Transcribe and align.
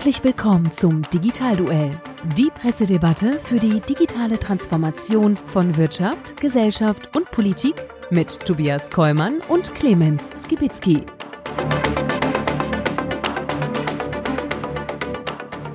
Herzlich 0.00 0.24
willkommen 0.24 0.72
zum 0.72 1.02
Digitalduell, 1.10 1.90
die 2.38 2.48
Pressedebatte 2.48 3.38
für 3.38 3.58
die 3.58 3.80
digitale 3.80 4.38
Transformation 4.38 5.36
von 5.48 5.76
Wirtschaft, 5.76 6.40
Gesellschaft 6.40 7.14
und 7.14 7.30
Politik 7.30 7.74
mit 8.08 8.40
Tobias 8.40 8.90
Kollmann 8.90 9.42
und 9.48 9.74
Clemens 9.74 10.30
Skibitzky. 10.42 11.04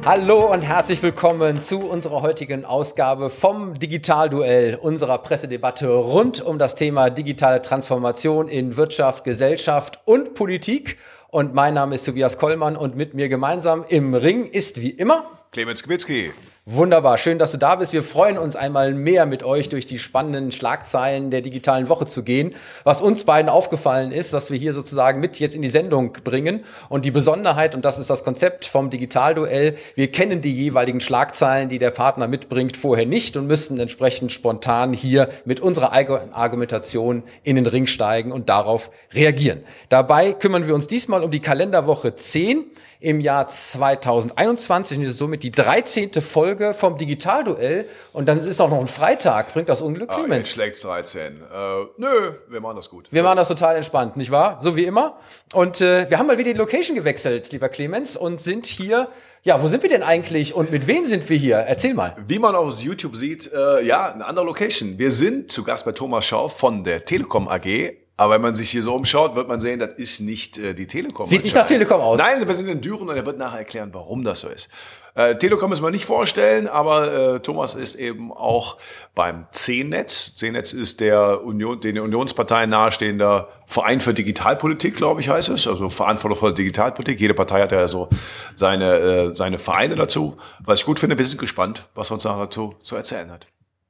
Hallo 0.04 0.52
und 0.52 0.62
herzlich 0.62 1.02
willkommen 1.02 1.60
zu 1.60 1.80
unserer 1.80 2.22
heutigen 2.22 2.66
Ausgabe 2.66 3.30
vom 3.30 3.78
Digitalduell, 3.78 4.76
unserer 4.76 5.20
Pressedebatte 5.20 5.88
rund 5.88 6.42
um 6.42 6.58
das 6.58 6.74
Thema 6.76 7.12
digitale 7.12 7.62
Transformation 7.62 8.48
in 8.48 8.76
Wirtschaft, 8.76 9.24
Gesellschaft 9.24 10.00
und 10.06 10.34
Politik. 10.34 10.98
Und 11.36 11.54
mein 11.54 11.74
Name 11.74 11.96
ist 11.96 12.06
Tobias 12.06 12.38
Kollmann 12.38 12.78
und 12.78 12.96
mit 12.96 13.14
mir 13.14 13.28
gemeinsam 13.28 13.84
im 13.90 14.14
Ring 14.14 14.46
ist 14.46 14.80
wie 14.80 14.92
immer 14.92 15.26
Clemens 15.52 15.84
Kwitzki. 15.84 16.32
Wunderbar, 16.68 17.20
schön, 17.20 17.38
dass 17.38 17.52
du 17.52 17.60
da 17.60 17.76
bist. 17.76 17.94
Wir 17.94 18.02
freuen 18.02 18.40
uns 18.40 18.56
einmal 18.56 18.92
mehr 18.96 19.28
mit 19.28 19.44
euch 19.44 19.70
durch 19.70 19.86
die 19.86 20.00
spannenden 20.00 20.52
Schlagzeilen 20.52 21.30
der 21.30 21.42
digitalen 21.42 21.90
Woche 21.90 22.08
zu 22.08 22.24
gehen. 22.24 22.56
Was 22.84 23.02
uns 23.02 23.24
beiden 23.24 23.50
aufgefallen 23.50 24.12
ist, 24.12 24.34
was 24.34 24.50
wir 24.50 24.58
hier 24.58 24.74
sozusagen 24.74 25.20
mit 25.20 25.40
jetzt 25.40 25.56
in 25.56 25.62
die 25.62 25.68
Sendung 25.68 26.14
bringen. 26.24 26.66
Und 26.90 27.06
die 27.06 27.12
Besonderheit, 27.12 27.76
und 27.76 27.86
das 27.86 28.00
ist 28.00 28.10
das 28.10 28.24
Konzept 28.24 28.66
vom 28.66 28.90
Digitalduell, 28.90 29.78
wir 29.94 30.10
kennen 30.10 30.42
die 30.42 30.56
jeweiligen 30.56 31.02
Schlagzeilen, 31.02 31.70
die 31.70 31.78
der 31.78 31.92
Partner 31.92 32.28
mitbringt, 32.28 32.78
vorher 32.78 33.06
nicht 33.06 33.38
und 33.38 33.46
müssen 33.46 33.80
entsprechend 33.80 34.32
spontan 34.32 34.92
hier 34.92 35.30
mit 35.46 35.60
unserer 35.60 35.92
Argumentation 35.92 37.22
in 37.44 37.58
den 37.58 37.68
Ring 37.68 37.86
steigen 37.86 38.32
und 38.32 38.50
darauf 38.50 38.90
reagieren. 39.14 39.64
Dabei 39.90 40.34
kümmern 40.34 40.66
wir 40.66 40.74
uns 40.74 40.88
diesmal 40.88 41.24
um 41.24 41.30
die 41.30 41.42
Kalenderwoche 41.42 42.16
10 42.16 42.66
im 43.06 43.20
Jahr 43.20 43.48
2021 43.48 44.98
und 44.98 45.04
ist 45.06 45.18
somit 45.18 45.44
die 45.44 45.52
13. 45.52 46.12
Folge 46.22 46.74
vom 46.74 46.98
Digitalduell. 46.98 47.88
Und 48.14 48.26
dann 48.28 48.40
ist 48.40 48.60
auch 48.60 48.70
noch 48.70 48.80
ein 48.80 48.88
Freitag. 48.88 49.54
Bringt 49.54 49.70
das 49.70 49.82
Unglück, 49.82 50.10
Ah, 50.12 50.16
Clemens? 50.16 50.48
jetzt 50.48 50.54
schlägt's 50.56 50.82
13. 50.82 51.22
Äh, 51.42 51.86
nö, 51.98 52.32
wir 52.50 52.62
machen 52.62 52.76
das 52.78 52.90
gut. 52.90 53.08
Wir 53.12 53.22
machen 53.24 53.38
das 53.38 53.48
total 53.48 53.76
entspannt, 53.76 54.18
nicht 54.18 54.32
wahr? 54.32 54.58
So 54.60 54.76
wie 54.76 54.86
immer. 54.86 55.18
Und 55.54 55.82
äh, 55.82 56.10
wir 56.10 56.18
haben 56.18 56.26
mal 56.28 56.38
wieder 56.38 56.52
die 56.52 56.58
Location 56.58 56.96
gewechselt, 56.96 57.52
lieber 57.52 57.70
Clemens, 57.70 58.18
und 58.18 58.42
sind 58.42 58.66
hier. 58.66 59.08
Ja, 59.44 59.62
wo 59.62 59.68
sind 59.68 59.84
wir 59.84 59.90
denn 59.92 60.02
eigentlich 60.02 60.56
und 60.56 60.72
mit 60.72 60.88
wem 60.88 61.06
sind 61.06 61.30
wir 61.30 61.38
hier? 61.38 61.58
Erzähl 61.58 61.94
mal. 61.94 62.16
Wie 62.28 62.40
man 62.40 62.56
auf 62.56 62.80
YouTube 62.80 63.16
sieht, 63.16 63.52
äh, 63.54 63.84
ja, 63.86 64.12
eine 64.12 64.26
andere 64.26 64.44
Location. 64.46 64.98
Wir 64.98 65.12
sind 65.12 65.52
zu 65.52 65.64
Gast 65.64 65.86
bei 65.86 65.92
Thomas 65.92 66.26
Schau 66.26 66.48
von 66.48 66.84
der 66.84 67.06
Telekom 67.06 67.48
AG. 67.48 67.94
Aber 68.18 68.36
wenn 68.36 68.42
man 68.42 68.56
sich 68.56 68.70
hier 68.70 68.82
so 68.82 68.96
umschaut, 68.96 69.36
wird 69.36 69.50
man 69.50 69.60
sehen, 69.60 69.80
das 69.80 69.96
ist 69.96 70.22
nicht 70.22 70.58
äh, 70.58 70.74
die 70.74 70.88
Telekom. 70.88 71.28
Sieht 71.28 71.44
nicht 71.44 71.56
nach 71.56 71.66
Telekom 71.66 72.00
aus. 72.00 72.18
Nein, 72.18 72.48
wir 72.48 72.56
sind 72.56 72.70
in 72.70 72.80
Düren 72.80 73.10
und 73.10 73.16
er 73.18 73.26
wird 73.26 73.38
nachher 73.38 73.60
erklären, 73.60 73.90
warum 73.92 74.24
das 74.24 74.40
so 74.40 74.48
ist. 74.48 74.70
Äh, 75.16 75.36
Telekom 75.36 75.70
müssen 75.70 75.84
wir 75.84 75.92
nicht 75.92 76.06
vorstellen, 76.06 76.68
aber 76.68 77.36
äh, 77.36 77.40
Thomas 77.42 77.74
ist 77.74 77.96
eben 77.96 78.32
auch 78.32 78.78
beim 79.16 79.48
C-Netz. 79.52 80.36
C-Netz 80.36 80.72
ist 80.72 81.02
der 81.02 81.44
Union, 81.44 81.82
den 81.82 82.00
Unionsparteien 82.00 82.70
nahestehender 82.70 83.50
Verein 83.66 84.00
für 84.00 84.14
Digitalpolitik, 84.14 84.96
glaube 84.96 85.20
ich, 85.20 85.28
heißt 85.28 85.50
es. 85.50 85.68
Also 85.68 85.90
verantwortungsvolle 85.90 86.54
Digitalpolitik. 86.54 87.20
Jede 87.20 87.34
Partei 87.34 87.62
hat 87.62 87.74
ja 87.74 87.86
so 87.90 88.08
seine, 88.56 88.98
äh, 88.98 89.36
seine 89.36 89.60
Vereine 89.60 89.96
dazu. 89.96 90.38
Was 90.60 90.80
ich 90.80 90.86
gut 90.86 91.00
finde, 91.00 91.18
wir 91.18 91.26
sind 91.26 91.38
gespannt, 91.38 91.88
was 91.96 92.12
er 92.12 92.14
uns 92.14 92.24
nachher 92.24 92.44
dazu 92.44 92.76
zu 92.82 92.96
erzählen 92.96 93.30
hat. 93.30 93.48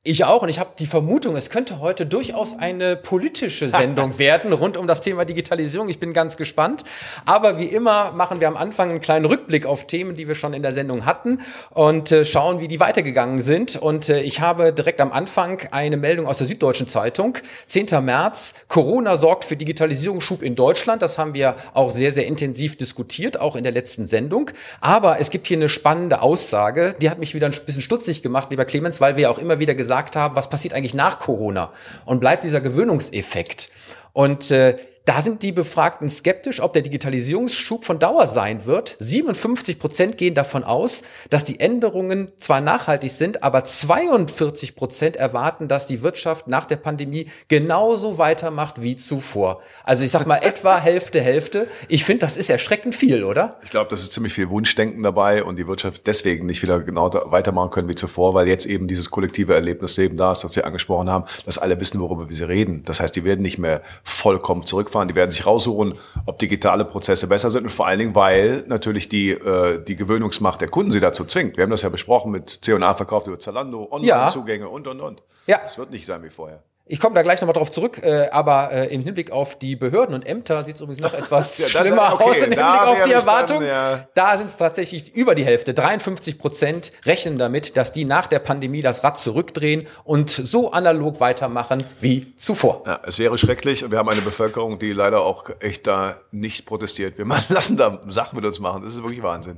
Ich 0.08 0.24
auch 0.24 0.44
und 0.44 0.50
ich 0.50 0.60
habe 0.60 0.70
die 0.78 0.86
Vermutung, 0.86 1.36
es 1.36 1.50
könnte 1.50 1.80
heute 1.80 2.06
durchaus 2.06 2.56
eine 2.60 2.96
politische 2.96 3.72
Sendung 3.72 4.20
werden 4.20 4.54
rund 4.54 4.78
um 4.78 4.86
das 4.86 5.02
Thema 5.02 5.26
Digitalisierung. 5.26 5.90
Ich 5.90 6.00
bin 6.00 6.14
ganz 6.14 6.38
gespannt. 6.38 6.84
Aber 7.26 7.58
wie 7.58 7.66
immer 7.66 8.12
machen 8.12 8.40
wir 8.40 8.48
am 8.48 8.56
Anfang 8.56 8.92
einen 8.92 9.02
kleinen 9.02 9.26
Rückblick 9.26 9.66
auf 9.66 9.88
Themen, 9.88 10.14
die 10.14 10.28
wir 10.28 10.36
schon 10.36 10.54
in 10.54 10.62
der 10.62 10.74
Sendung 10.74 11.08
hatten 11.08 11.40
und 11.72 12.12
äh, 12.12 12.24
schauen, 12.24 12.60
wie 12.60 12.68
die 12.68 12.80
weitergegangen 12.80 13.42
sind. 13.42 13.78
Und 13.78 14.08
äh, 14.10 14.22
ich 14.22 14.42
habe 14.42 14.74
direkt 14.74 15.02
am 15.02 15.12
Anfang 15.12 15.60
eine 15.72 15.98
Meldung 15.98 16.28
aus 16.28 16.38
der 16.38 16.46
Süddeutschen 16.46 16.86
Zeitung. 16.86 17.40
10. 17.66 17.88
März, 18.06 18.54
Corona 18.68 19.18
sorgt 19.18 19.44
für 19.44 19.58
Digitalisierungsschub 19.58 20.44
in 20.44 20.54
Deutschland. 20.54 21.02
Das 21.02 21.18
haben 21.18 21.34
wir 21.34 21.56
auch 21.74 21.90
sehr, 21.90 22.12
sehr 22.12 22.28
intensiv 22.28 22.78
diskutiert, 22.78 23.40
auch 23.40 23.56
in 23.56 23.64
der 23.64 23.74
letzten 23.74 24.06
Sendung. 24.06 24.52
Aber 24.82 25.20
es 25.20 25.32
gibt 25.32 25.48
hier 25.48 25.58
eine 25.58 25.68
spannende 25.68 26.22
Aussage, 26.22 26.94
die 27.02 27.10
hat 27.10 27.18
mich 27.18 27.34
wieder 27.34 27.48
ein 27.48 27.56
bisschen 27.66 27.82
stutzig 27.82 28.22
gemacht, 28.22 28.52
lieber 28.52 28.66
Clemens, 28.66 29.02
weil 29.02 29.18
wir 29.18 29.32
auch 29.32 29.40
immer 29.40 29.58
wieder 29.58 29.74
gesagt 29.74 29.95
haben, 30.16 30.36
was 30.36 30.50
passiert 30.50 30.74
eigentlich 30.74 30.94
nach 30.94 31.20
Corona? 31.20 31.72
Und 32.06 32.20
bleibt 32.20 32.44
dieser 32.44 32.62
Gewöhnungseffekt? 32.62 33.70
Und 34.14 34.52
äh, 34.52 34.78
da 35.06 35.22
sind 35.22 35.44
die 35.44 35.52
Befragten 35.52 36.10
skeptisch, 36.10 36.60
ob 36.60 36.74
der 36.74 36.82
Digitalisierungsschub 36.82 37.86
von 37.86 38.00
Dauer 38.00 38.28
sein 38.28 38.66
wird. 38.66 38.98
57 39.00 39.78
Prozent 39.78 40.18
gehen 40.18 40.34
davon 40.34 40.64
aus, 40.64 41.04
dass 41.30 41.44
die 41.44 41.60
Änderungen 41.60 42.32
zwar 42.38 42.60
nachhaltig 42.60 43.12
sind, 43.12 43.44
aber 43.44 43.64
42 43.64 44.76
Prozent 44.76 45.16
erwarten, 45.16 45.68
dass 45.68 45.86
die 45.86 46.02
Wirtschaft 46.02 46.48
nach 46.48 46.66
der 46.66 46.78
Pandemie 46.78 47.30
genauso 47.48 48.18
weitermacht 48.18 48.82
wie 48.82 48.96
zuvor. 48.96 49.62
Also 49.84 50.04
ich 50.04 50.12
sag 50.12 50.26
mal 50.26 50.38
etwa 50.42 50.80
Hälfte, 50.80 51.22
Hälfte. 51.22 51.68
Ich 51.88 52.04
finde, 52.04 52.26
das 52.26 52.36
ist 52.36 52.50
erschreckend 52.50 52.96
viel, 52.96 53.24
oder? 53.24 53.60
Ich 53.64 53.70
glaube, 53.70 53.90
das 53.92 54.02
ist 54.02 54.14
ziemlich 54.14 54.34
viel 54.34 54.50
Wunschdenken 54.50 55.04
dabei 55.04 55.44
und 55.44 55.58
die 55.60 55.68
Wirtschaft 55.68 56.08
deswegen 56.08 56.48
nicht 56.48 56.64
wieder 56.64 56.80
genau 56.80 57.12
weitermachen 57.26 57.70
können 57.70 57.90
wie 57.90 57.96
zuvor, 57.96 58.34
weil 58.34 58.48
jetzt 58.48 58.66
eben 58.66 58.88
dieses 58.88 59.12
kollektive 59.12 59.54
Erlebnisleben 59.54 60.18
da 60.18 60.32
ist, 60.32 60.44
das 60.44 60.56
wir 60.56 60.66
angesprochen 60.66 61.10
haben, 61.10 61.26
dass 61.46 61.60
alle 61.60 61.80
wissen, 61.80 62.00
worüber 62.00 62.28
wir 62.28 62.50
reden. 62.50 62.84
Das 62.86 63.00
heißt, 63.00 63.16
die 63.16 63.24
werden 63.24 63.44
nicht 63.44 63.60
mehr 63.60 63.84
vollkommen 64.04 64.64
zurückfahren, 64.96 65.08
die 65.08 65.16
werden 65.16 65.32
sich 65.32 65.46
raussuchen, 65.46 65.96
ob 66.26 66.40
digitale 66.40 66.86
Prozesse 66.86 67.28
besser 67.28 67.50
sind 67.50 67.64
und 67.64 67.70
vor 67.70 67.88
allen 67.88 68.00
Dingen, 68.00 68.16
weil 68.16 68.64
natürlich 68.68 69.10
die, 69.10 69.32
äh, 69.32 69.84
die 69.84 69.96
Gewöhnungsmacht 69.96 70.62
der 70.62 70.70
Kunden 70.70 70.92
sie 70.92 71.00
dazu 71.00 71.26
zwingt. 71.26 71.58
Wir 71.58 71.64
haben 71.64 71.72
das 71.72 71.82
ja 71.82 71.90
besprochen 71.90 72.32
mit 72.32 72.50
C&A-Verkauf 72.50 73.28
über 73.28 73.40
Zalando, 73.40 73.88
Online-Zugänge 73.92 74.70
und, 74.70 74.88
und, 74.88 75.02
und. 75.02 75.24
Ja. 75.48 75.62
Es 75.66 75.78
wird 75.78 75.92
nicht 75.92 76.06
sein 76.06 76.24
wie 76.24 76.30
vorher. 76.30 76.64
Ich 76.88 77.00
komme 77.00 77.16
da 77.16 77.24
gleich 77.24 77.42
nochmal 77.42 77.54
drauf 77.56 77.72
zurück, 77.72 78.02
äh, 78.04 78.30
aber 78.30 78.72
äh, 78.72 78.94
im 78.94 79.02
Hinblick 79.02 79.32
auf 79.32 79.58
die 79.58 79.76
Behörden 79.76 80.14
und 80.14 80.24
Ämter 80.24 80.64
sieht 80.64 80.76
es 80.76 80.82
übrigens 80.82 81.02
noch 81.02 81.14
etwas 81.18 81.58
Ja, 81.58 81.68
schlimmer 81.68 81.96
da- 82.10 82.14
okay, 82.14 82.24
aus 82.26 82.38
im 82.38 82.44
Hinblick 82.44 82.60
auf 82.64 83.02
die 83.02 83.10
dann, 83.10 83.20
Erwartung. 83.20 83.64
ja. 83.64 84.08
Da 84.14 84.38
sind 84.38 84.48
es 84.48 84.58
tatsächlich 84.58 85.16
über 85.16 85.34
die 85.34 85.44
Hälfte. 85.44 85.74
53 85.74 86.38
Prozent 86.38 86.92
rechnen 87.06 87.40
damit, 87.40 87.76
dass 87.76 87.92
die 87.92 88.06
nach 88.06 88.28
der 88.28 88.38
Pandemie 88.38 88.82
das 88.82 89.04
Rad 89.04 89.18
zurückdrehen 89.20 89.88
und 90.04 90.30
so 90.30 90.72
analog 90.74 91.20
weitermachen 91.20 91.84
wie 92.02 92.36
zuvor. 92.38 92.84
Ja, 92.86 93.00
es 93.04 93.18
wäre 93.18 93.36
schrecklich 93.40 93.84
und 93.84 93.90
wir 93.90 93.98
haben 93.98 94.10
eine 94.10 94.22
Bevölkerung, 94.22 94.78
die 94.78 94.94
leider 94.94 95.22
auch 95.22 95.50
echt 95.62 95.88
da 95.88 96.18
nicht 96.30 96.68
protestiert. 96.68 97.18
Wir 97.18 97.26
lassen 97.50 97.78
da 97.78 98.00
Sachen 98.06 98.36
mit 98.36 98.46
uns 98.46 98.60
machen. 98.60 98.84
Das 98.86 98.94
ist 98.94 99.02
wirklich 99.02 99.24
Wahnsinn. 99.24 99.58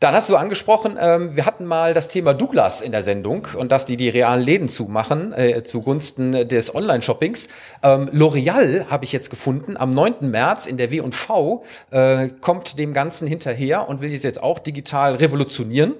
Dann 0.00 0.14
hast 0.14 0.28
du 0.28 0.36
angesprochen, 0.36 0.98
ähm, 1.00 1.36
wir 1.36 1.46
hatten 1.46 1.64
mal 1.64 1.94
das 1.94 2.08
Thema 2.08 2.34
Douglas 2.34 2.80
in 2.80 2.90
der 2.92 3.04
Sendung 3.04 3.46
und 3.56 3.70
dass 3.72 3.86
die 3.86 3.96
die 3.96 4.08
realen 4.08 4.42
Läden 4.42 4.68
zumachen 4.68 5.32
äh, 5.32 5.62
zugunsten 5.64 6.46
des 6.56 6.74
Online-Shoppings. 6.74 7.48
Ähm, 7.82 8.08
L'Oreal 8.12 8.86
habe 8.88 9.04
ich 9.04 9.12
jetzt 9.12 9.30
gefunden, 9.30 9.76
am 9.76 9.90
9. 9.90 10.30
März 10.30 10.66
in 10.66 10.76
der 10.76 10.90
W&V 10.90 11.64
äh, 11.90 12.28
kommt 12.40 12.78
dem 12.78 12.92
Ganzen 12.92 13.28
hinterher 13.28 13.88
und 13.88 14.00
will 14.00 14.12
es 14.12 14.22
jetzt 14.22 14.42
auch 14.42 14.58
digital 14.58 15.14
revolutionieren. 15.16 15.94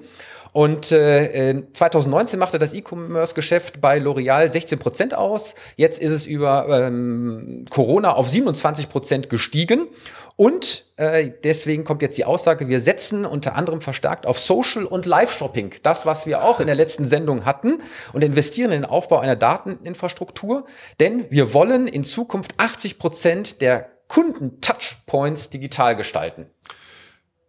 Und 0.53 0.91
äh, 0.91 1.51
äh, 1.51 1.63
2019 1.73 2.39
machte 2.39 2.59
das 2.59 2.73
E-Commerce-Geschäft 2.73 3.81
bei 3.81 3.97
L'Oreal 3.99 4.49
16 4.49 4.79
Prozent 4.79 5.13
aus. 5.13 5.55
Jetzt 5.75 5.99
ist 5.99 6.11
es 6.11 6.25
über 6.25 6.67
ähm, 6.69 7.65
Corona 7.69 8.13
auf 8.13 8.29
27 8.29 8.89
Prozent 8.89 9.29
gestiegen. 9.29 9.87
Und 10.35 10.85
äh, 10.97 11.31
deswegen 11.43 11.83
kommt 11.83 12.03
jetzt 12.03 12.17
die 12.17 12.25
Aussage, 12.25 12.67
wir 12.67 12.79
setzen 12.79 13.25
unter 13.25 13.55
anderem 13.55 13.81
verstärkt 13.81 14.27
auf 14.27 14.39
Social 14.39 14.85
und 14.85 15.07
Live-Shopping. 15.07 15.75
Das, 15.81 16.05
was 16.05 16.27
wir 16.27 16.43
auch 16.43 16.59
in 16.59 16.67
der 16.67 16.75
letzten 16.75 17.05
Sendung 17.05 17.43
hatten 17.43 17.81
und 18.13 18.23
investieren 18.23 18.71
in 18.71 18.81
den 18.81 18.89
Aufbau 18.89 19.17
einer 19.17 19.35
Dateninfrastruktur. 19.35 20.65
Denn 20.99 21.25
wir 21.31 21.53
wollen 21.53 21.87
in 21.87 22.03
Zukunft 22.03 22.53
80 22.57 22.99
Prozent 22.99 23.61
der 23.61 23.89
Kunden-Touchpoints 24.07 25.49
digital 25.49 25.95
gestalten. 25.95 26.47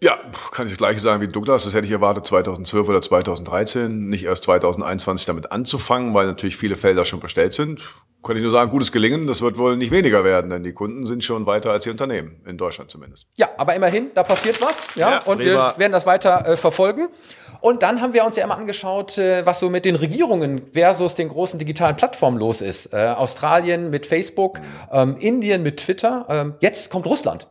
Ja, 0.00 0.16
kann 0.52 0.66
ich 0.66 0.72
das 0.72 0.78
gleiche 0.78 1.00
sagen 1.00 1.20
wie 1.20 1.28
Douglas. 1.28 1.64
Das 1.64 1.74
hätte 1.74 1.86
ich 1.86 1.92
erwartet 1.92 2.24
2012 2.24 2.88
oder 2.88 3.02
2013, 3.02 4.08
nicht 4.08 4.24
erst 4.24 4.44
2021 4.44 5.26
damit 5.26 5.50
anzufangen, 5.50 6.14
weil 6.14 6.26
natürlich 6.26 6.56
viele 6.56 6.76
Felder 6.76 7.04
schon 7.04 7.18
bestellt 7.18 7.52
sind. 7.52 7.82
Kann 8.22 8.36
ich 8.36 8.42
nur 8.42 8.50
sagen, 8.50 8.70
gutes 8.70 8.92
Gelingen, 8.92 9.26
das 9.26 9.42
wird 9.42 9.58
wohl 9.58 9.76
nicht 9.76 9.90
weniger 9.90 10.22
werden, 10.24 10.50
denn 10.50 10.62
die 10.62 10.72
Kunden 10.72 11.06
sind 11.06 11.24
schon 11.24 11.46
weiter 11.46 11.70
als 11.70 11.84
die 11.84 11.90
Unternehmen, 11.90 12.40
in 12.46 12.58
Deutschland 12.58 12.90
zumindest. 12.90 13.26
Ja, 13.36 13.48
aber 13.56 13.74
immerhin, 13.74 14.10
da 14.14 14.22
passiert 14.24 14.60
was, 14.60 14.94
ja, 14.96 15.10
Ja, 15.10 15.18
und 15.20 15.38
wir 15.38 15.52
prima. 15.52 15.74
werden 15.78 15.92
das 15.92 16.04
weiter 16.06 16.46
äh, 16.46 16.56
verfolgen. 16.56 17.08
Und 17.60 17.82
dann 17.82 18.00
haben 18.00 18.12
wir 18.14 18.24
uns 18.24 18.36
ja 18.36 18.44
immer 18.44 18.56
angeschaut, 18.56 19.18
äh, 19.18 19.44
was 19.46 19.58
so 19.60 19.68
mit 19.70 19.84
den 19.84 19.96
Regierungen 19.96 20.66
versus 20.72 21.14
den 21.16 21.28
großen 21.28 21.58
digitalen 21.58 21.96
Plattformen 21.96 22.38
los 22.38 22.60
ist. 22.60 22.92
Äh, 22.92 23.14
Australien 23.16 23.90
mit 23.90 24.06
Facebook, 24.06 24.60
ähm, 24.92 25.16
Indien 25.18 25.62
mit 25.64 25.78
Twitter. 25.78 26.26
Ähm, 26.28 26.54
jetzt 26.60 26.90
kommt 26.90 27.06
Russland. 27.06 27.48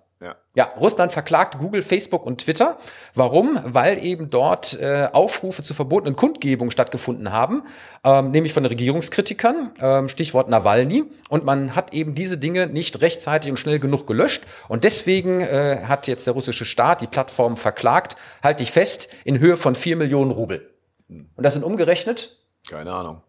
Ja. 0.57 0.73
Russland 0.81 1.11
verklagt 1.11 1.59
Google, 1.59 1.83
Facebook 1.83 2.25
und 2.25 2.41
Twitter. 2.41 2.79
Warum? 3.13 3.59
Weil 3.63 4.03
eben 4.03 4.31
dort 4.31 4.73
äh, 4.81 5.07
Aufrufe 5.13 5.61
zu 5.61 5.75
verbotenen 5.75 6.15
Kundgebungen 6.15 6.71
stattgefunden 6.71 7.31
haben, 7.31 7.61
ähm, 8.03 8.31
nämlich 8.31 8.53
von 8.53 8.65
Regierungskritikern, 8.65 9.69
ähm, 9.79 10.09
Stichwort 10.09 10.49
Nawalny. 10.49 11.03
Und 11.29 11.45
man 11.45 11.75
hat 11.75 11.93
eben 11.93 12.15
diese 12.15 12.39
Dinge 12.39 12.65
nicht 12.65 13.01
rechtzeitig 13.01 13.51
und 13.51 13.57
schnell 13.57 13.77
genug 13.77 14.07
gelöscht. 14.07 14.45
Und 14.67 14.83
deswegen 14.83 15.41
äh, 15.41 15.83
hat 15.83 16.07
jetzt 16.07 16.25
der 16.25 16.33
russische 16.33 16.65
Staat 16.65 17.01
die 17.01 17.07
Plattform 17.07 17.55
verklagt, 17.55 18.15
halte 18.41 18.63
ich 18.63 18.71
fest, 18.71 19.09
in 19.25 19.37
Höhe 19.37 19.57
von 19.57 19.75
vier 19.75 19.95
Millionen 19.95 20.31
Rubel. 20.31 20.73
Und 21.07 21.43
das 21.43 21.53
sind 21.53 21.63
umgerechnet? 21.63 22.35
Keine 22.67 22.93
Ahnung. 22.93 23.21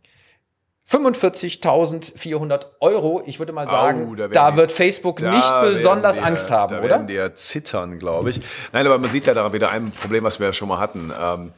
45.400 0.90 2.66
Euro. 2.80 3.22
Ich 3.26 3.38
würde 3.38 3.52
mal 3.52 3.68
sagen, 3.68 4.08
Au, 4.08 4.14
da, 4.14 4.28
da, 4.28 4.56
wird 4.56 4.72
Facebook 4.72 5.20
nicht 5.20 5.60
besonders 5.60 6.16
wir, 6.16 6.24
Angst 6.24 6.50
haben, 6.50 6.72
da 6.72 6.78
oder? 6.78 6.88
Da 6.88 6.94
werden 6.94 7.06
die 7.06 7.14
ja 7.14 7.34
zittern, 7.34 7.98
glaube 7.98 8.30
ich. 8.30 8.40
Nein, 8.72 8.86
aber 8.86 8.98
man 8.98 9.10
sieht 9.10 9.26
ja 9.26 9.34
daran 9.34 9.52
wieder 9.52 9.70
ein 9.70 9.92
Problem, 9.92 10.24
was 10.24 10.40
wir 10.40 10.46
ja 10.46 10.52
schon 10.52 10.68
mal 10.68 10.78
hatten. 10.78 11.12
Ähm, 11.20 11.52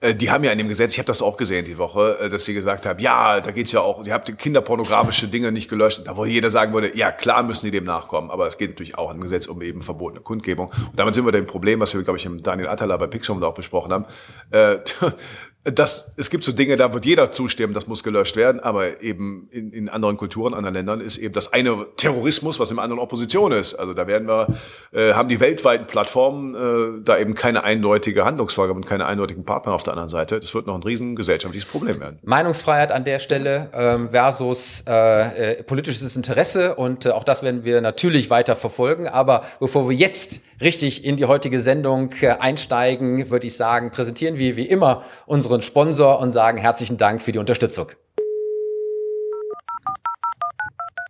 äh, 0.00 0.14
die 0.14 0.30
haben 0.30 0.44
ja 0.44 0.52
in 0.52 0.58
dem 0.58 0.68
Gesetz, 0.68 0.92
ich 0.92 0.98
habe 0.98 1.06
das 1.06 1.22
auch 1.22 1.36
gesehen 1.36 1.64
die 1.64 1.78
Woche, 1.78 2.18
äh, 2.20 2.28
dass 2.28 2.44
sie 2.44 2.54
gesagt 2.54 2.86
haben, 2.86 3.00
ja, 3.00 3.40
da 3.40 3.50
geht's 3.50 3.72
ja 3.72 3.80
auch, 3.80 4.04
ihr 4.06 4.12
habt 4.12 4.36
kinderpornografische 4.38 5.28
Dinge 5.28 5.50
nicht 5.50 5.68
gelöscht. 5.68 6.02
Da 6.04 6.16
wo 6.16 6.24
jeder 6.24 6.50
sagen 6.50 6.72
würde, 6.72 6.96
ja, 6.96 7.10
klar 7.10 7.42
müssen 7.42 7.66
die 7.66 7.72
dem 7.72 7.84
nachkommen, 7.84 8.30
aber 8.30 8.46
es 8.46 8.58
geht 8.58 8.70
natürlich 8.70 8.96
auch 8.96 9.12
im 9.12 9.20
Gesetz 9.20 9.46
um 9.46 9.60
eben 9.62 9.82
verbotene 9.82 10.22
Kundgebung. 10.22 10.68
Und 10.68 10.98
damit 10.98 11.14
sind 11.14 11.24
wir 11.24 11.32
dem 11.32 11.46
Problem, 11.46 11.80
was 11.80 11.94
wir, 11.94 12.02
glaube 12.02 12.18
ich, 12.18 12.28
mit 12.28 12.46
Daniel 12.46 12.68
Attala 12.68 12.96
bei 12.96 13.06
Pixum 13.06 13.42
auch 13.42 13.54
besprochen 13.54 13.92
haben. 13.92 14.04
Äh, 14.50 14.78
das, 15.72 16.12
es 16.16 16.30
gibt 16.30 16.44
so 16.44 16.52
Dinge, 16.52 16.76
da 16.76 16.92
wird 16.92 17.04
jeder 17.04 17.32
zustimmen, 17.32 17.74
das 17.74 17.86
muss 17.86 18.02
gelöscht 18.02 18.36
werden, 18.36 18.60
aber 18.60 19.02
eben 19.02 19.48
in, 19.50 19.72
in 19.72 19.88
anderen 19.88 20.16
Kulturen, 20.16 20.54
anderen 20.54 20.74
Ländern 20.74 21.00
ist 21.00 21.18
eben 21.18 21.34
das 21.34 21.52
eine 21.52 21.86
Terrorismus, 21.96 22.60
was 22.60 22.70
im 22.70 22.78
anderen 22.78 23.00
Opposition 23.00 23.52
ist. 23.52 23.74
Also 23.74 23.94
da 23.94 24.06
werden 24.06 24.28
wir, 24.28 24.48
äh, 24.92 25.14
haben 25.14 25.28
die 25.28 25.40
weltweiten 25.40 25.86
Plattformen 25.86 26.54
äh, 26.54 27.02
da 27.04 27.18
eben 27.18 27.34
keine 27.34 27.64
eindeutige 27.64 28.24
Handlungsfolge 28.24 28.72
und 28.72 28.86
keine 28.86 29.06
eindeutigen 29.06 29.44
Partner 29.44 29.72
auf 29.72 29.82
der 29.82 29.92
anderen 29.92 30.08
Seite. 30.08 30.40
Das 30.40 30.54
wird 30.54 30.66
noch 30.66 30.74
ein 30.74 30.82
riesen 30.82 31.16
gesellschaftliches 31.16 31.68
Problem 31.68 32.00
werden. 32.00 32.18
Meinungsfreiheit 32.22 32.92
an 32.92 33.04
der 33.04 33.18
Stelle 33.18 33.68
ähm, 33.72 34.10
versus 34.10 34.84
äh, 34.86 35.52
äh, 35.52 35.62
politisches 35.62 36.16
Interesse 36.16 36.74
und 36.76 37.06
äh, 37.06 37.10
auch 37.10 37.24
das 37.24 37.42
werden 37.42 37.64
wir 37.64 37.80
natürlich 37.80 38.30
weiter 38.30 38.56
verfolgen. 38.56 39.08
Aber 39.08 39.42
bevor 39.60 39.88
wir 39.88 39.96
jetzt 39.96 40.40
richtig 40.60 41.04
in 41.04 41.16
die 41.16 41.26
heutige 41.26 41.60
Sendung 41.60 42.10
äh, 42.20 42.28
einsteigen, 42.28 43.30
würde 43.30 43.46
ich 43.46 43.56
sagen, 43.56 43.90
präsentieren 43.90 44.38
wir 44.38 44.56
wie 44.56 44.66
immer 44.66 45.02
unsere 45.26 45.57
unseren 45.58 45.62
Sponsor 45.62 46.20
und 46.20 46.32
sagen 46.32 46.58
herzlichen 46.58 46.96
Dank 46.96 47.20
für 47.20 47.32
die 47.32 47.38
Unterstützung. 47.38 47.90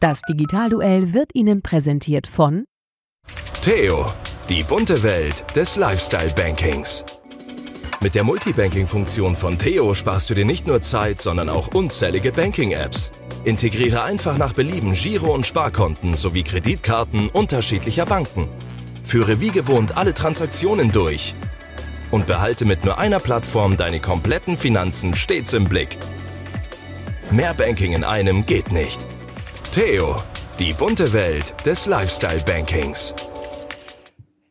Das 0.01 0.21
Digitalduell 0.29 1.13
wird 1.13 1.35
Ihnen 1.35 1.61
präsentiert 1.61 2.27
von 2.27 2.65
Theo, 3.63 4.07
die 4.49 4.63
bunte 4.63 5.03
Welt 5.03 5.45
des 5.57 5.77
Lifestyle-Bankings. 5.77 7.05
Mit 8.01 8.15
der 8.15 8.23
Multibanking-Funktion 8.23 9.35
von 9.35 9.59
Theo 9.59 9.93
sparst 9.93 10.31
du 10.31 10.35
dir 10.35 10.45
nicht 10.45 10.69
nur 10.69 10.81
Zeit, 10.83 11.21
sondern 11.21 11.49
auch 11.49 11.75
unzählige 11.75 12.31
Banking-Apps. 12.31 13.11
Integriere 13.45 14.03
einfach 14.05 14.39
nach 14.39 14.53
Belieben 14.53 14.93
Giro- 14.93 15.35
und 15.35 15.47
Sparkonten 15.47 16.15
sowie 16.15 16.45
Kreditkarten 16.45 17.29
unterschiedlicher 17.29 18.07
Banken. 18.07 18.49
Führe 19.03 19.41
wie 19.41 19.51
gewohnt 19.51 19.97
alle 19.97 20.15
Transaktionen 20.15 20.93
durch 20.93 21.35
und 22.11 22.27
behalte 22.27 22.65
mit 22.65 22.85
nur 22.85 22.99
einer 22.99 23.19
Plattform 23.19 23.77
deine 23.77 24.01
kompletten 24.01 24.57
Finanzen 24.57 25.15
stets 25.15 25.53
im 25.53 25.65
Blick. 25.65 25.99
Mehr 27.31 27.55
Banking 27.55 27.93
in 27.93 28.05
einem 28.05 28.47
geht 28.47 28.73
nicht. 28.73 29.05
Theo, 29.73 30.17
die 30.59 30.73
bunte 30.73 31.13
Welt 31.13 31.55
des 31.67 31.87
Lifestyle-Bankings. 31.87 33.15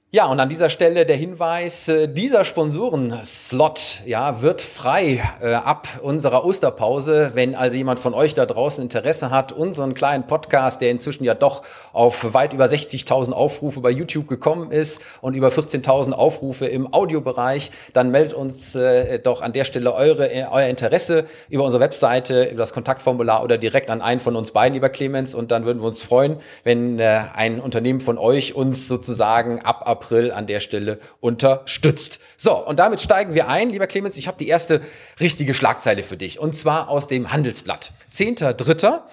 Ja, 0.10 0.28
und 0.28 0.40
an 0.40 0.48
dieser 0.48 0.70
Stelle 0.70 1.06
der 1.06 1.18
Hinweis, 1.18 1.90
äh, 1.90 2.08
dieser 2.08 2.46
Sponsoren-Slot 2.46 4.04
ja, 4.06 4.42
wird 4.42 4.62
frei 4.62 5.22
äh, 5.42 5.54
ab 5.54 6.00
unserer 6.02 6.46
Osterpause. 6.46 7.32
Wenn 7.34 7.56
also 7.56 7.76
jemand 7.76 8.00
von 8.00 8.14
euch 8.14 8.34
da 8.34 8.46
draußen 8.46 8.82
Interesse 8.82 9.32
hat, 9.32 9.52
unseren 9.52 9.96
kleinen 9.96 10.26
Podcast, 10.26 10.80
der 10.80 10.92
inzwischen 10.92 11.26
ja 11.26 11.34
doch 11.34 11.62
auf 11.92 12.34
weit 12.34 12.54
über 12.54 12.68
60.000 12.68 13.34
Aufrufe 13.34 13.82
bei 13.82 13.90
YouTube 13.90 14.30
gekommen 14.30 14.72
ist 14.72 15.02
und 15.20 15.34
über 15.34 15.50
14.000 15.50 16.14
Aufrufe 16.14 16.68
im 16.68 16.94
Audiobereich, 16.94 17.72
dann 17.92 18.10
meldet 18.10 18.34
uns 18.34 18.76
äh, 18.76 19.20
doch 19.20 19.42
an 19.42 19.52
der 19.52 19.66
Stelle 19.66 19.94
eure, 19.94 20.32
äh, 20.32 20.46
euer 20.50 20.68
Interesse 20.68 21.26
über 21.50 21.66
unsere 21.66 21.84
Webseite, 21.84 22.46
über 22.46 22.60
das 22.60 22.72
Kontaktformular 22.72 23.44
oder 23.44 23.58
direkt 23.58 23.90
an 23.90 24.02
einen 24.02 24.22
von 24.22 24.38
uns 24.38 24.54
beiden, 24.54 24.74
lieber 24.74 24.88
Clemens. 24.88 25.36
Und 25.36 25.52
dann 25.52 25.66
würden 25.66 25.82
wir 25.82 25.88
uns 25.88 26.02
freuen, 26.02 26.38
wenn 26.64 26.98
äh, 26.98 27.24
ein 27.34 27.60
Unternehmen 27.60 28.00
von 28.00 28.18
euch 28.18 28.56
uns 28.56 28.88
sozusagen 28.88 29.60
ab 29.60 29.97
April 29.98 30.32
an 30.32 30.46
der 30.46 30.60
Stelle 30.60 31.00
unterstützt. 31.20 32.20
So, 32.38 32.66
und 32.66 32.78
damit 32.78 33.02
steigen 33.02 33.34
wir 33.34 33.48
ein. 33.48 33.70
Lieber 33.72 33.88
Clemens, 33.88 34.18
ich 34.18 34.28
habe 34.28 34.38
die 34.38 34.48
erste 34.48 34.82
richtige 35.20 35.54
Schlagzeile 35.54 36.04
für 36.04 36.18
dich. 36.18 36.40
Und 36.40 36.56
zwar 36.56 36.90
aus 36.90 37.08
dem 37.08 37.32
Handelsblatt. 37.32 37.94
Zehnter, 38.12 38.54
dritter. 38.54 39.08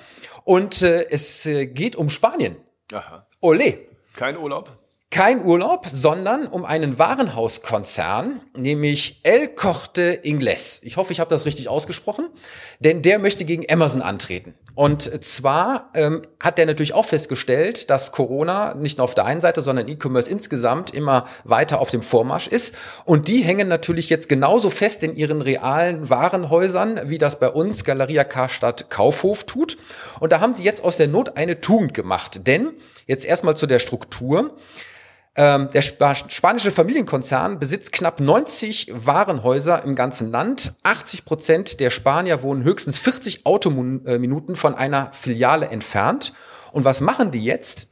Und 0.45 0.83
äh, 0.83 1.07
es 1.09 1.47
äh, 1.47 1.67
geht 1.67 1.97
um 1.97 2.11
Spanien. 2.11 2.57
Aha. 2.93 3.27
Ole. 3.41 3.79
Kein 4.15 4.37
Urlaub? 4.37 4.71
Kein 5.11 5.45
Urlaub, 5.45 5.87
sondern 5.91 6.47
um 6.47 6.65
einen 6.65 6.99
Warenhauskonzern, 6.99 8.41
nämlich 8.57 9.21
El 9.23 9.49
Corte 9.49 10.21
Inglés. 10.25 10.81
Ich 10.83 10.97
hoffe, 10.97 11.13
ich 11.13 11.21
habe 11.21 11.31
das 11.31 11.47
richtig 11.47 11.69
ausgesprochen, 11.69 12.29
denn 12.81 13.01
der 13.01 13.21
möchte 13.21 13.45
gegen 13.45 13.65
Amazon 13.73 14.03
antreten. 14.03 14.55
Und 14.75 15.25
zwar 15.25 15.91
ähm, 15.95 16.23
hat 16.41 16.59
der 16.59 16.67
natürlich 16.67 16.95
auch 16.95 17.05
festgestellt, 17.05 17.91
dass 17.91 18.11
Corona 18.11 18.75
nicht 18.75 18.99
nur 18.99 19.05
auf 19.05 19.15
der 19.15 19.25
einen 19.25 19.41
Seite, 19.41 19.63
sondern 19.63 19.87
E-Commerce 19.87 20.29
insgesamt 20.29 20.91
immer 20.91 21.27
weiter 21.45 21.81
auf 21.81 21.91
dem 21.91 22.03
Vormarsch 22.03 22.49
ist. 22.49 22.75
Und 23.05 23.29
die 23.29 23.43
hängen 23.43 23.69
natürlich 23.69 24.11
jetzt 24.11 24.29
genauso 24.29 24.71
fest 24.71 25.05
in 25.05 25.15
ihren 25.15 25.43
realen 25.43 26.11
Warenhäusern, 26.11 27.03
wie 27.05 27.19
das 27.19 27.39
bei 27.39 27.49
uns 27.49 27.85
Galeria 27.85 28.25
Karstadt 28.25 28.91
Kaufhof 28.91 29.45
tut. 29.45 29.77
Und 30.19 30.33
da 30.33 30.41
haben 30.41 30.57
die 30.57 30.65
jetzt 30.65 30.83
aus 30.83 30.97
der 30.97 31.07
Not 31.07 31.37
eine 31.37 31.61
Tugend 31.61 31.95
gemacht. 31.95 32.47
Denn 32.47 32.71
jetzt 33.07 33.25
erstmal 33.25 33.57
zu 33.57 33.67
der 33.67 33.79
Struktur. 33.79 34.57
Ähm, 35.37 35.69
der 35.73 35.81
Sp 35.83 35.99
spanische 36.29 36.71
Familienkonzern 36.71 37.59
besitzt 37.59 37.93
knapp 37.93 38.21
90 38.21 38.93
Warenhäuser 38.95 39.83
im 39.83 39.97
ganzen 39.97 40.31
Land. 40.31 40.75
80 40.85 41.25
Prozent 41.25 41.81
der 41.81 41.91
Spanier 41.91 42.43
wohnen 42.43 42.63
höchstens 42.63 42.99
40 42.99 43.45
Autominuten 43.45 44.55
von 44.55 44.75
einer 44.75 45.13
Filiale 45.13 45.67
entfernt. 45.69 46.33
Und 46.73 46.85
was 46.85 47.01
machen 47.01 47.33
die 47.33 47.45
jetzt? 47.45 47.89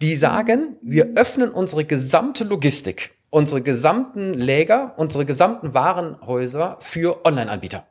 Die 0.00 0.14
sagen, 0.14 0.76
wir 0.80 1.14
öffnen 1.16 1.50
unsere 1.50 1.84
gesamte 1.84 2.44
Logistik, 2.44 3.10
unsere 3.30 3.62
gesamten 3.62 4.32
Läger, 4.34 4.94
unsere 4.96 5.24
gesamten 5.24 5.74
Warenhäuser 5.74 6.78
für 6.80 7.24
Online-Anbieter. 7.24 7.88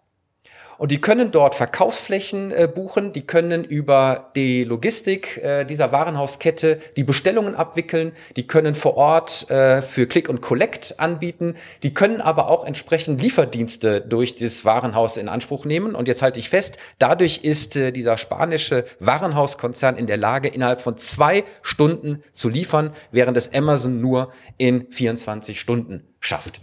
Und 0.78 0.92
die 0.92 1.02
können 1.02 1.32
dort 1.32 1.56
Verkaufsflächen 1.56 2.52
äh, 2.52 2.68
buchen, 2.74 3.12
die 3.12 3.26
können 3.26 3.64
über 3.64 4.32
die 4.36 4.64
Logistik 4.64 5.38
äh, 5.38 5.66
dieser 5.66 5.92
Warenhauskette 5.92 6.80
die 6.96 7.04
Bestellungen 7.04 7.56
abwickeln, 7.56 8.12
die 8.36 8.46
können 8.46 8.76
vor 8.76 8.96
Ort 8.96 9.50
äh, 9.50 9.82
für 9.82 10.06
Click 10.08 10.30
und 10.30 10.42
Collect 10.42 10.96
anbieten, 11.00 11.56
die 11.82 11.94
können 11.94 12.22
aber 12.22 12.48
auch 12.48 12.64
entsprechend 12.64 13.22
Lieferdienste 13.22 14.02
durch 14.02 14.36
das 14.36 14.66
Warenhaus 14.66 15.18
in 15.18 15.30
Anspruch 15.30 15.66
nehmen. 15.66 15.96
Und 15.96 16.08
jetzt 16.08 16.22
halte 16.22 16.40
ich 16.40 16.50
fest, 16.50 16.78
dadurch 17.00 17.40
ist 17.40 17.76
äh, 17.76 17.92
dieser 17.92 18.18
spanische 18.18 18.86
Warenhauskonzern 19.00 19.98
in 19.98 20.06
der 20.06 20.18
Lage, 20.18 20.48
innerhalb 20.48 20.82
von 20.82 20.98
zwei 20.98 21.44
Stunden 21.64 22.24
zu 22.34 22.50
liefern, 22.50 22.94
während 23.12 23.36
es 23.38 23.54
Amazon 23.54 24.00
nur 24.00 24.32
in 24.58 24.88
24 24.92 25.60
Stunden 25.60 26.08
schafft. 26.20 26.62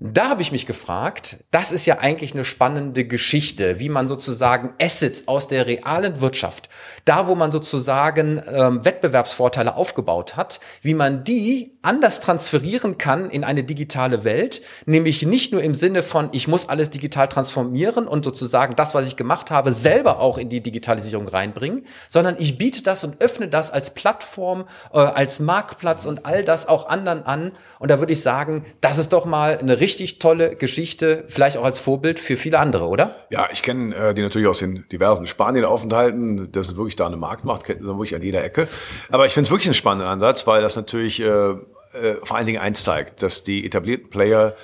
Da 0.00 0.28
habe 0.28 0.42
ich 0.42 0.52
mich 0.52 0.66
gefragt, 0.66 1.38
das 1.50 1.72
ist 1.72 1.84
ja 1.84 1.98
eigentlich 1.98 2.32
eine 2.32 2.44
spannende 2.44 3.04
Geschichte, 3.04 3.80
wie 3.80 3.88
man 3.88 4.06
sozusagen 4.06 4.72
Assets 4.80 5.26
aus 5.26 5.48
der 5.48 5.66
realen 5.66 6.20
Wirtschaft, 6.20 6.68
da 7.04 7.26
wo 7.26 7.34
man 7.34 7.50
sozusagen 7.50 8.40
ähm, 8.46 8.84
Wettbewerbsvorteile 8.84 9.74
aufgebaut 9.74 10.36
hat, 10.36 10.60
wie 10.82 10.94
man 10.94 11.24
die 11.24 11.77
anders 11.88 12.20
transferieren 12.20 12.98
kann 12.98 13.30
in 13.30 13.44
eine 13.44 13.64
digitale 13.64 14.22
Welt, 14.22 14.60
nämlich 14.84 15.22
nicht 15.22 15.52
nur 15.52 15.62
im 15.62 15.74
Sinne 15.74 16.02
von, 16.02 16.28
ich 16.32 16.46
muss 16.46 16.68
alles 16.68 16.90
digital 16.90 17.28
transformieren 17.28 18.06
und 18.06 18.26
sozusagen 18.26 18.76
das, 18.76 18.94
was 18.94 19.06
ich 19.06 19.16
gemacht 19.16 19.50
habe, 19.50 19.72
selber 19.72 20.20
auch 20.20 20.36
in 20.36 20.50
die 20.50 20.60
Digitalisierung 20.60 21.26
reinbringen, 21.28 21.86
sondern 22.10 22.36
ich 22.38 22.58
biete 22.58 22.82
das 22.82 23.04
und 23.04 23.22
öffne 23.22 23.48
das 23.48 23.70
als 23.70 23.94
Plattform, 23.94 24.66
äh, 24.92 24.98
als 24.98 25.40
Marktplatz 25.40 26.04
und 26.04 26.26
all 26.26 26.44
das 26.44 26.68
auch 26.68 26.90
anderen 26.90 27.22
an. 27.22 27.52
Und 27.78 27.90
da 27.90 28.00
würde 28.00 28.12
ich 28.12 28.20
sagen, 28.20 28.66
das 28.82 28.98
ist 28.98 29.14
doch 29.14 29.24
mal 29.24 29.56
eine 29.56 29.80
richtig 29.80 30.18
tolle 30.18 30.56
Geschichte, 30.56 31.24
vielleicht 31.28 31.56
auch 31.56 31.64
als 31.64 31.78
Vorbild 31.78 32.20
für 32.20 32.36
viele 32.36 32.58
andere, 32.58 32.86
oder? 32.88 33.14
Ja, 33.30 33.48
ich 33.50 33.62
kenne 33.62 33.94
äh, 33.94 34.12
die 34.12 34.20
natürlich 34.20 34.46
aus 34.46 34.58
den 34.58 34.84
diversen 34.92 35.26
Spanien-Aufenthalten. 35.26 36.52
Das 36.52 36.68
ist 36.68 36.76
wirklich 36.76 36.96
da 36.96 37.06
eine 37.06 37.16
Marktmacht, 37.16 37.64
kennt 37.64 37.80
man 37.80 37.96
wirklich 37.96 38.14
an 38.14 38.22
jeder 38.22 38.44
Ecke. 38.44 38.68
Aber 39.08 39.24
ich 39.24 39.32
finde 39.32 39.46
es 39.46 39.50
wirklich 39.50 39.68
einen 39.68 39.74
spannenden 39.74 40.08
Ansatz, 40.08 40.46
weil 40.46 40.60
das 40.60 40.76
natürlich 40.76 41.22
äh, 41.22 41.54
äh, 41.92 42.14
vor 42.24 42.36
allen 42.36 42.46
Dingen 42.46 42.60
eins 42.60 42.82
zeigt, 42.82 43.22
dass 43.22 43.44
die 43.44 43.64
etablierten 43.64 44.10
Player 44.10 44.54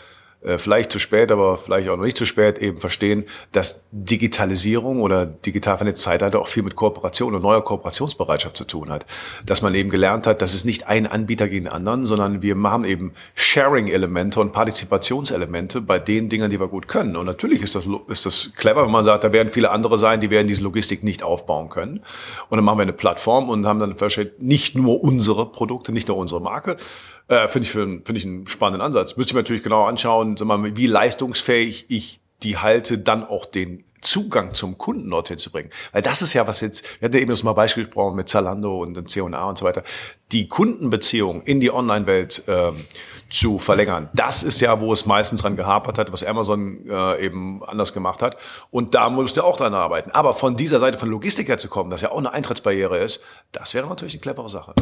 vielleicht 0.59 0.93
zu 0.93 0.99
spät, 0.99 1.33
aber 1.33 1.59
vielleicht 1.59 1.89
auch 1.89 1.97
noch 1.97 2.05
nicht 2.05 2.17
zu 2.17 2.27
spät, 2.27 2.59
eben 2.59 2.79
verstehen, 2.79 3.25
dass 3.53 3.87
Digitalisierung 3.93 5.01
oder 5.01 5.25
digital 5.27 5.79
vernetzte 5.79 6.05
Zeitalter 6.05 6.41
auch 6.41 6.49
viel 6.49 6.63
mit 6.63 6.77
Kooperation 6.77 7.35
und 7.35 7.43
neuer 7.43 7.65
Kooperationsbereitschaft 7.65 8.57
zu 8.57 8.65
tun 8.65 8.91
hat. 8.91 9.07
Dass 9.47 9.63
man 9.63 9.75
eben 9.75 9.91
gelernt 9.91 10.27
hat, 10.27 10.43
dass 10.43 10.55
es 10.55 10.65
nicht 10.65 10.87
ein 10.87 11.07
Anbieter 11.07 11.49
gegen 11.49 11.65
den 11.65 11.73
anderen, 11.73 12.05
sondern 12.05 12.43
wir 12.43 12.57
haben 12.65 12.85
eben 12.85 13.13
Sharing-Elemente 13.35 14.41
und 14.41 14.53
Partizipationselemente 14.53 15.81
bei 15.81 15.99
den 15.99 16.29
Dingen, 16.29 16.51
die 16.51 16.61
wir 16.61 16.69
gut 16.69 16.89
können. 16.89 17.17
Und 17.17 17.27
natürlich 17.27 17.63
ist 17.63 17.75
das, 17.75 17.87
ist 18.09 18.27
das 18.27 18.51
clever, 18.57 18.85
wenn 18.85 18.93
man 18.93 19.05
sagt, 19.05 19.25
da 19.25 19.33
werden 19.33 19.51
viele 19.51 19.71
andere 19.71 19.97
sein, 19.99 20.21
die 20.21 20.31
werden 20.31 20.47
diese 20.47 20.63
Logistik 20.63 21.03
nicht 21.03 21.23
aufbauen 21.23 21.71
können. 21.71 22.01
Und 22.51 22.59
dann 22.59 22.65
machen 22.65 22.79
wir 22.79 22.83
eine 22.83 22.93
Plattform 22.93 23.49
und 23.49 23.67
haben 23.67 23.81
dann 23.81 23.95
nicht 24.39 24.77
nur 24.77 25.03
unsere 25.03 25.51
Produkte, 25.51 25.93
nicht 25.93 26.09
nur 26.09 26.19
unsere 26.19 26.41
Marke, 26.41 26.77
äh, 27.27 27.49
Finde 27.49 27.67
ich, 27.67 27.73
find 27.73 28.11
ich 28.11 28.25
einen 28.27 28.47
spannenden 28.47 28.83
Ansatz. 28.83 29.17
Müsste 29.17 29.31
ich 29.31 29.35
mir 29.35 29.41
natürlich 29.41 29.63
genau 29.63 29.85
anschauen, 29.85 30.34
sag 30.39 30.47
mal, 30.47 30.77
wie 30.77 30.87
leistungsfähig 30.87 31.87
ich 31.89 32.21
die 32.43 32.59
halte, 32.59 32.99
dann 32.99 33.25
auch 33.25 33.47
den 33.47 33.85
Zugang 34.05 34.53
zum 34.53 34.77
Kunden 34.77 35.11
dorthin 35.11 35.39
zu 35.39 35.51
bringen. 35.51 35.71
Weil 35.93 36.03
das 36.03 36.21
ist 36.21 36.35
ja 36.35 36.47
was 36.47 36.61
jetzt, 36.61 36.85
wir 37.01 37.07
hatten 37.07 37.17
ja 37.17 37.23
eben 37.23 37.31
das 37.31 37.43
mal 37.43 37.55
Beispiel 37.55 37.85
gesprochen 37.85 38.17
mit 38.17 38.29
Zalando 38.29 38.83
und 38.83 39.09
C&A 39.09 39.45
und 39.49 39.59
so 39.59 39.65
weiter. 39.65 39.83
Die 40.31 40.47
Kundenbeziehung 40.47 41.43
in 41.43 41.61
die 41.61 41.73
Online-Welt 41.73 42.43
ähm, 42.47 42.85
zu 43.31 43.59
verlängern, 43.59 44.11
das 44.13 44.43
ist 44.43 44.61
ja, 44.61 44.81
wo 44.81 44.93
es 44.93 45.07
meistens 45.07 45.41
dran 45.41 45.57
gehapert 45.57 45.97
hat, 45.97 46.13
was 46.13 46.23
Amazon 46.23 46.87
äh, 46.89 47.25
eben 47.25 47.65
anders 47.65 47.95
gemacht 47.95 48.21
hat. 48.21 48.37
Und 48.71 48.95
da 48.95 49.09
musst 49.09 49.37
du 49.39 49.43
auch 49.43 49.57
dran 49.57 49.75
arbeiten. 49.75 50.11
Aber 50.11 50.35
von 50.35 50.57
dieser 50.57 50.79
Seite 50.79 50.99
von 50.99 51.09
Logistik 51.09 51.49
her 51.49 51.59
zu 51.59 51.69
kommen, 51.69 51.89
das 51.89 52.03
ja 52.03 52.11
auch 52.11 52.19
eine 52.19 52.33
Eintrittsbarriere 52.33 52.99
ist, 52.99 53.21
das 53.53 53.73
wäre 53.73 53.89
natürlich 53.89 54.15
eine 54.15 54.21
clevere 54.21 54.51
Sache 54.51 54.75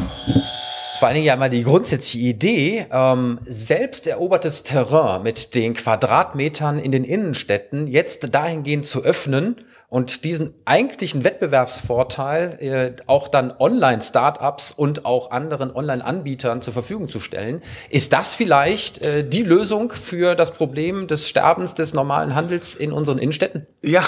vor 1.03 1.09
allen 1.09 1.15
Dingen 1.15 1.27
ja 1.27 1.35
mal 1.35 1.49
die 1.49 1.65
grundsätzliche 1.65 2.29
Idee, 2.29 2.85
ähm, 2.89 3.37
selbst 3.45 4.07
erobertes 4.07 4.63
Terrain 4.63 5.21
mit 5.21 5.53
den 5.53 5.73
Quadratmetern 5.73 6.79
in 6.79 6.93
den 6.93 7.03
Innenstädten 7.03 7.87
jetzt 7.87 8.33
dahingehend 8.33 8.85
zu 8.85 9.03
öffnen 9.03 9.57
und 9.93 10.23
diesen 10.23 10.55
eigentlichen 10.65 11.23
Wettbewerbsvorteil 11.23 12.57
äh, 12.59 13.03
auch 13.05 13.27
dann 13.27 13.53
Online-Startups 13.59 14.71
und 14.71 15.05
auch 15.05 15.29
anderen 15.29 15.69
Online-Anbietern 15.69 16.63
zur 16.63 16.73
Verfügung 16.73 17.09
zu 17.09 17.19
stellen. 17.19 17.61
Ist 17.91 18.11
das 18.11 18.33
vielleicht 18.33 19.03
äh, 19.03 19.23
die 19.23 19.43
Lösung 19.43 19.91
für 19.91 20.33
das 20.33 20.49
Problem 20.49 21.05
des 21.05 21.29
Sterbens 21.29 21.75
des 21.75 21.93
normalen 21.93 22.33
Handels 22.33 22.73
in 22.73 22.91
unseren 22.91 23.19
Innenstädten? 23.19 23.67
Ja, 23.83 24.03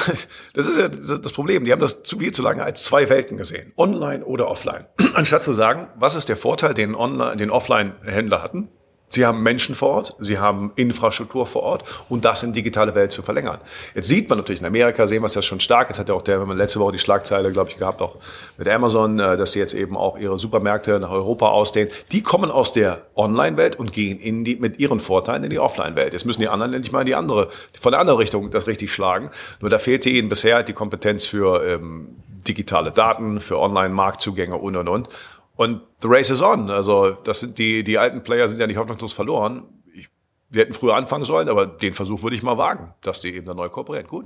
das 0.56 0.66
ist 0.66 0.80
ja 0.80 0.88
das 0.88 1.32
Problem. 1.34 1.66
Die 1.66 1.72
haben 1.72 1.82
das 1.82 2.02
zu 2.02 2.18
viel 2.18 2.32
zu 2.32 2.42
lange 2.42 2.64
als 2.64 2.84
zwei 2.84 3.08
Welten 3.08 3.38
gesehen. 3.38 3.72
Online 3.78 4.26
oder 4.26 4.48
offline. 4.48 4.86
Anstatt 5.14 5.44
zu 5.44 5.54
sagen, 5.54 5.90
was 6.00 6.16
ist 6.16 6.30
der 6.30 6.38
Vorteil, 6.38 6.74
den, 6.74 6.96
Online, 6.96 7.38
den 7.38 7.52
Offline-Händler 7.52 8.42
hatten? 8.42 8.70
Sie 9.16 9.26
haben 9.26 9.42
Menschen 9.44 9.76
vor 9.76 9.90
Ort, 9.90 10.16
Sie 10.20 10.40
haben 10.40 10.74
Infrastruktur 10.76 11.46
vor 11.46 11.64
Ort 11.64 12.06
und 12.10 12.26
das 12.26 12.44
in 12.44 12.52
digitale 12.52 12.96
Welt 12.96 13.14
zu 13.14 13.22
verlängern. 13.22 13.60
Jetzt 13.96 14.10
sieht 14.10 14.30
man 14.30 14.38
natürlich 14.38 14.60
in 14.60 14.68
Amerika, 14.68 15.08
sehen 15.08 15.22
wir 15.22 15.28
es 15.28 15.36
ja 15.36 15.42
schon 15.42 15.62
stark. 15.62 15.88
Jetzt 15.88 16.00
hat 16.00 16.10
ja 16.10 16.16
auch 16.16 16.22
der, 16.22 16.46
letzte 16.48 16.82
Woche 16.82 16.92
die 16.92 17.00
Schlagzeile, 17.00 17.52
glaube 17.54 17.70
ich, 17.70 17.78
gehabt, 17.78 18.02
auch 18.02 18.18
mit 18.58 18.68
Amazon, 18.68 19.18
äh, 19.18 19.38
dass 19.38 19.54
sie 19.54 19.60
jetzt 19.60 19.74
eben 19.74 19.96
auch 19.96 20.18
ihre 20.18 20.38
Supermärkte 20.38 21.00
nach 21.00 21.12
Europa 21.12 21.48
ausdehnen. 21.48 21.92
Die 22.12 22.24
kommen 22.24 22.52
aus 22.52 22.74
der 22.74 23.04
Online-Welt 23.16 23.78
und 23.78 23.94
gehen 23.94 24.20
in 24.20 24.44
die, 24.44 24.58
mit 24.58 24.80
ihren 24.80 25.00
Vorteilen 25.00 25.46
in 25.46 25.50
die 25.50 25.60
Offline-Welt. 25.60 26.12
Jetzt 26.12 26.26
müssen 26.26 26.42
die 26.42 26.50
anderen 26.50 26.74
endlich 26.74 26.92
mal 26.92 27.00
in 27.00 27.08
die 27.08 27.16
andere, 27.16 27.48
von 27.80 27.94
der 27.94 28.02
anderen 28.02 28.20
Richtung 28.20 28.52
das 28.52 28.68
richtig 28.68 28.92
schlagen. 28.92 29.30
Nur 29.62 29.70
da 29.70 29.80
fehlte 29.80 30.10
ihnen 30.10 30.28
bisher 30.28 30.62
die 30.64 30.74
Kompetenz 30.74 31.26
für 31.26 31.66
ähm, 31.66 32.18
digitale 32.48 32.92
Daten, 32.92 33.40
für 33.40 33.60
Online-Marktzugänge 33.60 34.58
und, 34.58 34.76
und, 34.76 34.88
und. 34.88 35.10
Und 35.56 35.82
the 36.00 36.08
race 36.08 36.30
is 36.30 36.42
on. 36.42 36.70
Also 36.70 37.12
das 37.12 37.40
sind 37.40 37.58
die, 37.58 37.84
die 37.84 37.98
alten 37.98 38.24
Player 38.24 38.48
sind 38.48 38.60
ja 38.60 38.68
nicht 38.68 38.78
hoffnungslos 38.78 39.14
verloren. 39.14 39.64
Ich, 39.94 40.10
wir 40.50 40.64
hätten 40.64 40.74
früher 40.74 40.96
anfangen 40.96 41.26
sollen, 41.26 41.50
aber 41.50 41.66
den 41.66 41.94
Versuch 41.94 42.24
würde 42.24 42.36
ich 42.36 42.44
mal 42.44 42.58
wagen, 42.58 42.94
dass 43.02 43.22
die 43.22 43.34
eben 43.34 43.46
da 43.46 43.54
neu 43.54 43.70
kooperieren. 43.70 44.08
Gut. 44.08 44.26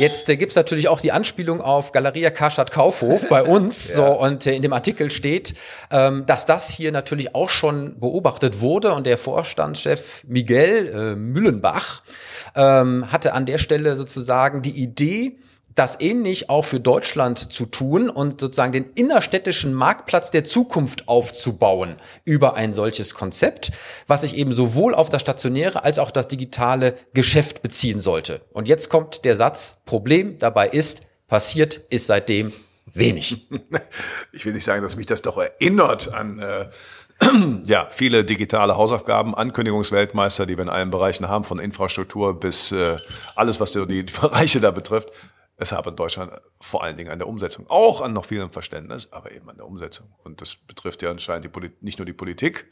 Jetzt 0.00 0.30
äh, 0.30 0.36
gibt's 0.38 0.56
natürlich 0.56 0.88
auch 0.88 1.02
die 1.02 1.12
Anspielung 1.12 1.60
auf 1.60 1.92
Galeria 1.92 2.30
Karstadt 2.30 2.70
Kaufhof 2.70 3.28
bei 3.28 3.42
uns. 3.42 3.88
ja. 3.94 3.96
So, 3.96 4.18
und 4.18 4.46
äh, 4.46 4.54
in 4.54 4.62
dem 4.62 4.72
Artikel 4.72 5.10
steht, 5.10 5.54
ähm, 5.90 6.24
dass 6.24 6.46
das 6.46 6.70
hier 6.70 6.90
natürlich 6.90 7.34
auch 7.34 7.50
schon 7.50 8.00
beobachtet 8.00 8.62
wurde. 8.62 8.94
Und 8.94 9.06
der 9.06 9.18
Vorstandschef 9.18 10.24
Miguel 10.26 10.86
äh, 10.88 11.16
Müllenbach 11.16 12.00
ähm, 12.54 13.12
hatte 13.12 13.34
an 13.34 13.44
der 13.44 13.58
Stelle 13.58 13.94
sozusagen 13.94 14.62
die 14.62 14.82
Idee, 14.82 15.36
das 15.74 16.00
ähnlich 16.00 16.50
auch 16.50 16.64
für 16.64 16.80
Deutschland 16.80 17.52
zu 17.52 17.66
tun 17.66 18.10
und 18.10 18.40
sozusagen 18.40 18.72
den 18.72 18.86
innerstädtischen 18.94 19.72
Marktplatz 19.72 20.30
der 20.30 20.44
Zukunft 20.44 21.08
aufzubauen 21.08 21.96
über 22.24 22.54
ein 22.54 22.72
solches 22.72 23.14
Konzept, 23.14 23.70
was 24.06 24.22
sich 24.22 24.36
eben 24.36 24.52
sowohl 24.52 24.94
auf 24.94 25.08
das 25.08 25.22
stationäre 25.22 25.84
als 25.84 25.98
auch 25.98 26.10
das 26.10 26.28
digitale 26.28 26.94
Geschäft 27.14 27.62
beziehen 27.62 28.00
sollte. 28.00 28.42
Und 28.52 28.68
jetzt 28.68 28.88
kommt 28.88 29.24
der 29.24 29.36
Satz, 29.36 29.78
Problem 29.86 30.38
dabei 30.38 30.68
ist, 30.68 31.02
passiert 31.28 31.80
ist 31.90 32.06
seitdem 32.06 32.52
wenig. 32.92 33.46
Ich 34.32 34.46
will 34.46 34.52
nicht 34.52 34.64
sagen, 34.64 34.82
dass 34.82 34.96
mich 34.96 35.06
das 35.06 35.22
doch 35.22 35.38
erinnert 35.38 36.14
an 36.14 36.38
äh, 36.38 36.68
ja, 37.66 37.88
viele 37.90 38.24
digitale 38.24 38.76
Hausaufgaben, 38.76 39.34
Ankündigungsweltmeister, 39.34 40.46
die 40.46 40.56
wir 40.56 40.62
in 40.62 40.70
allen 40.70 40.90
Bereichen 40.90 41.28
haben, 41.28 41.44
von 41.44 41.58
Infrastruktur 41.58 42.38
bis 42.38 42.72
äh, 42.72 42.96
alles, 43.34 43.60
was 43.60 43.72
die, 43.72 43.86
die 43.86 44.02
Bereiche 44.20 44.60
da 44.60 44.70
betrifft. 44.70 45.10
Es 45.60 45.72
habe 45.72 45.90
in 45.90 45.96
Deutschland 45.96 46.32
vor 46.58 46.82
allen 46.82 46.96
Dingen 46.96 47.10
an 47.10 47.18
der 47.18 47.28
Umsetzung, 47.28 47.66
auch 47.68 48.00
an 48.00 48.14
noch 48.14 48.24
vielem 48.24 48.50
Verständnis, 48.50 49.08
aber 49.12 49.30
eben 49.30 49.48
an 49.50 49.58
der 49.58 49.66
Umsetzung. 49.66 50.06
Und 50.24 50.40
das 50.40 50.56
betrifft 50.56 51.02
ja 51.02 51.10
anscheinend 51.10 51.50
nicht 51.82 51.98
nur 51.98 52.06
die 52.06 52.14
Politik, 52.14 52.66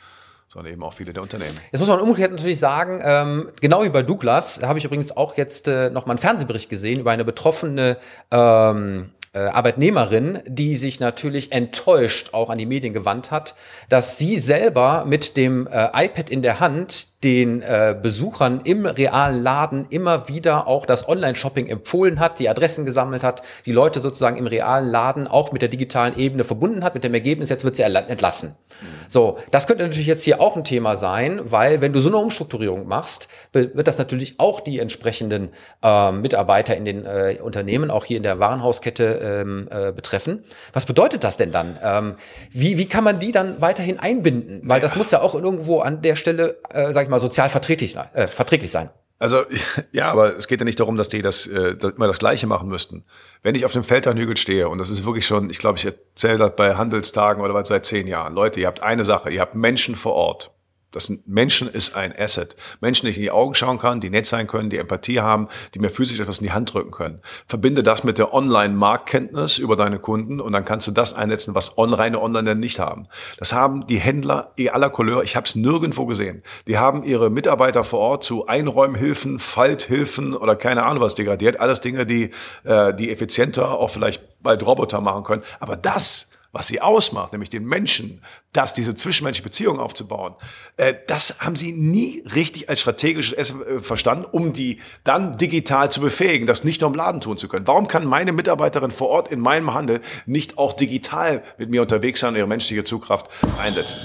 sondern 0.49 0.73
eben 0.73 0.83
auch 0.83 0.95
viele 0.95 1.12
der 1.12 1.23
Unternehmen. 1.23 1.54
Jetzt 1.71 1.80
muss 1.80 1.88
man 1.90 2.00
umgekehrt 2.00 2.33
natürlich 2.33 2.59
sagen, 2.59 3.02
ähm, 3.04 3.52
genau 3.61 3.85
wie 3.85 3.90
bei 3.90 4.02
Douglas, 4.02 4.62
habe 4.62 4.78
ich 4.78 4.87
übrigens 4.87 5.14
auch 5.14 5.37
jetzt 5.37 5.68
äh, 5.68 5.90
noch 5.90 6.07
mal 6.07 6.12
einen 6.12 6.18
Fernsehbericht 6.18 6.71
gesehen 6.71 7.00
über 7.00 7.11
eine 7.11 7.26
betroffene 7.26 7.99
ähm, 8.30 9.11
äh, 9.12 9.18
Arbeitnehmerin, 9.38 10.40
die 10.47 10.76
sich 10.76 11.00
natürlich 11.00 11.52
enttäuscht 11.52 12.30
auch 12.32 12.50
an 12.50 12.58
die 12.58 12.66
Medien 12.66 12.92
gewandt 12.92 13.30
hat, 13.30 13.54
dass 13.88 14.18
sie 14.18 14.38
selber 14.38 15.04
mit 15.06 15.37
dem 15.37 15.66
äh, 15.66 15.88
iPad 16.06 16.30
in 16.30 16.42
der 16.42 16.61
Hand 16.61 17.08
den 17.25 17.62
äh, 17.62 17.97
Besuchern 18.00 18.61
im 18.62 18.87
realen 18.87 19.42
Laden 19.42 19.87
immer 19.90 20.28
wieder 20.28 20.68
auch 20.68 20.87
das 20.87 21.08
Online-Shopping 21.08 21.66
empfohlen 21.66 22.20
hat, 22.20 22.38
die 22.38 22.49
Adressen 22.49 22.85
gesammelt 22.85 23.25
hat, 23.25 23.42
die 23.66 23.73
Leute 23.73 23.99
sozusagen 23.99 24.37
im 24.37 24.47
realen 24.47 24.88
Laden 24.88 25.26
auch 25.26 25.50
mit 25.50 25.61
der 25.61 25.68
digitalen 25.68 26.16
Ebene 26.16 26.44
verbunden 26.44 26.85
hat, 26.85 26.94
mit 26.94 27.02
dem 27.02 27.14
Ergebnis, 27.14 27.49
jetzt 27.49 27.64
wird 27.64 27.75
sie 27.75 27.82
entlassen. 27.82 28.50
Mhm. 28.80 28.87
So, 29.08 29.38
das 29.50 29.66
könnte 29.66 29.82
natürlich 29.82 30.06
jetzt 30.06 30.23
hier 30.23 30.40
auch 30.40 30.56
ein 30.56 30.62
Thema 30.62 30.94
sein, 30.94 31.40
weil 31.44 31.80
wenn 31.80 31.92
du 31.92 32.00
so 32.00 32.08
eine 32.08 32.18
Umstrukturierung 32.18 32.87
machst, 32.87 33.26
wird 33.52 33.88
das 33.88 33.99
natürlich 33.99 34.38
auch 34.38 34.61
die 34.61 34.78
entsprechenden 34.78 35.50
äh, 35.82 36.12
Mitarbeiter 36.12 36.76
in 36.76 36.85
den 36.85 37.04
äh, 37.04 37.38
Unternehmen, 37.42 37.90
auch 37.90 38.04
hier 38.04 38.18
in 38.18 38.23
der 38.23 38.38
Warenhauskette 38.38 39.18
ähm, 39.21 39.69
äh, 39.71 39.93
betreffen. 39.93 40.45
Was 40.73 40.87
bedeutet 40.87 41.25
das 41.25 41.37
denn 41.37 41.53
dann? 41.53 41.79
Ähm, 41.83 42.17
wie, 42.51 42.79
wie 42.79 42.87
kann 42.87 43.05
man 43.05 43.19
die 43.21 43.33
dann 43.33 43.61
weiterhin 43.61 43.99
einbinden? 43.99 44.61
Weil 44.65 44.81
das 44.81 44.97
muss 44.97 45.11
ja 45.11 45.21
auch 45.21 45.35
irgendwo 45.35 45.81
an 45.81 46.03
der 46.03 46.17
Stelle, 46.17 46.59
äh, 46.71 46.93
sag 46.93 47.05
ich 47.05 47.09
mal, 47.09 47.21
sozial 47.21 47.49
verträglich, 47.49 47.97
äh, 47.97 48.29
verträglich 48.29 48.71
sein. 48.71 48.91
Also 49.19 49.45
ja, 49.93 50.11
aber 50.11 50.37
es 50.37 50.49
geht 50.49 50.61
ja 50.61 50.65
nicht 50.65 50.81
darum, 50.81 50.97
dass 50.97 51.09
die 51.09 51.23
das, 51.23 51.47
äh, 51.47 51.77
das 51.77 51.93
immer 51.93 52.07
das 52.07 52.19
Gleiche 52.19 52.47
machen 52.47 52.69
müssten. 52.69 53.05
Wenn 53.43 53.55
ich 53.55 53.65
auf 53.65 53.73
dem 53.73 53.85
Feldherrnhügel 53.85 54.37
stehe, 54.37 54.69
und 54.69 54.79
das 54.79 54.91
ist 54.91 55.05
wirklich 55.05 55.27
schon, 55.27 55.51
ich 55.51 55.59
glaube, 55.59 55.79
ich 55.79 55.87
erzähle 55.87 56.39
das 56.39 56.57
bei 56.57 56.77
Handelstagen 56.77 57.43
oder 57.43 57.55
was 57.55 57.69
seit 57.69 57.87
zehn 57.87 58.07
Jahren, 58.07 58.35
Leute, 58.35 58.61
ihr 58.61 58.67
habt 58.67 58.83
eine 58.83 59.05
Sache, 59.05 59.31
ihr 59.31 59.41
habt 59.41 59.55
Menschen 59.55 59.97
vor 59.97 60.15
Ort. 60.15 60.53
Das 60.99 61.12
Menschen 61.26 61.69
ist 61.69 61.95
ein 61.95 62.12
Asset. 62.19 62.57
Menschen, 62.81 63.07
die 63.07 63.11
ich 63.11 63.19
in 63.19 63.23
die 63.23 63.31
Augen 63.31 63.55
schauen 63.55 63.78
kann, 63.78 64.00
die 64.00 64.11
nett 64.11 64.26
sein 64.26 64.49
können, 64.49 64.69
die 64.69 64.78
Empathie 64.78 65.21
haben, 65.21 65.47
die 65.73 65.78
mir 65.78 65.90
physisch 65.90 66.19
etwas 66.19 66.40
in 66.40 66.47
die 66.47 66.52
Hand 66.52 66.75
drücken 66.75 66.90
können. 66.90 67.21
Verbinde 67.47 67.85
das 67.85 68.02
mit 68.02 68.19
der 68.19 68.35
Online-Marktkenntnis 68.35 69.59
über 69.59 69.76
deine 69.76 70.00
Kunden 70.00 70.40
und 70.40 70.50
dann 70.50 70.64
kannst 70.64 70.88
du 70.88 70.90
das 70.90 71.14
einsetzen, 71.14 71.55
was 71.55 71.78
reine 71.78 72.21
Online 72.21 72.57
nicht 72.57 72.81
haben. 72.81 73.07
Das 73.38 73.52
haben 73.52 73.87
die 73.87 74.00
Händler 74.00 74.52
eh 74.57 74.71
aller 74.71 74.90
Couleur. 74.90 75.23
Ich 75.23 75.37
habe 75.37 75.47
es 75.47 75.55
nirgendwo 75.55 76.05
gesehen. 76.07 76.43
Die 76.67 76.78
haben 76.78 77.05
ihre 77.05 77.31
Mitarbeiter 77.31 77.85
vor 77.85 78.00
Ort 78.00 78.25
zu 78.25 78.49
Einräumhilfen, 78.49 79.38
Falthilfen 79.38 80.35
oder 80.35 80.57
keine 80.57 80.83
Ahnung 80.83 81.00
was 81.00 81.14
degradiert. 81.14 81.61
Alles 81.61 81.81
Dinge, 81.81 82.07
die, 82.07 82.31
äh, 82.64 82.93
die 82.93 83.12
effizienter 83.12 83.71
auch 83.71 83.90
vielleicht 83.90 84.43
bald 84.43 84.67
Roboter 84.67 85.00
machen 85.00 85.23
können. 85.23 85.43
Aber 85.61 85.76
das 85.76 86.28
was 86.59 86.67
sie 86.67 86.81
ausmacht, 86.81 87.33
nämlich 87.33 87.50
den 87.50 87.65
Menschen, 87.65 88.21
das, 88.53 88.75
diese 88.75 88.97
zwischenmenschliche 88.97 89.45
Beziehung 89.45 89.79
aufzubauen, 89.79 90.35
äh, 90.77 90.93
das 91.07 91.38
haben 91.38 91.55
sie 91.55 91.71
nie 91.73 92.25
richtig 92.35 92.69
als 92.69 92.81
strategisches 92.81 93.53
äh, 93.53 93.79
verstanden, 93.79 94.25
um 94.25 94.53
die 94.53 94.81
dann 95.05 95.38
digital 95.38 95.88
zu 95.93 96.00
befähigen, 96.00 96.49
das 96.49 96.65
nicht 96.65 96.81
nur 96.81 96.91
im 96.91 96.97
Laden 96.97 97.21
tun 97.21 97.37
zu 97.37 97.47
können. 97.47 97.69
Warum 97.69 97.87
kann 97.87 98.05
meine 98.05 98.33
Mitarbeiterin 98.33 98.91
vor 98.91 99.09
Ort 99.09 99.29
in 99.29 99.38
meinem 99.38 99.73
Handel 99.73 100.00
nicht 100.27 100.59
auch 100.59 100.73
digital 100.73 101.45
mit 101.59 101.71
mir 101.71 101.81
unterwegs 101.81 102.19
sein 102.19 102.31
und 102.31 102.37
ihre 102.37 102.49
menschliche 102.49 102.83
Zugkraft 102.83 103.29
einsetzen? 103.61 104.00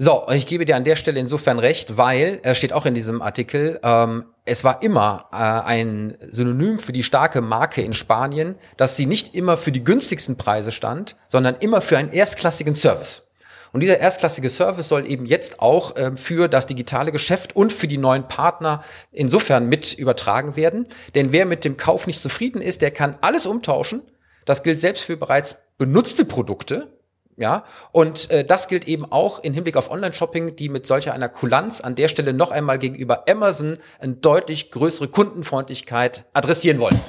So, 0.00 0.28
ich 0.32 0.46
gebe 0.46 0.64
dir 0.64 0.76
an 0.76 0.84
der 0.84 0.94
Stelle 0.94 1.18
insofern 1.18 1.58
recht, 1.58 1.96
weil, 1.96 2.38
er 2.44 2.54
steht 2.54 2.72
auch 2.72 2.86
in 2.86 2.94
diesem 2.94 3.20
Artikel, 3.20 3.80
ähm, 3.82 4.26
es 4.44 4.62
war 4.62 4.80
immer 4.84 5.26
äh, 5.32 5.36
ein 5.36 6.16
Synonym 6.20 6.78
für 6.78 6.92
die 6.92 7.02
starke 7.02 7.40
Marke 7.40 7.82
in 7.82 7.92
Spanien, 7.92 8.54
dass 8.76 8.96
sie 8.96 9.06
nicht 9.06 9.34
immer 9.34 9.56
für 9.56 9.72
die 9.72 9.82
günstigsten 9.82 10.36
Preise 10.36 10.70
stand, 10.70 11.16
sondern 11.26 11.56
immer 11.56 11.80
für 11.80 11.98
einen 11.98 12.12
erstklassigen 12.12 12.76
Service. 12.76 13.24
Und 13.72 13.80
dieser 13.80 13.98
erstklassige 13.98 14.50
Service 14.50 14.88
soll 14.88 15.04
eben 15.04 15.26
jetzt 15.26 15.58
auch 15.58 15.94
ähm, 15.96 16.16
für 16.16 16.46
das 16.46 16.66
digitale 16.66 17.10
Geschäft 17.10 17.56
und 17.56 17.72
für 17.72 17.88
die 17.88 17.98
neuen 17.98 18.28
Partner 18.28 18.84
insofern 19.10 19.66
mit 19.66 19.94
übertragen 19.94 20.54
werden. 20.54 20.86
Denn 21.16 21.32
wer 21.32 21.44
mit 21.44 21.64
dem 21.64 21.76
Kauf 21.76 22.06
nicht 22.06 22.22
zufrieden 22.22 22.62
ist, 22.62 22.82
der 22.82 22.92
kann 22.92 23.18
alles 23.20 23.46
umtauschen. 23.46 24.02
Das 24.44 24.62
gilt 24.62 24.78
selbst 24.78 25.06
für 25.06 25.16
bereits 25.16 25.56
benutzte 25.76 26.24
Produkte. 26.24 26.97
Ja, 27.38 27.62
und 27.92 28.32
äh, 28.32 28.44
das 28.44 28.66
gilt 28.66 28.88
eben 28.88 29.04
auch 29.12 29.38
im 29.38 29.54
Hinblick 29.54 29.76
auf 29.76 29.92
Online-Shopping, 29.92 30.56
die 30.56 30.68
mit 30.68 30.86
solcher 30.86 31.14
einer 31.14 31.28
Kulanz 31.28 31.80
an 31.80 31.94
der 31.94 32.08
Stelle 32.08 32.32
noch 32.32 32.50
einmal 32.50 32.78
gegenüber 32.80 33.26
Amazon 33.28 33.78
eine 34.00 34.14
deutlich 34.14 34.72
größere 34.72 35.06
Kundenfreundlichkeit 35.06 36.24
adressieren 36.32 36.80
wollen. 36.80 37.00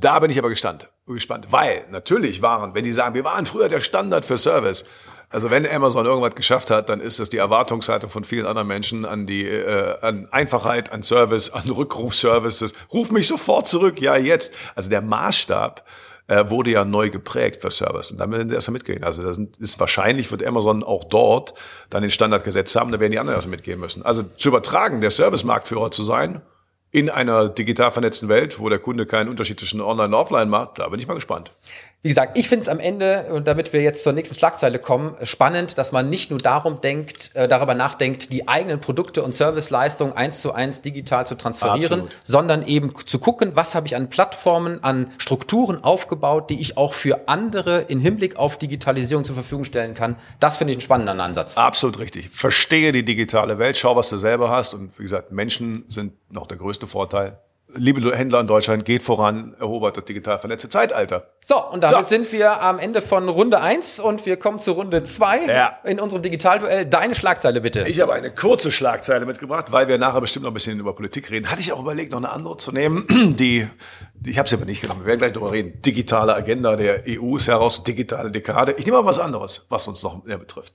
Da 0.00 0.20
bin 0.20 0.30
ich 0.30 0.38
aber 0.38 0.50
gespannt, 0.50 0.86
gespannt, 1.08 1.48
weil 1.50 1.84
natürlich 1.90 2.42
waren, 2.42 2.76
wenn 2.76 2.84
die 2.84 2.92
sagen, 2.92 3.16
wir 3.16 3.24
waren 3.24 3.44
früher 3.44 3.68
der 3.68 3.80
Standard 3.80 4.24
für 4.24 4.38
Service. 4.38 4.84
Also 5.30 5.50
wenn 5.50 5.66
Amazon 5.66 6.06
irgendwas 6.06 6.36
geschafft 6.36 6.70
hat, 6.70 6.88
dann 6.88 7.00
ist 7.00 7.18
das 7.18 7.28
die 7.28 7.38
Erwartungshaltung 7.38 8.08
von 8.08 8.22
vielen 8.22 8.46
anderen 8.46 8.68
Menschen 8.68 9.04
an 9.04 9.26
die 9.26 9.46
äh, 9.46 9.98
an 10.00 10.28
Einfachheit, 10.30 10.92
an 10.92 11.02
Service, 11.02 11.50
an 11.50 11.68
Rückrufservices. 11.68 12.72
Ruf 12.92 13.10
mich 13.10 13.26
sofort 13.26 13.66
zurück, 13.66 14.00
ja 14.00 14.16
jetzt. 14.16 14.54
Also 14.76 14.88
der 14.88 15.02
Maßstab 15.02 15.84
äh, 16.28 16.48
wurde 16.50 16.70
ja 16.70 16.84
neu 16.84 17.10
geprägt 17.10 17.60
für 17.60 17.70
Service. 17.70 18.10
Und 18.10 18.18
dann 18.18 18.30
werden 18.30 18.48
sie 18.48 18.54
erstmal 18.54 18.74
mitgehen. 18.74 19.02
Also 19.02 19.22
das 19.22 19.38
ist 19.58 19.80
wahrscheinlich, 19.80 20.30
wird 20.30 20.44
Amazon 20.44 20.84
auch 20.84 21.04
dort 21.04 21.54
dann 21.90 22.02
den 22.02 22.10
Standard 22.10 22.44
gesetzt 22.44 22.76
haben, 22.76 22.92
da 22.92 23.00
werden 23.00 23.12
die 23.12 23.18
anderen 23.18 23.36
erstmal 23.36 23.56
mitgehen 23.56 23.80
müssen. 23.80 24.04
Also 24.04 24.22
zu 24.22 24.48
übertragen, 24.48 25.00
der 25.00 25.10
Service-Marktführer 25.10 25.90
zu 25.90 26.04
sein, 26.04 26.42
in 26.90 27.10
einer 27.10 27.48
digital 27.48 27.92
vernetzten 27.92 28.28
Welt, 28.28 28.58
wo 28.60 28.68
der 28.68 28.78
Kunde 28.78 29.04
keinen 29.04 29.28
Unterschied 29.28 29.58
zwischen 29.58 29.80
Online 29.80 30.08
und 30.08 30.14
Offline 30.14 30.48
macht, 30.48 30.78
da 30.78 30.88
bin 30.88 31.00
ich 31.00 31.06
mal 31.06 31.14
gespannt. 31.14 31.52
Wie 32.00 32.10
gesagt, 32.10 32.38
ich 32.38 32.48
finde 32.48 32.62
es 32.62 32.68
am 32.68 32.78
Ende, 32.78 33.24
und 33.32 33.48
damit 33.48 33.72
wir 33.72 33.82
jetzt 33.82 34.04
zur 34.04 34.12
nächsten 34.12 34.36
Schlagzeile 34.36 34.78
kommen, 34.78 35.16
spannend, 35.24 35.78
dass 35.78 35.90
man 35.90 36.08
nicht 36.08 36.30
nur 36.30 36.38
darum 36.38 36.80
denkt, 36.80 37.32
äh, 37.34 37.48
darüber 37.48 37.74
nachdenkt, 37.74 38.32
die 38.32 38.46
eigenen 38.46 38.80
Produkte 38.80 39.24
und 39.24 39.34
Serviceleistungen 39.34 40.12
eins 40.12 40.40
zu 40.40 40.52
eins 40.52 40.80
digital 40.80 41.26
zu 41.26 41.34
transferieren, 41.34 42.02
Absolut. 42.02 42.16
sondern 42.22 42.64
eben 42.64 42.94
zu 43.04 43.18
gucken, 43.18 43.56
was 43.56 43.74
habe 43.74 43.88
ich 43.88 43.96
an 43.96 44.10
Plattformen, 44.10 44.84
an 44.84 45.10
Strukturen 45.18 45.82
aufgebaut, 45.82 46.50
die 46.50 46.60
ich 46.60 46.76
auch 46.76 46.94
für 46.94 47.26
andere 47.26 47.80
in 47.80 47.98
Hinblick 47.98 48.36
auf 48.36 48.58
Digitalisierung 48.58 49.24
zur 49.24 49.34
Verfügung 49.34 49.64
stellen 49.64 49.94
kann. 49.94 50.14
Das 50.38 50.56
finde 50.56 50.74
ich 50.74 50.76
einen 50.76 50.82
spannenden 50.82 51.20
Ansatz. 51.20 51.56
Absolut 51.56 51.98
richtig. 51.98 52.30
Verstehe 52.30 52.92
die 52.92 53.04
digitale 53.04 53.58
Welt, 53.58 53.76
schau, 53.76 53.96
was 53.96 54.08
du 54.08 54.18
selber 54.18 54.50
hast. 54.50 54.72
Und 54.72 54.96
wie 55.00 55.02
gesagt, 55.02 55.32
Menschen 55.32 55.84
sind 55.88 56.12
noch 56.30 56.46
der 56.46 56.58
größte 56.58 56.86
Vorteil 56.86 57.40
liebe 57.74 58.16
Händler 58.16 58.40
in 58.40 58.46
Deutschland, 58.46 58.84
geht 58.84 59.02
voran, 59.02 59.54
erobert 59.58 59.96
das 59.96 60.04
digital 60.04 60.38
vernetzte 60.38 60.68
Zeitalter. 60.68 61.30
So, 61.40 61.62
und 61.70 61.82
damit 61.82 62.06
so. 62.06 62.16
sind 62.16 62.32
wir 62.32 62.62
am 62.62 62.78
Ende 62.78 63.02
von 63.02 63.28
Runde 63.28 63.60
eins 63.60 64.00
und 64.00 64.26
wir 64.26 64.36
kommen 64.36 64.58
zu 64.58 64.72
Runde 64.72 65.02
zwei 65.04 65.44
ja. 65.44 65.78
in 65.84 66.00
unserem 66.00 66.22
Digitalduell. 66.22 66.86
Deine 66.86 67.14
Schlagzeile 67.14 67.60
bitte. 67.60 67.86
Ich 67.88 68.00
habe 68.00 68.14
eine 68.14 68.30
kurze 68.30 68.72
Schlagzeile 68.72 69.26
mitgebracht, 69.26 69.70
weil 69.70 69.88
wir 69.88 69.98
nachher 69.98 70.20
bestimmt 70.20 70.44
noch 70.44 70.50
ein 70.50 70.54
bisschen 70.54 70.78
über 70.78 70.94
Politik 70.94 71.30
reden. 71.30 71.50
Hatte 71.50 71.60
ich 71.60 71.72
auch 71.72 71.80
überlegt, 71.80 72.12
noch 72.12 72.18
eine 72.18 72.30
andere 72.30 72.56
zu 72.56 72.72
nehmen, 72.72 73.06
die, 73.38 73.66
die 74.14 74.30
ich 74.30 74.38
habe 74.38 74.48
sie 74.48 74.56
aber 74.56 74.64
nicht 74.64 74.80
genommen. 74.80 75.00
Wir 75.00 75.08
werden 75.08 75.18
gleich 75.18 75.32
darüber 75.32 75.52
reden. 75.52 75.80
Digitale 75.82 76.34
Agenda 76.34 76.76
der 76.76 77.02
EU 77.06 77.36
ist 77.36 77.48
heraus, 77.48 77.84
digitale 77.84 78.30
Dekade. 78.30 78.74
Ich 78.78 78.86
nehme 78.86 78.98
mal 78.98 79.06
was 79.06 79.18
anderes, 79.18 79.66
was 79.68 79.86
uns 79.88 80.02
noch 80.02 80.24
mehr 80.24 80.38
betrifft. 80.38 80.72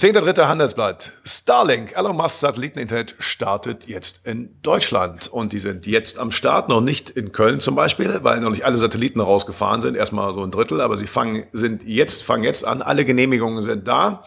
10.3. 0.00 0.48
Handelsblatt. 0.48 1.12
Starlink, 1.24 1.94
Elon 1.94 2.16
Musk 2.16 2.40
Satelliteninternet 2.40 3.16
startet 3.18 3.86
jetzt 3.86 4.26
in 4.26 4.48
Deutschland. 4.62 5.28
Und 5.28 5.52
die 5.52 5.58
sind 5.58 5.86
jetzt 5.86 6.18
am 6.18 6.32
Start, 6.32 6.70
noch 6.70 6.80
nicht 6.80 7.10
in 7.10 7.32
Köln 7.32 7.60
zum 7.60 7.74
Beispiel, 7.74 8.20
weil 8.22 8.40
noch 8.40 8.48
nicht 8.48 8.64
alle 8.64 8.78
Satelliten 8.78 9.20
rausgefahren 9.20 9.82
sind. 9.82 9.98
Erstmal 9.98 10.32
so 10.32 10.42
ein 10.42 10.50
Drittel, 10.50 10.80
aber 10.80 10.96
sie 10.96 11.06
fangen, 11.06 11.44
sind 11.52 11.82
jetzt, 11.82 12.24
fangen 12.24 12.44
jetzt 12.44 12.64
an. 12.64 12.80
Alle 12.80 13.04
Genehmigungen 13.04 13.60
sind 13.60 13.86
da. 13.88 14.22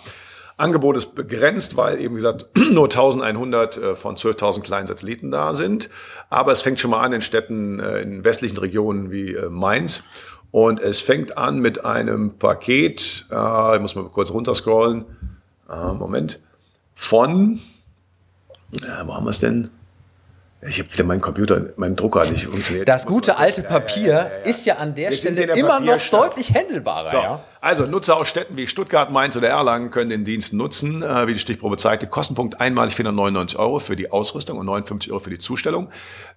Angebot 0.58 0.96
ist 0.96 1.16
begrenzt, 1.16 1.76
weil 1.76 2.00
eben 2.00 2.14
gesagt 2.14 2.50
nur 2.56 2.84
1100 2.84 3.78
äh, 3.78 3.96
von 3.96 4.16
12.000 4.16 4.62
kleinen 4.62 4.86
Satelliten 4.86 5.32
da 5.32 5.56
sind. 5.56 5.90
Aber 6.30 6.52
es 6.52 6.62
fängt 6.62 6.80
schon 6.80 6.92
mal 6.92 7.02
an 7.02 7.14
in 7.14 7.22
Städten, 7.22 7.80
äh, 7.80 8.00
in 8.00 8.24
westlichen 8.24 8.60
Regionen 8.60 9.10
wie 9.10 9.34
äh, 9.34 9.50
Mainz. 9.50 10.04
Und 10.52 10.80
es 10.80 11.00
fängt 11.00 11.36
an 11.36 11.58
mit 11.58 11.84
einem 11.84 12.38
Paket, 12.38 13.26
ich 13.28 13.82
muss 13.82 13.96
mal 13.96 14.04
kurz 14.10 14.30
runterscrollen, 14.30 15.06
äh, 15.74 15.94
Moment, 15.94 16.40
von, 16.96 17.60
äh, 18.82 19.06
wo 19.06 19.14
haben 19.14 19.26
wir 19.26 19.30
es 19.30 19.40
denn? 19.40 19.70
Ich 20.66 20.80
habe 20.80 20.94
wieder 20.94 21.04
meinen 21.04 21.20
Computer, 21.22 21.62
mein 21.76 21.96
Drucker 21.96 22.26
nicht 22.30 22.46
funktioniert. 22.46 22.88
Das 22.88 23.06
gute 23.06 23.38
alte 23.38 23.64
Papier 23.64 24.08
ja, 24.08 24.24
ja, 24.24 24.30
ja, 24.30 24.36
ist 24.44 24.66
ja 24.66 24.76
an 24.78 24.96
der 24.96 25.10
Wir 25.10 25.18
Stelle 25.18 25.48
der 25.48 25.56
immer 25.56 25.80
noch 25.82 26.00
deutlich 26.10 26.54
händelbarer. 26.54 27.10
So. 27.10 27.44
Also 27.64 27.86
Nutzer 27.86 28.18
aus 28.18 28.28
Städten 28.28 28.58
wie 28.58 28.68
Stuttgart, 28.68 29.10
Mainz 29.10 29.38
oder 29.38 29.48
Erlangen 29.48 29.90
können 29.90 30.10
den 30.10 30.26
Dienst 30.26 30.52
nutzen. 30.52 31.02
Äh, 31.02 31.28
wie 31.28 31.34
die 31.34 31.40
Stichprobe 31.40 31.78
zeigte, 31.78 32.08
Kostenpunkt 32.08 32.60
einmalig 32.60 32.94
499 32.94 33.58
Euro 33.58 33.80
für 33.80 33.96
die 33.96 34.12
Ausrüstung 34.12 34.58
und 34.58 34.66
59 34.66 35.14
Euro 35.14 35.22
für 35.22 35.30
die 35.30 35.40
Zustellung. 35.40 35.88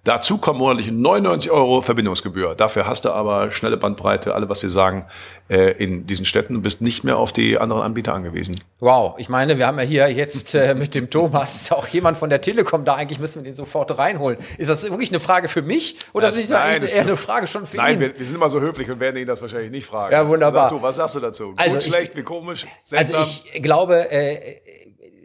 Dazu 0.05 0.37
kommen 0.37 0.59
monatlich 0.59 0.89
99 0.89 1.51
Euro 1.51 1.81
Verbindungsgebühr. 1.81 2.55
Dafür 2.55 2.87
hast 2.87 3.03
du 3.03 3.09
aber 3.09 3.51
schnelle 3.51 3.75
Bandbreite, 3.75 4.35
alle 4.35 4.47
was 4.47 4.61
sie 4.61 4.69
sagen, 4.69 5.05
äh, 5.49 5.71
in 5.71 6.07
diesen 6.07 6.23
Städten 6.23 6.55
und 6.55 6.61
bist 6.61 6.79
nicht 6.79 7.03
mehr 7.03 7.17
auf 7.17 7.33
die 7.33 7.57
anderen 7.57 7.81
Anbieter 7.81 8.13
angewiesen. 8.13 8.61
Wow, 8.79 9.15
ich 9.17 9.27
meine, 9.27 9.57
wir 9.57 9.67
haben 9.67 9.79
ja 9.79 9.83
hier 9.83 10.09
jetzt 10.09 10.55
äh, 10.55 10.75
mit 10.75 10.95
dem 10.95 11.09
Thomas 11.09 11.71
auch 11.73 11.87
jemand 11.87 12.17
von 12.17 12.29
der 12.29 12.39
Telekom 12.39 12.85
da. 12.85 12.95
Eigentlich 12.95 13.19
müssen 13.19 13.43
wir 13.43 13.43
den 13.43 13.53
sofort 13.53 13.97
reinholen. 13.97 14.37
Ist 14.57 14.69
das 14.69 14.83
wirklich 14.83 15.09
eine 15.09 15.19
Frage 15.19 15.49
für 15.49 15.61
mich 15.61 15.97
oder 16.13 16.27
das, 16.27 16.37
ist 16.37 16.51
das 16.51 16.57
eigentlich 16.57 16.95
eher 16.95 17.01
eine 17.01 17.17
Frage 17.17 17.47
schon 17.47 17.65
für 17.65 17.75
nein, 17.75 17.95
ihn? 17.95 17.99
Nein, 17.99 18.11
wir, 18.13 18.19
wir, 18.19 18.25
sind 18.25 18.35
immer 18.35 18.47
so 18.47 18.61
höflich 18.61 18.89
und 18.89 19.01
werden 19.01 19.17
ihn 19.17 19.27
das 19.27 19.41
wahrscheinlich 19.41 19.71
nicht 19.71 19.85
fragen. 19.85 20.13
Ja, 20.13 20.25
wunderbar. 20.25 20.69
Sag 20.69 20.77
du, 20.77 20.81
was 20.81 20.95
sagst 20.95 21.15
du 21.15 21.16
dazu? 21.19 21.53
Also 21.57 21.75
Gut, 21.75 21.83
schlecht, 21.83 22.15
wie 22.15 22.23
komisch, 22.23 22.65
seltsam? 22.83 23.21
Also 23.21 23.43
ich 23.53 23.61
glaube, 23.63 24.11
äh, 24.11 24.57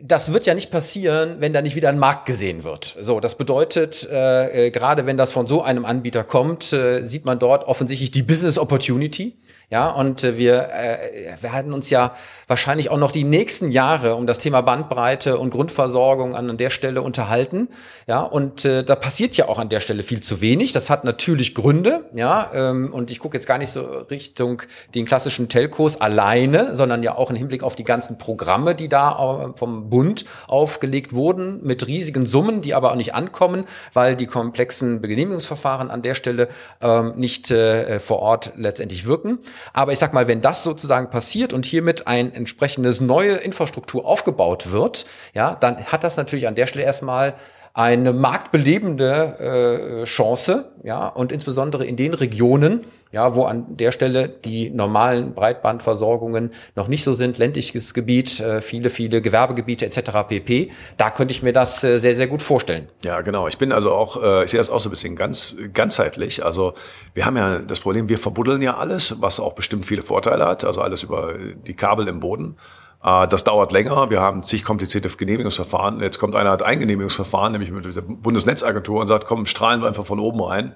das 0.02 0.32
wird 0.32 0.46
ja 0.46 0.54
nicht 0.54 0.70
passieren, 0.70 1.36
wenn 1.38 1.52
da 1.52 1.62
nicht 1.62 1.76
wieder 1.76 1.88
ein 1.88 1.98
Markt 1.98 2.26
gesehen 2.26 2.64
wird. 2.64 2.96
So, 3.00 3.20
das 3.20 3.36
bedeutet, 3.36 4.08
äh, 4.10 4.66
äh, 4.66 4.70
gerade 4.70 5.06
wenn 5.06 5.16
das 5.16 5.32
von 5.32 5.46
so 5.46 5.62
einem 5.62 5.84
Anbieter 5.84 6.24
kommt, 6.24 6.72
äh, 6.72 7.04
sieht 7.04 7.24
man 7.24 7.38
dort 7.38 7.64
offensichtlich 7.64 8.10
die 8.10 8.22
Business 8.22 8.58
Opportunity. 8.58 9.36
Ja, 9.72 9.88
und 9.88 10.22
äh, 10.22 10.36
wir 10.36 10.68
äh, 10.68 11.42
werden 11.42 11.72
uns 11.72 11.88
ja 11.88 12.14
wahrscheinlich 12.46 12.90
auch 12.90 12.98
noch 12.98 13.10
die 13.10 13.24
nächsten 13.24 13.70
Jahre 13.70 14.16
um 14.16 14.26
das 14.26 14.36
Thema 14.36 14.60
Bandbreite 14.60 15.38
und 15.38 15.48
Grundversorgung 15.48 16.36
an, 16.36 16.50
an 16.50 16.58
der 16.58 16.68
Stelle 16.68 17.00
unterhalten. 17.00 17.68
Ja, 18.06 18.20
und 18.20 18.66
äh, 18.66 18.84
da 18.84 18.96
passiert 18.96 19.34
ja 19.38 19.48
auch 19.48 19.58
an 19.58 19.70
der 19.70 19.80
Stelle 19.80 20.02
viel 20.02 20.20
zu 20.22 20.42
wenig. 20.42 20.74
Das 20.74 20.90
hat 20.90 21.04
natürlich 21.04 21.54
Gründe, 21.54 22.04
ja, 22.12 22.50
ähm, 22.52 22.92
und 22.92 23.10
ich 23.10 23.18
gucke 23.18 23.34
jetzt 23.34 23.46
gar 23.46 23.56
nicht 23.56 23.70
so 23.70 23.80
Richtung 24.10 24.60
den 24.94 25.06
klassischen 25.06 25.48
Telcos 25.48 25.98
alleine, 25.98 26.74
sondern 26.74 27.02
ja 27.02 27.14
auch 27.14 27.30
im 27.30 27.36
Hinblick 27.36 27.62
auf 27.62 27.74
die 27.74 27.84
ganzen 27.84 28.18
Programme, 28.18 28.74
die 28.74 28.90
da 28.90 29.46
äh, 29.54 29.58
vom 29.58 29.88
Bund 29.88 30.26
aufgelegt 30.48 31.14
wurden, 31.14 31.64
mit 31.64 31.86
riesigen 31.86 32.26
Summen, 32.26 32.60
die 32.60 32.74
aber 32.74 32.92
auch 32.92 32.96
nicht 32.96 33.14
ankommen, 33.14 33.64
weil 33.94 34.16
die 34.16 34.26
komplexen 34.26 35.00
Genehmigungsverfahren 35.00 35.90
an 35.90 36.02
der 36.02 36.12
Stelle 36.12 36.48
ähm, 36.82 37.14
nicht 37.16 37.50
äh, 37.50 38.00
vor 38.00 38.18
Ort 38.18 38.52
letztendlich 38.56 39.06
wirken. 39.06 39.38
Aber 39.72 39.92
ich 39.92 39.98
sag 39.98 40.12
mal, 40.12 40.28
wenn 40.28 40.40
das 40.40 40.64
sozusagen 40.64 41.10
passiert 41.10 41.52
und 41.52 41.66
hiermit 41.66 42.06
ein 42.06 42.32
entsprechendes 42.32 43.00
neue 43.00 43.34
Infrastruktur 43.34 44.06
aufgebaut 44.06 44.70
wird, 44.70 45.06
ja, 45.34 45.54
dann 45.54 45.84
hat 45.86 46.04
das 46.04 46.16
natürlich 46.16 46.46
an 46.46 46.54
der 46.54 46.66
Stelle 46.66 46.84
erstmal 46.84 47.34
eine 47.74 48.12
marktbelebende 48.12 50.00
äh, 50.02 50.04
Chance, 50.04 50.72
ja, 50.82 51.08
und 51.08 51.32
insbesondere 51.32 51.86
in 51.86 51.96
den 51.96 52.12
Regionen, 52.12 52.84
ja, 53.12 53.34
wo 53.34 53.44
an 53.44 53.76
der 53.76 53.92
Stelle 53.92 54.28
die 54.28 54.68
normalen 54.68 55.34
Breitbandversorgungen 55.34 56.50
noch 56.74 56.88
nicht 56.88 57.02
so 57.02 57.14
sind, 57.14 57.38
ländliches 57.38 57.94
Gebiet, 57.94 58.40
äh, 58.40 58.60
viele, 58.60 58.90
viele 58.90 59.22
Gewerbegebiete 59.22 59.86
etc. 59.86 60.10
pp. 60.28 60.70
Da 60.98 61.10
könnte 61.10 61.32
ich 61.32 61.42
mir 61.42 61.54
das 61.54 61.82
äh, 61.82 61.98
sehr, 61.98 62.14
sehr 62.14 62.26
gut 62.26 62.42
vorstellen. 62.42 62.88
Ja, 63.06 63.22
genau. 63.22 63.48
Ich 63.48 63.56
bin 63.56 63.72
also 63.72 63.92
auch, 63.92 64.22
äh, 64.22 64.44
ich 64.44 64.50
sehe 64.50 64.58
das 64.58 64.68
auch 64.68 64.80
so 64.80 64.90
ein 64.90 64.92
bisschen 64.92 65.16
ganz 65.16 65.56
ganzheitlich. 65.72 66.44
Also 66.44 66.74
wir 67.14 67.24
haben 67.24 67.38
ja 67.38 67.60
das 67.60 67.80
Problem, 67.80 68.08
wir 68.08 68.18
verbuddeln 68.18 68.60
ja 68.60 68.76
alles, 68.76 69.16
was 69.20 69.40
auch 69.40 69.54
bestimmt 69.54 69.86
viele 69.86 70.02
Vorteile 70.02 70.44
hat, 70.44 70.64
also 70.64 70.82
alles 70.82 71.02
über 71.02 71.34
die 71.66 71.74
Kabel 71.74 72.08
im 72.08 72.20
Boden. 72.20 72.56
Äh, 73.02 73.28
das 73.28 73.44
dauert 73.44 73.72
länger. 73.72 74.10
Wir 74.10 74.20
haben 74.20 74.42
zig 74.42 74.64
komplizierte 74.64 75.08
Genehmigungsverfahren. 75.08 76.00
Jetzt 76.00 76.18
kommt 76.18 76.34
einer, 76.34 76.50
hat 76.50 76.62
ein 76.62 76.78
Genehmigungsverfahren, 76.78 77.52
nämlich 77.52 77.70
mit 77.70 77.84
der 77.84 78.02
Bundesnetzagentur 78.02 79.00
und 79.00 79.06
sagt, 79.06 79.26
komm, 79.26 79.46
strahlen 79.46 79.80
wir 79.80 79.88
einfach 79.88 80.06
von 80.06 80.20
oben 80.20 80.40
rein. 80.42 80.74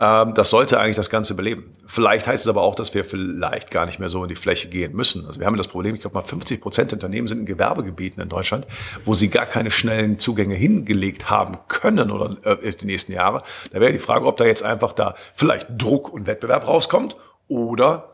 Ähm, 0.00 0.32
das 0.34 0.48
sollte 0.48 0.80
eigentlich 0.80 0.96
das 0.96 1.10
Ganze 1.10 1.34
beleben. 1.34 1.70
Vielleicht 1.86 2.26
heißt 2.26 2.44
es 2.44 2.48
aber 2.48 2.62
auch, 2.62 2.74
dass 2.74 2.94
wir 2.94 3.04
vielleicht 3.04 3.70
gar 3.70 3.84
nicht 3.84 3.98
mehr 3.98 4.08
so 4.08 4.22
in 4.22 4.30
die 4.30 4.36
Fläche 4.36 4.68
gehen 4.68 4.96
müssen. 4.96 5.26
Also 5.26 5.40
wir 5.40 5.46
haben 5.46 5.58
das 5.58 5.68
Problem, 5.68 5.94
ich 5.94 6.00
glaube 6.00 6.14
mal 6.14 6.22
50 6.24 6.60
Prozent 6.60 6.90
der 6.90 6.96
Unternehmen 6.96 7.26
sind 7.26 7.40
in 7.40 7.46
Gewerbegebieten 7.46 8.22
in 8.22 8.30
Deutschland, 8.30 8.66
wo 9.04 9.12
sie 9.12 9.28
gar 9.28 9.46
keine 9.46 9.70
schnellen 9.70 10.18
Zugänge 10.18 10.54
hingelegt 10.54 11.28
haben 11.28 11.58
können 11.68 12.10
oder 12.10 12.36
äh, 12.44 12.70
die 12.72 12.86
nächsten 12.86 13.12
Jahre. 13.12 13.42
Da 13.72 13.80
wäre 13.80 13.92
die 13.92 13.98
Frage, 13.98 14.24
ob 14.24 14.38
da 14.38 14.46
jetzt 14.46 14.62
einfach 14.62 14.94
da 14.94 15.14
vielleicht 15.34 15.68
Druck 15.76 16.10
und 16.12 16.26
Wettbewerb 16.26 16.66
rauskommt 16.66 17.16
oder 17.46 18.09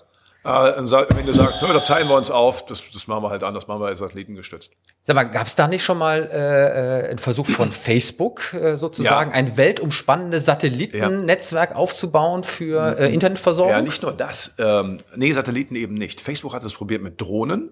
wenn 0.46 1.26
du 1.26 1.32
sagst, 1.32 1.62
da 1.62 1.80
teilen 1.80 2.08
wir 2.08 2.16
uns 2.16 2.30
auf, 2.30 2.64
das, 2.66 2.82
das 2.92 3.06
machen 3.06 3.22
wir 3.22 3.30
halt 3.30 3.42
anders, 3.42 3.66
machen 3.66 3.80
wir 3.80 3.94
satellitengestützt. 3.94 4.70
Sag 5.02 5.16
mal, 5.16 5.24
gab 5.24 5.46
es 5.46 5.54
da 5.54 5.68
nicht 5.68 5.84
schon 5.84 5.98
mal 5.98 6.28
äh, 6.32 7.04
äh 7.04 7.10
einen 7.10 7.18
Versuch 7.18 7.46
von 7.46 7.72
Facebook 7.72 8.54
äh, 8.54 8.76
sozusagen, 8.76 9.30
ja. 9.30 9.36
ein 9.36 9.56
weltumspannendes 9.56 10.44
Satellitennetzwerk 10.44 11.70
ja. 11.70 11.76
aufzubauen 11.76 12.44
für 12.44 12.98
äh, 12.98 13.12
Internetversorgung? 13.12 13.72
Ja, 13.72 13.82
nicht 13.82 14.02
nur 14.02 14.12
das. 14.12 14.56
Ähm, 14.58 14.98
nee, 15.14 15.32
Satelliten 15.32 15.74
eben 15.76 15.94
nicht. 15.94 16.20
Facebook 16.20 16.54
hat 16.54 16.64
es 16.64 16.74
probiert 16.74 17.02
mit 17.02 17.20
Drohnen 17.20 17.70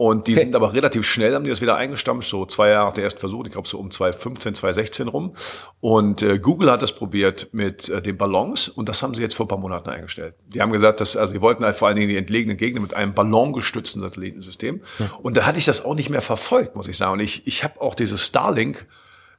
Und 0.00 0.28
die 0.28 0.34
sind 0.34 0.56
aber 0.56 0.72
relativ 0.72 1.04
schnell, 1.04 1.34
haben 1.34 1.44
die 1.44 1.50
das 1.50 1.60
wieder 1.60 1.76
eingestampft, 1.76 2.26
so 2.26 2.46
zwei 2.46 2.70
Jahre 2.70 2.90
der 2.94 3.04
ersten 3.04 3.20
Versuch, 3.20 3.44
ich 3.44 3.52
glaube 3.52 3.68
so 3.68 3.78
um 3.78 3.90
2015, 3.90 4.54
2016 4.54 5.08
rum. 5.08 5.34
Und 5.80 6.22
äh, 6.22 6.38
Google 6.38 6.70
hat 6.70 6.80
das 6.80 6.94
probiert 6.94 7.48
mit 7.52 7.90
äh, 7.90 8.00
den 8.00 8.16
Ballons 8.16 8.70
und 8.70 8.88
das 8.88 9.02
haben 9.02 9.14
sie 9.14 9.20
jetzt 9.20 9.34
vor 9.34 9.44
ein 9.44 9.50
paar 9.50 9.58
Monaten 9.58 9.90
eingestellt. 9.90 10.36
Die 10.46 10.62
haben 10.62 10.72
gesagt, 10.72 11.02
dass, 11.02 11.18
also 11.18 11.34
die 11.34 11.42
wollten 11.42 11.66
halt 11.66 11.76
vor 11.76 11.86
allen 11.88 11.98
Dingen 11.98 12.08
die 12.08 12.16
entlegenen 12.16 12.56
Gegner 12.56 12.80
mit 12.80 12.94
einem 12.94 13.12
ballongestützten 13.12 14.00
Satellitensystem. 14.00 14.80
Ja. 15.00 15.10
Und 15.20 15.36
da 15.36 15.44
hatte 15.44 15.58
ich 15.58 15.66
das 15.66 15.84
auch 15.84 15.94
nicht 15.94 16.08
mehr 16.08 16.22
verfolgt, 16.22 16.76
muss 16.76 16.88
ich 16.88 16.96
sagen. 16.96 17.12
Und 17.12 17.20
ich, 17.20 17.46
ich 17.46 17.62
habe 17.62 17.78
auch 17.82 17.94
dieses 17.94 18.24
Starlink, 18.24 18.86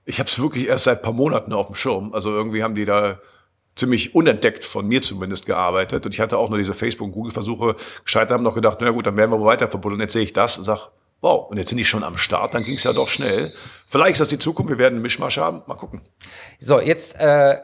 ich 0.06 0.20
habe 0.20 0.30
es 0.30 0.40
wirklich 0.40 0.68
erst 0.68 0.84
seit 0.84 1.02
paar 1.02 1.14
Monaten 1.14 1.54
auf 1.54 1.66
dem 1.66 1.76
Schirm. 1.76 2.14
Also 2.14 2.30
irgendwie 2.30 2.62
haben 2.62 2.76
die 2.76 2.86
da 2.86 3.20
ziemlich 3.76 4.16
unentdeckt 4.16 4.66
von 4.66 4.88
mir 4.88 5.02
zumindest 5.02 5.46
gearbeitet. 5.46 6.06
Und 6.06 6.14
ich 6.14 6.20
hatte 6.20 6.38
auch 6.38 6.50
nur 6.50 6.58
diese 6.58 6.74
Facebook- 6.74 7.08
und 7.08 7.14
Google-Versuche 7.14 7.76
gescheitert, 8.04 8.32
haben 8.32 8.44
noch 8.44 8.56
gedacht, 8.56 8.80
na 8.82 8.90
gut, 8.90 9.08
dann 9.08 9.18
werden 9.18 9.32
wir 9.32 9.44
weiter 9.44 9.70
verbunden. 9.70 9.96
Und 9.96 10.02
jetzt 10.02 10.14
sehe 10.14 10.24
ich 10.24 10.34
das 10.34 10.58
und 10.58 10.64
sage, 10.64 10.82
wow, 11.22 11.50
und 11.50 11.58
jetzt 11.58 11.70
sind 11.70 11.78
die 11.78 11.86
schon 11.86 12.04
am 12.04 12.18
Start, 12.18 12.54
dann 12.54 12.64
ging 12.64 12.76
es 12.76 12.84
ja 12.84 12.94
doch 12.94 13.08
schnell. 13.08 13.54
Vielleicht 13.88 14.14
ist 14.14 14.22
das 14.22 14.30
die 14.30 14.40
Zukunft, 14.40 14.70
wir 14.70 14.78
werden 14.78 14.96
einen 14.96 15.04
Mischmasch 15.04 15.38
haben, 15.38 15.62
mal 15.68 15.76
gucken. 15.76 16.02
So, 16.60 16.80
jetzt 16.80 17.16
äh, 17.18 17.58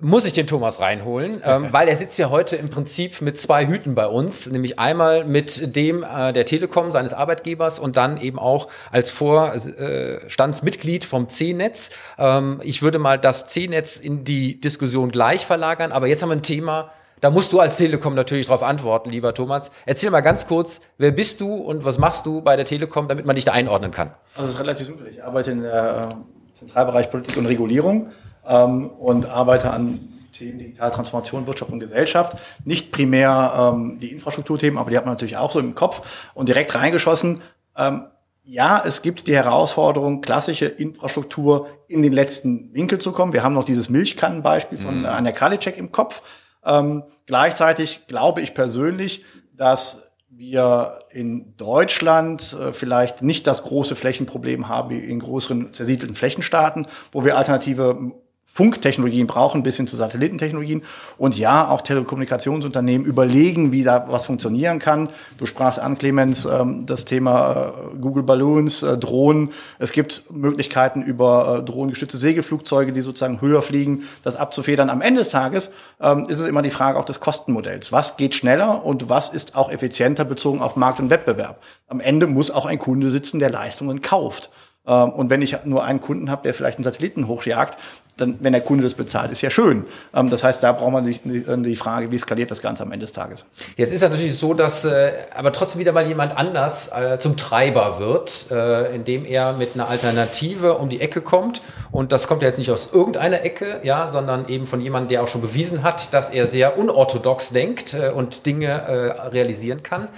muss 0.00 0.24
ich 0.24 0.32
den 0.32 0.46
Thomas 0.46 0.80
reinholen, 0.80 1.40
ähm, 1.44 1.68
weil 1.72 1.88
er 1.88 1.96
sitzt 1.96 2.18
ja 2.18 2.30
heute 2.30 2.56
im 2.56 2.68
Prinzip 2.68 3.20
mit 3.20 3.38
zwei 3.38 3.66
Hüten 3.66 3.94
bei 3.94 4.06
uns, 4.06 4.50
nämlich 4.50 4.78
einmal 4.78 5.24
mit 5.24 5.76
dem 5.76 6.02
äh, 6.02 6.32
der 6.32 6.44
Telekom, 6.44 6.92
seines 6.92 7.14
Arbeitgebers 7.14 7.78
und 7.78 7.96
dann 7.96 8.20
eben 8.20 8.38
auch 8.38 8.68
als 8.90 9.10
Vorstandsmitglied 9.10 11.04
vom 11.04 11.28
C-Netz. 11.28 11.90
Ähm, 12.18 12.60
ich 12.64 12.82
würde 12.82 12.98
mal 12.98 13.18
das 13.18 13.46
C-Netz 13.46 13.96
in 13.96 14.24
die 14.24 14.60
Diskussion 14.60 15.10
gleich 15.10 15.46
verlagern, 15.46 15.92
aber 15.92 16.08
jetzt 16.08 16.22
haben 16.22 16.30
wir 16.30 16.36
ein 16.36 16.42
Thema, 16.42 16.90
da 17.20 17.30
musst 17.30 17.52
du 17.52 17.60
als 17.60 17.76
Telekom 17.76 18.14
natürlich 18.14 18.46
darauf 18.46 18.62
antworten, 18.62 19.10
lieber 19.10 19.32
Thomas. 19.32 19.70
Erzähl 19.86 20.10
mal 20.10 20.20
ganz 20.20 20.46
kurz, 20.46 20.80
wer 20.98 21.10
bist 21.10 21.40
du 21.40 21.54
und 21.54 21.84
was 21.84 21.96
machst 21.96 22.26
du 22.26 22.42
bei 22.42 22.56
der 22.56 22.66
Telekom, 22.66 23.08
damit 23.08 23.24
man 23.24 23.36
dich 23.36 23.46
da 23.46 23.52
einordnen 23.52 23.92
kann? 23.92 24.10
Also 24.34 24.48
es 24.48 24.56
ist 24.56 24.60
relativ 24.60 24.86
simpel. 24.86 25.06
Ich 25.06 25.24
arbeite 25.24 25.52
in 25.52 25.62
der 25.62 26.08
äh, 26.10 26.58
Zentralbereich 26.58 27.10
Politik 27.10 27.36
und 27.36 27.46
Regulierung 27.46 28.10
ähm, 28.46 28.90
und 28.90 29.26
arbeite 29.26 29.70
an 29.70 30.10
Themen 30.32 30.58
Digitaltransformation, 30.58 31.46
Wirtschaft 31.46 31.70
und 31.70 31.80
Gesellschaft. 31.80 32.36
Nicht 32.64 32.92
primär 32.92 33.72
ähm, 33.74 33.98
die 34.00 34.12
Infrastrukturthemen, 34.12 34.78
aber 34.78 34.90
die 34.90 34.96
hat 34.96 35.06
man 35.06 35.14
natürlich 35.14 35.36
auch 35.36 35.50
so 35.50 35.60
im 35.60 35.74
Kopf 35.74 36.30
und 36.34 36.48
direkt 36.48 36.74
reingeschossen. 36.74 37.40
Ähm, 37.76 38.06
ja, 38.46 38.82
es 38.84 39.00
gibt 39.00 39.26
die 39.26 39.34
Herausforderung, 39.34 40.20
klassische 40.20 40.66
Infrastruktur 40.66 41.68
in 41.88 42.02
den 42.02 42.12
letzten 42.12 42.74
Winkel 42.74 42.98
zu 42.98 43.12
kommen. 43.12 43.32
Wir 43.32 43.42
haben 43.42 43.54
noch 43.54 43.64
dieses 43.64 43.88
Milchkannenbeispiel 43.88 44.78
von 44.78 45.00
mhm. 45.00 45.06
Anja 45.06 45.32
Karliczek 45.32 45.78
im 45.78 45.92
Kopf. 45.92 46.22
Ähm, 46.64 47.04
gleichzeitig 47.26 48.06
glaube 48.06 48.42
ich 48.42 48.52
persönlich, 48.52 49.24
dass 49.56 50.10
wir 50.28 50.98
in 51.10 51.56
Deutschland 51.56 52.54
äh, 52.60 52.72
vielleicht 52.72 53.22
nicht 53.22 53.46
das 53.46 53.62
große 53.62 53.96
Flächenproblem 53.96 54.68
haben 54.68 54.90
wie 54.90 54.98
in 54.98 55.20
größeren 55.20 55.72
zersiedelten 55.72 56.16
Flächenstaaten, 56.16 56.86
wo 57.12 57.24
wir 57.24 57.38
alternative 57.38 58.12
Funktechnologien 58.54 59.26
brauchen, 59.26 59.64
bis 59.64 59.78
hin 59.78 59.88
zu 59.88 59.96
Satellitentechnologien. 59.96 60.84
Und 61.18 61.36
ja, 61.36 61.68
auch 61.68 61.80
Telekommunikationsunternehmen 61.80 63.04
überlegen, 63.04 63.72
wie 63.72 63.82
da 63.82 64.06
was 64.08 64.26
funktionieren 64.26 64.78
kann. 64.78 65.08
Du 65.38 65.46
sprachst 65.46 65.80
an, 65.80 65.98
Clemens, 65.98 66.44
ähm, 66.44 66.86
das 66.86 67.04
Thema 67.04 67.72
äh, 67.96 67.98
Google 68.00 68.22
Balloons, 68.22 68.84
äh, 68.84 68.96
Drohnen. 68.96 69.50
Es 69.80 69.90
gibt 69.90 70.30
Möglichkeiten 70.30 71.02
über 71.02 71.58
äh, 71.58 71.64
drohnengestützte 71.64 72.16
Segelflugzeuge, 72.16 72.92
die 72.92 73.00
sozusagen 73.00 73.40
höher 73.40 73.60
fliegen, 73.60 74.04
das 74.22 74.36
abzufedern. 74.36 74.88
Am 74.88 75.00
Ende 75.00 75.18
des 75.18 75.30
Tages 75.30 75.72
ähm, 76.00 76.24
ist 76.28 76.38
es 76.38 76.46
immer 76.46 76.62
die 76.62 76.70
Frage 76.70 76.96
auch 77.00 77.04
des 77.04 77.18
Kostenmodells. 77.18 77.90
Was 77.90 78.16
geht 78.16 78.36
schneller 78.36 78.84
und 78.84 79.08
was 79.08 79.30
ist 79.30 79.56
auch 79.56 79.68
effizienter 79.68 80.24
bezogen 80.24 80.62
auf 80.62 80.76
Markt 80.76 81.00
und 81.00 81.10
Wettbewerb? 81.10 81.60
Am 81.88 81.98
Ende 81.98 82.28
muss 82.28 82.52
auch 82.52 82.66
ein 82.66 82.78
Kunde 82.78 83.10
sitzen, 83.10 83.40
der 83.40 83.50
Leistungen 83.50 84.00
kauft. 84.00 84.50
Ähm, 84.86 85.10
und 85.10 85.30
wenn 85.30 85.42
ich 85.42 85.56
nur 85.64 85.84
einen 85.84 86.00
Kunden 86.00 86.30
habe, 86.30 86.42
der 86.42 86.54
vielleicht 86.54 86.78
einen 86.78 86.84
Satelliten 86.84 87.26
hochjagt, 87.26 87.78
dann, 88.16 88.36
wenn 88.40 88.52
der 88.52 88.62
Kunde 88.62 88.84
das 88.84 88.94
bezahlt, 88.94 89.32
ist 89.32 89.42
ja 89.42 89.50
schön. 89.50 89.84
Ähm, 90.14 90.30
das 90.30 90.44
heißt, 90.44 90.62
da 90.62 90.72
braucht 90.72 90.92
man 90.92 91.04
sich 91.04 91.20
die 91.24 91.76
Frage, 91.76 92.10
wie 92.10 92.18
skaliert 92.18 92.50
das 92.50 92.62
Ganze 92.62 92.82
am 92.82 92.92
Ende 92.92 93.04
des 93.04 93.12
Tages. 93.12 93.44
Jetzt 93.76 93.92
ist 93.92 94.02
ja 94.02 94.08
natürlich 94.08 94.38
so, 94.38 94.54
dass 94.54 94.84
äh, 94.84 95.12
aber 95.34 95.52
trotzdem 95.52 95.80
wieder 95.80 95.92
mal 95.92 96.06
jemand 96.06 96.36
anders 96.36 96.90
äh, 96.92 97.18
zum 97.18 97.36
Treiber 97.36 97.98
wird, 97.98 98.46
äh, 98.50 98.94
indem 98.94 99.24
er 99.24 99.52
mit 99.54 99.74
einer 99.74 99.88
Alternative 99.88 100.74
um 100.74 100.88
die 100.88 101.00
Ecke 101.00 101.20
kommt. 101.20 101.62
Und 101.90 102.12
das 102.12 102.28
kommt 102.28 102.42
ja 102.42 102.48
jetzt 102.48 102.58
nicht 102.58 102.70
aus 102.70 102.90
irgendeiner 102.92 103.42
Ecke, 103.42 103.80
ja, 103.82 104.08
sondern 104.08 104.48
eben 104.48 104.66
von 104.66 104.80
jemandem, 104.80 105.08
der 105.08 105.22
auch 105.22 105.28
schon 105.28 105.40
bewiesen 105.42 105.82
hat, 105.82 106.14
dass 106.14 106.30
er 106.30 106.46
sehr 106.46 106.78
unorthodox 106.78 107.50
denkt 107.50 107.94
äh, 107.94 108.10
und 108.10 108.46
Dinge 108.46 108.68
äh, 108.68 109.28
realisieren 109.28 109.82
kann. 109.82 110.08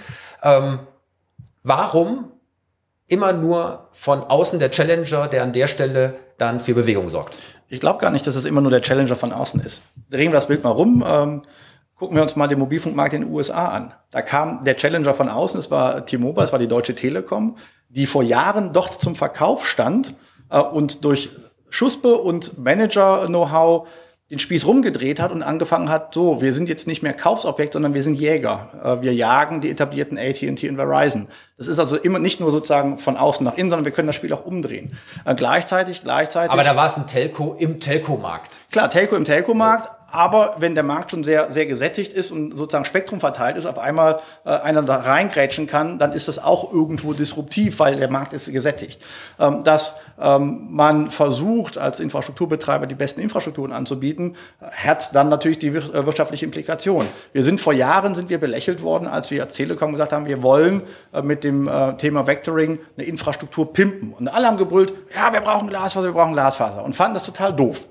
Ähm, 0.43 0.81
warum 1.63 2.33
immer 3.09 3.33
nur 3.33 3.89
von 3.93 4.23
außen 4.23 4.59
der 4.59 4.71
Challenger, 4.71 5.29
der 5.29 5.43
an 5.43 5.53
der 5.53 5.67
Stelle 5.67 6.15
dann 6.39 6.61
für 6.61 6.75
Bewegung 6.75 7.09
sorgt? 7.09 7.39
Ich 7.69 7.81
glaube 7.81 8.01
gar 8.01 8.11
nicht, 8.11 8.27
dass 8.27 8.37
es 8.37 8.45
immer 8.45 8.61
nur 8.61 8.71
der 8.71 8.83
Challenger 8.83 9.17
von 9.17 9.33
außen 9.33 9.61
ist. 9.61 9.83
Drehen 10.11 10.31
wir 10.31 10.37
das 10.37 10.49
Bild 10.49 10.63
mal 10.63 10.71
rum. 10.71 11.05
Ähm, 11.07 11.43
gucken 11.97 12.15
wir 12.17 12.23
uns 12.23 12.37
mal 12.37 12.47
den 12.47 12.59
Mobilfunkmarkt 12.59 13.15
in 13.15 13.23
den 13.23 13.33
USA 13.33 13.69
an. 13.69 13.93
Da 14.11 14.23
kam 14.23 14.65
der 14.65 14.77
Challenger 14.77 15.15
von 15.15 15.29
außen, 15.29 15.59
es 15.59 15.71
war 15.71 16.05
T-Mobile, 16.05 16.47
es 16.47 16.53
war 16.53 16.59
die 16.59 16.69
Deutsche 16.69 16.95
Telekom, 16.95 17.57
die 17.89 18.07
vor 18.07 18.23
Jahren 18.23 18.73
dort 18.73 18.93
zum 18.93 19.17
Verkauf 19.17 19.67
stand 19.67 20.15
äh, 20.51 20.61
und 20.61 21.05
durch 21.05 21.31
Schuspe 21.71 22.17
und 22.17 22.59
Manager-Know-how 22.59 23.89
den 24.31 24.41
Spieß 24.41 24.67
rumgedreht 24.67 25.21
hat 25.21 25.31
und 25.31 25.45
angefangen 25.45 25.89
hat, 25.89 26.13
so, 26.13 26.41
wir 26.41 26.53
sind 26.53 26.69
jetzt 26.69 26.89
nicht 26.89 27.01
mehr 27.01 27.13
Kaufsobjekt, 27.13 27.75
sondern 27.75 27.95
wir 27.95 28.03
sind 28.03 28.15
Jäger. 28.15 28.99
Äh, 29.01 29.03
wir 29.03 29.15
jagen 29.15 29.61
die 29.61 29.71
etablierten 29.71 30.19
AT&T 30.19 30.69
und 30.69 30.77
Verizon. 30.77 31.29
Das 31.57 31.69
ist 31.69 31.79
also 31.79 31.97
immer 31.97 32.19
nicht 32.19 32.41
nur 32.41 32.51
sozusagen 32.51 32.99
von 32.99 33.17
außen 33.17 33.45
nach 33.45 33.57
innen, 33.57 33.71
sondern 33.71 33.85
wir 33.85 33.93
können 33.93 34.09
das 34.09 34.17
Spiel 34.17 34.33
auch 34.33 34.45
umdrehen. 34.45 34.97
Äh, 35.25 35.37
gleichzeitig, 35.37 36.03
gleichzeitig. 36.03 36.51
Aber 36.51 36.65
da 36.65 36.75
war 36.75 36.87
es 36.87 36.97
ein 36.97 37.07
Telco 37.07 37.55
im 37.59 37.79
Telco-Markt. 37.79 38.61
Klar, 38.73 38.91
Telco 38.91 39.15
im 39.15 39.25
Telco-Markt, 39.25 39.91
aber 40.11 40.57
wenn 40.59 40.75
der 40.75 40.85
Markt 40.85 41.11
schon 41.11 41.25
sehr, 41.25 41.53
sehr 41.53 41.67
gesättigt 41.67 42.13
ist 42.13 42.31
und 42.31 42.57
sozusagen 42.57 42.85
Spektrum 42.85 43.21
verteilt 43.21 43.57
ist, 43.57 43.67
auf 43.67 43.79
einmal 43.79 44.21
äh, 44.45 44.51
einer 44.51 44.83
da 44.83 44.97
reingrätschen 44.97 45.67
kann, 45.67 45.99
dann 45.99 46.13
ist 46.13 46.27
das 46.27 46.43
auch 46.43 46.73
irgendwo 46.73 47.13
disruptiv, 47.13 47.79
weil 47.81 47.97
der 47.97 48.11
Markt 48.11 48.33
ist 48.33 48.51
gesättigt. 48.53 49.05
Ähm, 49.39 49.63
dass 49.63 49.99
ähm, 50.21 50.69
man 50.71 51.11
versucht, 51.11 51.79
als 51.79 52.01
Infrastrukturbetreiber 52.01 52.87
die 52.87 52.95
besten 52.95 53.21
Infrastrukturen 53.21 53.73
anzubieten, 53.73 54.37
hat 54.61 55.15
dann 55.15 55.29
natürlich 55.29 55.59
die 55.59 55.69
äh, 55.69 56.07
wirtschaftliche 56.07 56.45
Implikation. 56.45 57.07
Wir 57.33 57.43
sind 57.43 57.61
vor 57.61 57.73
Jahren 57.73 58.15
sind 58.15 58.31
wir 58.31 58.39
belächelt 58.39 58.83
worden, 58.83 59.07
als 59.07 59.31
wir 59.31 59.43
als 59.43 59.55
Telekom 59.55 59.93
gesagt 59.93 60.13
haben, 60.13 60.27
wir 60.27 60.43
wollen 60.43 60.83
äh, 61.13 61.23
mit 61.23 61.45
dem 61.45 61.69
äh, 61.69 61.97
Thema 61.97 62.27
Vectoring 62.27 62.79
eine 62.97 63.07
Infrastruktur 63.07 63.73
pimpen. 63.73 64.13
Und 64.13 64.29
alle 64.29 64.47
haben 64.47 64.57
gebrüllt, 64.57 64.93
ja, 65.15 65.33
wir 65.33 65.41
brauchen 65.41 65.69
Glasfaser, 65.69 66.07
wir 66.07 66.13
brauchen 66.13 66.33
Glasfaser. 66.33 66.85
Und 66.85 66.95
fanden 66.95 67.15
das 67.15 67.25
total 67.25 67.55
doof. 67.55 67.87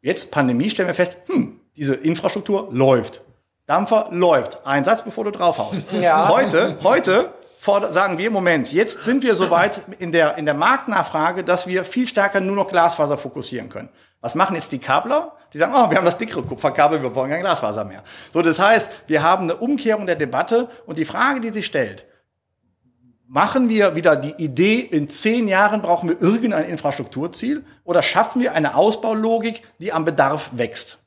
Jetzt 0.00 0.30
Pandemie 0.30 0.70
stellen 0.70 0.88
wir 0.88 0.94
fest, 0.94 1.16
hm, 1.26 1.60
diese 1.76 1.94
Infrastruktur 1.94 2.68
läuft. 2.70 3.22
Dampfer 3.66 4.08
läuft. 4.10 4.66
Ein 4.66 4.84
Satz, 4.84 5.02
bevor 5.02 5.24
du 5.24 5.30
draufhaust. 5.30 5.82
Ja. 5.92 6.28
Heute, 6.28 6.76
heute 6.82 7.32
sagen 7.64 8.18
wir, 8.18 8.30
Moment, 8.30 8.72
jetzt 8.72 9.04
sind 9.04 9.22
wir 9.22 9.34
soweit 9.36 9.82
in 9.98 10.12
der, 10.12 10.36
in 10.36 10.44
der 10.44 10.54
Marktnachfrage, 10.54 11.44
dass 11.44 11.66
wir 11.66 11.84
viel 11.84 12.06
stärker 12.06 12.40
nur 12.40 12.56
noch 12.56 12.68
Glasfaser 12.68 13.18
fokussieren 13.18 13.68
können. 13.68 13.88
Was 14.20 14.34
machen 14.34 14.56
jetzt 14.56 14.72
die 14.72 14.78
Kabler? 14.78 15.32
Die 15.52 15.58
sagen, 15.58 15.72
oh, 15.74 15.90
wir 15.90 15.96
haben 15.96 16.04
das 16.04 16.18
dickere 16.18 16.42
Kupferkabel, 16.42 17.02
wir 17.02 17.14
wollen 17.14 17.30
kein 17.30 17.40
Glasfaser 17.40 17.84
mehr. 17.84 18.02
So, 18.32 18.42
das 18.42 18.58
heißt, 18.58 18.90
wir 19.06 19.22
haben 19.22 19.44
eine 19.44 19.56
Umkehrung 19.56 20.06
der 20.06 20.16
Debatte 20.16 20.68
und 20.86 20.98
die 20.98 21.04
Frage, 21.04 21.40
die 21.40 21.50
sich 21.50 21.66
stellt, 21.66 22.06
Machen 23.26 23.70
wir 23.70 23.96
wieder 23.96 24.16
die 24.16 24.34
Idee, 24.36 24.78
in 24.78 25.08
zehn 25.08 25.48
Jahren 25.48 25.80
brauchen 25.80 26.10
wir 26.10 26.20
irgendein 26.20 26.68
Infrastrukturziel 26.68 27.64
oder 27.82 28.02
schaffen 28.02 28.42
wir 28.42 28.52
eine 28.52 28.76
Ausbaulogik, 28.76 29.62
die 29.80 29.92
am 29.92 30.04
Bedarf 30.04 30.50
wächst? 30.52 30.98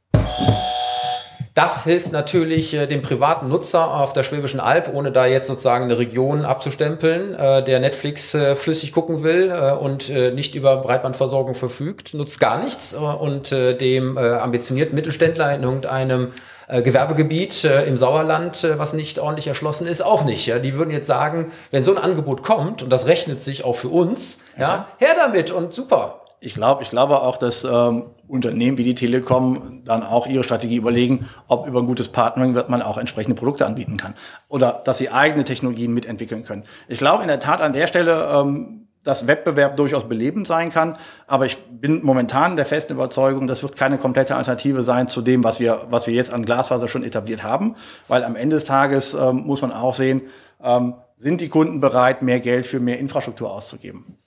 Das 1.58 1.86
hilft 1.86 2.12
natürlich 2.12 2.76
äh, 2.76 2.86
dem 2.86 3.02
privaten 3.02 3.48
Nutzer 3.48 3.92
auf 3.92 4.14
der 4.14 4.22
Schwäbischen 4.22 4.60
Alb, 4.60 4.92
ohne 4.94 5.12
da 5.12 5.26
jetzt 5.26 5.48
sozusagen 5.48 5.86
eine 5.86 5.98
Region 5.98 6.46
abzustempeln, 6.46 7.34
äh, 7.34 7.64
der 7.64 7.80
Netflix 7.80 8.36
äh, 8.36 8.56
flüssig 8.56 8.92
gucken 8.92 9.24
will 9.24 9.50
äh, 9.50 9.72
und 9.72 10.08
äh, 10.08 10.30
nicht 10.30 10.54
über 10.54 10.78
Breitbandversorgung 10.78 11.56
verfügt, 11.56 12.14
nutzt 12.14 12.40
gar 12.40 12.64
nichts. 12.64 12.94
Äh, 12.94 12.98
und 12.98 13.50
dem 13.50 14.18
ambitionierten 14.18 14.94
Mittelständler 14.94 15.56
in 15.56 15.64
irgendeinem 15.64 16.32
äh, 16.68 16.84
Gewerbegebiet 16.84 17.64
äh, 17.64 17.86
im 17.86 17.98
Sauerland, 17.98 18.64
äh, 18.64 18.78
was 18.78 18.94
nicht 18.94 19.18
ordentlich 19.18 19.48
erschlossen 19.48 19.88
ist, 19.88 20.02
auch 20.02 20.26
nicht. 20.26 20.46
Ja? 20.46 20.60
Die 20.60 20.76
würden 20.76 20.92
jetzt 20.92 21.08
sagen, 21.08 21.52
wenn 21.72 21.84
so 21.84 21.96
ein 21.96 22.04
Angebot 22.04 22.44
kommt, 22.44 22.84
und 22.84 22.90
das 22.92 23.08
rechnet 23.08 23.42
sich 23.42 23.64
auch 23.64 23.78
für 23.78 23.88
uns, 23.88 24.40
ja, 24.58 24.62
ja 24.62 24.88
her 25.00 25.16
damit 25.18 25.50
und 25.50 25.74
super. 25.74 26.27
Ich 26.40 26.54
glaube, 26.54 26.84
ich 26.84 26.90
glaube 26.90 27.22
auch, 27.22 27.38
dass 27.38 27.64
ähm, 27.64 28.06
Unternehmen 28.28 28.78
wie 28.78 28.84
die 28.84 28.96
Telekom 28.96 29.82
dann 29.86 30.04
auch 30.04 30.28
ihre 30.28 30.44
Strategie 30.44 30.76
überlegen, 30.76 31.28
ob 31.48 31.68
über 31.68 31.80
ein 31.80 31.88
gutes 31.88 32.10
Partnering 32.10 32.54
wird 32.54 32.70
man 32.70 32.82
auch 32.82 32.98
entsprechende 32.98 33.36
Produkte 33.36 33.66
anbieten 33.66 33.98
kann 33.98 34.14
oder 34.48 34.82
dass 34.86 35.00
sie 35.00 35.10
eigene 35.10 35.44
Technologien 35.44 35.94
mitentwickeln 35.94 36.44
können. 36.44 36.64
Ich 36.88 37.00
glaube 37.00 37.24
in 37.24 37.28
der 37.28 37.40
Tat 37.40 37.62
an 37.62 37.74
der 37.74 37.88
Stelle 37.88 38.30
ähm, 38.32 38.88
dass 39.08 39.26
Wettbewerb 39.26 39.78
durchaus 39.78 40.04
belebend 40.04 40.46
sein 40.48 40.70
kann. 40.70 40.98
Aber 41.28 41.46
ich 41.46 41.58
bin 41.72 42.04
momentan 42.04 42.58
der 42.58 42.66
festen 42.66 42.92
Überzeugung, 42.92 43.48
das 43.48 43.64
wird 43.64 43.78
keine 43.78 43.98
komplette 43.98 44.36
Alternative 44.36 44.84
sein 44.84 45.08
zu 45.08 45.22
dem, 45.22 45.46
was 45.46 45.62
wir, 45.62 45.88
was 45.90 46.08
wir 46.08 46.14
jetzt 46.14 46.34
an 46.34 46.44
Glasfaser 46.44 46.90
schon 46.90 47.06
etabliert 47.06 47.42
haben. 47.42 47.76
Weil 48.10 48.26
am 48.26 48.36
Ende 48.36 48.58
des 48.58 48.66
Tages 48.66 49.14
ähm, 49.14 49.44
muss 49.46 49.62
man 49.62 49.72
auch 49.72 49.96
sehen, 49.96 50.24
ähm, 50.62 50.96
sind 51.16 51.40
die 51.40 51.48
Kunden 51.48 51.80
bereit, 51.80 52.22
mehr 52.22 52.42
Geld 52.42 52.68
für 52.68 52.82
mehr 52.82 53.00
Infrastruktur 53.00 53.50
auszugeben. 53.50 54.18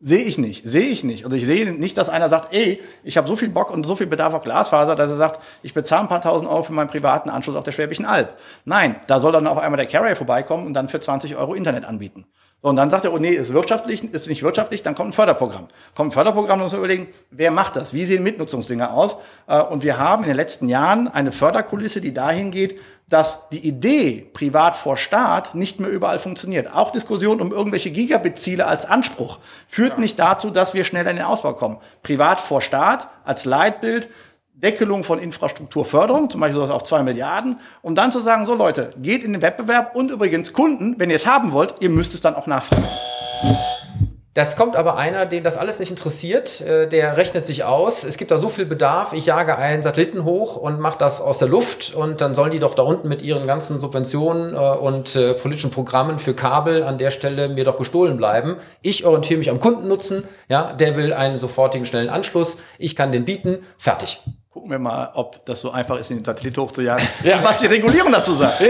Sehe 0.00 0.22
ich 0.22 0.38
nicht, 0.38 0.64
sehe 0.64 0.86
ich 0.86 1.02
nicht. 1.02 1.24
Also 1.24 1.36
ich 1.36 1.44
sehe 1.44 1.72
nicht, 1.72 1.98
dass 1.98 2.08
einer 2.08 2.28
sagt, 2.28 2.54
ey, 2.54 2.80
ich 3.02 3.16
habe 3.16 3.26
so 3.26 3.34
viel 3.34 3.48
Bock 3.48 3.72
und 3.72 3.84
so 3.84 3.96
viel 3.96 4.06
Bedarf 4.06 4.32
auf 4.32 4.44
Glasfaser, 4.44 4.94
dass 4.94 5.10
er 5.10 5.16
sagt, 5.16 5.40
ich 5.64 5.74
bezahle 5.74 6.02
ein 6.02 6.08
paar 6.08 6.20
tausend 6.20 6.48
Euro 6.48 6.62
für 6.62 6.72
meinen 6.72 6.88
privaten 6.88 7.30
Anschluss 7.30 7.56
auf 7.56 7.64
der 7.64 7.72
Schwäbischen 7.72 8.04
Alb. 8.04 8.38
Nein, 8.64 8.94
da 9.08 9.18
soll 9.18 9.32
dann 9.32 9.48
auf 9.48 9.58
einmal 9.58 9.76
der 9.76 9.86
Carrier 9.86 10.14
vorbeikommen 10.14 10.66
und 10.66 10.74
dann 10.74 10.88
für 10.88 11.00
20 11.00 11.34
Euro 11.34 11.54
Internet 11.54 11.84
anbieten. 11.84 12.26
So, 12.60 12.68
und 12.68 12.74
dann 12.76 12.90
sagt 12.90 13.04
er, 13.04 13.12
oh 13.12 13.18
nee, 13.18 13.30
ist 13.30 13.52
wirtschaftlich, 13.52 14.02
ist 14.02 14.28
nicht 14.28 14.42
wirtschaftlich, 14.42 14.82
dann 14.82 14.96
kommt 14.96 15.10
ein 15.10 15.12
Förderprogramm. 15.12 15.68
Kommt 15.94 16.08
ein 16.08 16.12
Förderprogramm, 16.12 16.58
muss 16.58 16.72
man 16.72 16.80
überlegen, 16.80 17.08
wer 17.30 17.52
macht 17.52 17.76
das? 17.76 17.94
Wie 17.94 18.04
sehen 18.04 18.24
Mitnutzungsdinger 18.24 18.92
aus? 18.94 19.16
Äh, 19.46 19.60
und 19.60 19.84
wir 19.84 19.98
haben 19.98 20.24
in 20.24 20.30
den 20.30 20.36
letzten 20.36 20.66
Jahren 20.68 21.06
eine 21.06 21.30
Förderkulisse, 21.30 22.00
die 22.00 22.12
dahin 22.12 22.50
geht, 22.50 22.80
dass 23.08 23.48
die 23.50 23.66
Idee 23.66 24.28
privat 24.34 24.74
vor 24.74 24.96
Staat 24.96 25.54
nicht 25.54 25.78
mehr 25.78 25.88
überall 25.88 26.18
funktioniert. 26.18 26.74
Auch 26.74 26.90
Diskussion 26.90 27.40
um 27.40 27.52
irgendwelche 27.52 27.92
Gigabit-Ziele 27.92 28.66
als 28.66 28.84
Anspruch 28.84 29.38
führt 29.68 29.98
nicht 29.98 30.18
dazu, 30.18 30.50
dass 30.50 30.74
wir 30.74 30.84
schnell 30.84 31.06
in 31.06 31.16
den 31.16 31.24
Ausbau 31.24 31.54
kommen. 31.54 31.78
Privat 32.02 32.40
vor 32.40 32.60
Staat 32.60 33.08
als 33.24 33.44
Leitbild 33.44 34.08
Deckelung 34.62 35.04
von 35.04 35.20
Infrastrukturförderung, 35.20 36.30
zum 36.30 36.40
Beispiel 36.40 36.60
auf 36.60 36.82
zwei 36.82 37.04
Milliarden, 37.04 37.60
um 37.80 37.94
dann 37.94 38.10
zu 38.10 38.20
sagen, 38.20 38.44
so 38.44 38.54
Leute, 38.54 38.90
geht 39.00 39.22
in 39.22 39.32
den 39.32 39.40
Wettbewerb 39.42 39.94
und 39.94 40.10
übrigens 40.10 40.52
Kunden, 40.52 40.96
wenn 40.98 41.10
ihr 41.10 41.16
es 41.16 41.26
haben 41.26 41.52
wollt, 41.52 41.76
ihr 41.78 41.90
müsst 41.90 42.12
es 42.12 42.20
dann 42.20 42.34
auch 42.34 42.48
nachfragen. 42.48 42.88
Das 44.34 44.56
kommt 44.56 44.76
aber 44.76 44.96
einer, 44.96 45.26
den 45.26 45.42
das 45.42 45.56
alles 45.56 45.78
nicht 45.78 45.90
interessiert, 45.90 46.60
äh, 46.60 46.88
der 46.88 47.16
rechnet 47.16 47.46
sich 47.46 47.64
aus. 47.64 48.04
Es 48.04 48.16
gibt 48.18 48.30
da 48.30 48.38
so 48.38 48.48
viel 48.48 48.66
Bedarf, 48.66 49.12
ich 49.12 49.26
jage 49.26 49.58
einen 49.58 49.82
Satelliten 49.82 50.24
hoch 50.24 50.56
und 50.56 50.80
mache 50.80 50.98
das 50.98 51.20
aus 51.20 51.38
der 51.38 51.48
Luft 51.48 51.94
und 51.94 52.20
dann 52.20 52.34
sollen 52.34 52.50
die 52.50 52.58
doch 52.58 52.74
da 52.74 52.82
unten 52.82 53.08
mit 53.08 53.22
ihren 53.22 53.46
ganzen 53.46 53.78
Subventionen 53.78 54.54
äh, 54.54 54.58
und 54.58 55.14
äh, 55.14 55.34
politischen 55.34 55.70
Programmen 55.70 56.18
für 56.18 56.34
Kabel 56.34 56.82
an 56.82 56.98
der 56.98 57.10
Stelle 57.10 57.48
mir 57.48 57.64
doch 57.64 57.76
gestohlen 57.76 58.16
bleiben. 58.16 58.56
Ich 58.82 59.04
orientiere 59.04 59.38
mich 59.38 59.50
am 59.50 59.60
Kundennutzen, 59.60 60.24
ja, 60.48 60.72
der 60.72 60.96
will 60.96 61.12
einen 61.12 61.38
sofortigen 61.38 61.86
schnellen 61.86 62.08
Anschluss, 62.08 62.58
ich 62.78 62.96
kann 62.96 63.12
den 63.12 63.24
bieten, 63.24 63.58
fertig 63.76 64.20
gucken 64.58 64.72
wir 64.72 64.80
mal, 64.80 65.12
ob 65.14 65.44
das 65.44 65.60
so 65.60 65.70
einfach 65.70 66.00
ist, 66.00 66.10
den 66.10 66.24
Satellit 66.24 66.58
hochzujagen. 66.58 67.06
ja. 67.22 67.44
was 67.44 67.58
die 67.58 67.66
Regulierung 67.66 68.10
dazu 68.10 68.34
sagt. 68.34 68.64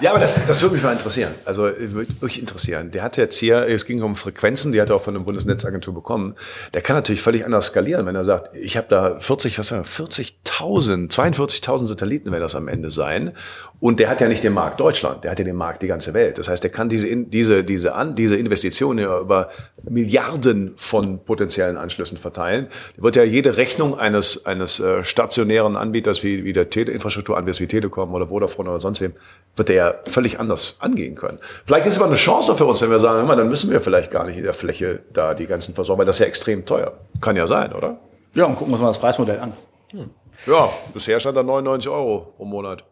ja, 0.00 0.10
aber 0.10 0.18
das, 0.18 0.44
das 0.44 0.60
würde 0.60 0.74
mich 0.74 0.84
mal 0.84 0.92
interessieren. 0.92 1.32
Also 1.46 1.62
würde 1.62 2.12
mich 2.20 2.38
interessieren. 2.38 2.90
Der 2.90 3.02
hat 3.02 3.16
jetzt 3.16 3.38
hier, 3.38 3.66
es 3.66 3.86
ging 3.86 4.02
um 4.02 4.14
Frequenzen, 4.14 4.72
die 4.72 4.80
hat 4.80 4.90
er 4.90 4.96
auch 4.96 5.02
von 5.02 5.14
der 5.14 5.22
Bundesnetzagentur 5.22 5.94
bekommen. 5.94 6.34
Der 6.74 6.82
kann 6.82 6.96
natürlich 6.96 7.22
völlig 7.22 7.46
anders 7.46 7.66
skalieren, 7.66 8.04
wenn 8.04 8.14
er 8.14 8.24
sagt, 8.24 8.54
ich 8.54 8.76
habe 8.76 8.88
da 8.90 9.18
40, 9.18 9.58
was 9.58 9.68
sagen 9.68 9.86
wir, 9.86 10.06
40.000, 10.06 11.10
42.000 11.10 11.86
Satelliten 11.86 12.30
werden 12.30 12.42
das 12.42 12.54
am 12.54 12.68
Ende 12.68 12.90
sein. 12.90 13.32
Und 13.80 14.00
der 14.00 14.10
hat 14.10 14.20
ja 14.20 14.28
nicht 14.28 14.44
den 14.44 14.52
Markt 14.52 14.80
Deutschland, 14.80 15.24
der 15.24 15.30
hat 15.30 15.38
ja 15.38 15.46
den 15.46 15.56
Markt 15.56 15.82
die 15.82 15.86
ganze 15.86 16.12
Welt. 16.12 16.38
Das 16.38 16.48
heißt, 16.48 16.62
der 16.62 16.70
kann 16.70 16.90
diese, 16.90 17.14
diese, 17.16 17.64
diese, 17.64 17.94
an, 17.94 18.16
diese 18.16 18.36
Investitionen 18.36 18.98
ja 18.98 19.18
über 19.18 19.48
Milliarden 19.88 20.74
von 20.76 21.24
potenziellen 21.24 21.78
Anschlüssen 21.78 22.18
verteilen. 22.18 22.68
Der 22.96 23.02
wird 23.02 23.16
ja 23.16 23.22
jede 23.22 23.56
Rechnung 23.56 23.98
eines, 23.98 24.44
eines 24.44 24.80
äh, 24.80 25.04
stationären 25.06 25.76
Anbieters 25.76 26.22
wie, 26.22 26.44
wie 26.44 26.52
der 26.52 26.66
Infrastrukturanbieter 26.76 27.60
wie 27.60 27.66
Telekom 27.66 28.12
oder 28.14 28.28
Vodafone 28.28 28.70
oder 28.70 28.80
sonst 28.80 29.00
wem, 29.00 29.12
wird 29.56 29.68
der 29.68 29.76
ja 29.76 29.94
völlig 30.06 30.38
anders 30.38 30.76
angehen 30.80 31.14
können. 31.14 31.38
Vielleicht 31.64 31.86
ist 31.86 31.94
es 31.94 32.00
aber 32.00 32.08
eine 32.08 32.16
Chance 32.16 32.54
für 32.56 32.66
uns, 32.66 32.82
wenn 32.82 32.90
wir 32.90 32.98
sagen, 32.98 33.26
mal, 33.26 33.36
dann 33.36 33.48
müssen 33.48 33.70
wir 33.70 33.80
vielleicht 33.80 34.10
gar 34.10 34.26
nicht 34.26 34.36
in 34.36 34.44
der 34.44 34.54
Fläche 34.54 35.00
da 35.12 35.34
die 35.34 35.46
ganzen 35.46 35.74
versorgen, 35.74 36.00
weil 36.00 36.06
das 36.06 36.16
ist 36.16 36.20
ja 36.20 36.26
extrem 36.26 36.66
teuer. 36.66 36.92
Kann 37.20 37.36
ja 37.36 37.46
sein, 37.46 37.72
oder? 37.72 37.98
Ja, 38.34 38.44
und 38.44 38.56
gucken 38.56 38.72
wir 38.72 38.74
uns 38.74 38.82
mal 38.82 38.88
das 38.88 38.98
Preismodell 38.98 39.40
an. 39.40 39.52
Hm. 39.90 40.10
Ja, 40.46 40.68
bisher 40.92 41.18
stand 41.18 41.36
da 41.36 41.42
99 41.42 41.90
Euro 41.90 42.34
pro 42.36 42.44
Monat 42.44 42.84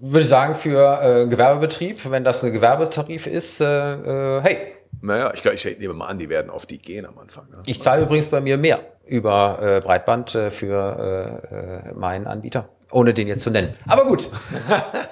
würde 0.00 0.26
sagen, 0.26 0.54
für 0.54 1.00
äh, 1.02 1.26
Gewerbebetrieb, 1.26 2.10
wenn 2.10 2.24
das 2.24 2.42
ein 2.42 2.52
Gewerbetarif 2.52 3.26
ist, 3.26 3.60
äh, 3.60 4.38
äh, 4.38 4.40
hey. 4.40 4.58
Naja, 5.02 5.32
ich, 5.34 5.44
ich 5.44 5.78
nehme 5.78 5.94
mal 5.94 6.06
an, 6.06 6.18
die 6.18 6.28
werden 6.28 6.50
auf 6.50 6.66
die 6.66 6.78
gehen 6.78 7.06
am 7.06 7.18
Anfang. 7.18 7.48
Ne? 7.50 7.58
Ich 7.66 7.80
zahle 7.80 8.02
übrigens 8.02 8.28
bei 8.28 8.40
mir 8.40 8.58
mehr 8.58 8.80
über 9.06 9.58
äh, 9.60 9.80
Breitband 9.80 10.34
äh, 10.34 10.50
für 10.50 11.42
äh, 11.50 11.90
äh, 11.90 11.94
meinen 11.94 12.26
Anbieter 12.26 12.68
ohne 12.90 13.14
den 13.14 13.28
jetzt 13.28 13.44
zu 13.44 13.50
nennen. 13.50 13.74
Aber 13.86 14.04
gut, 14.04 14.28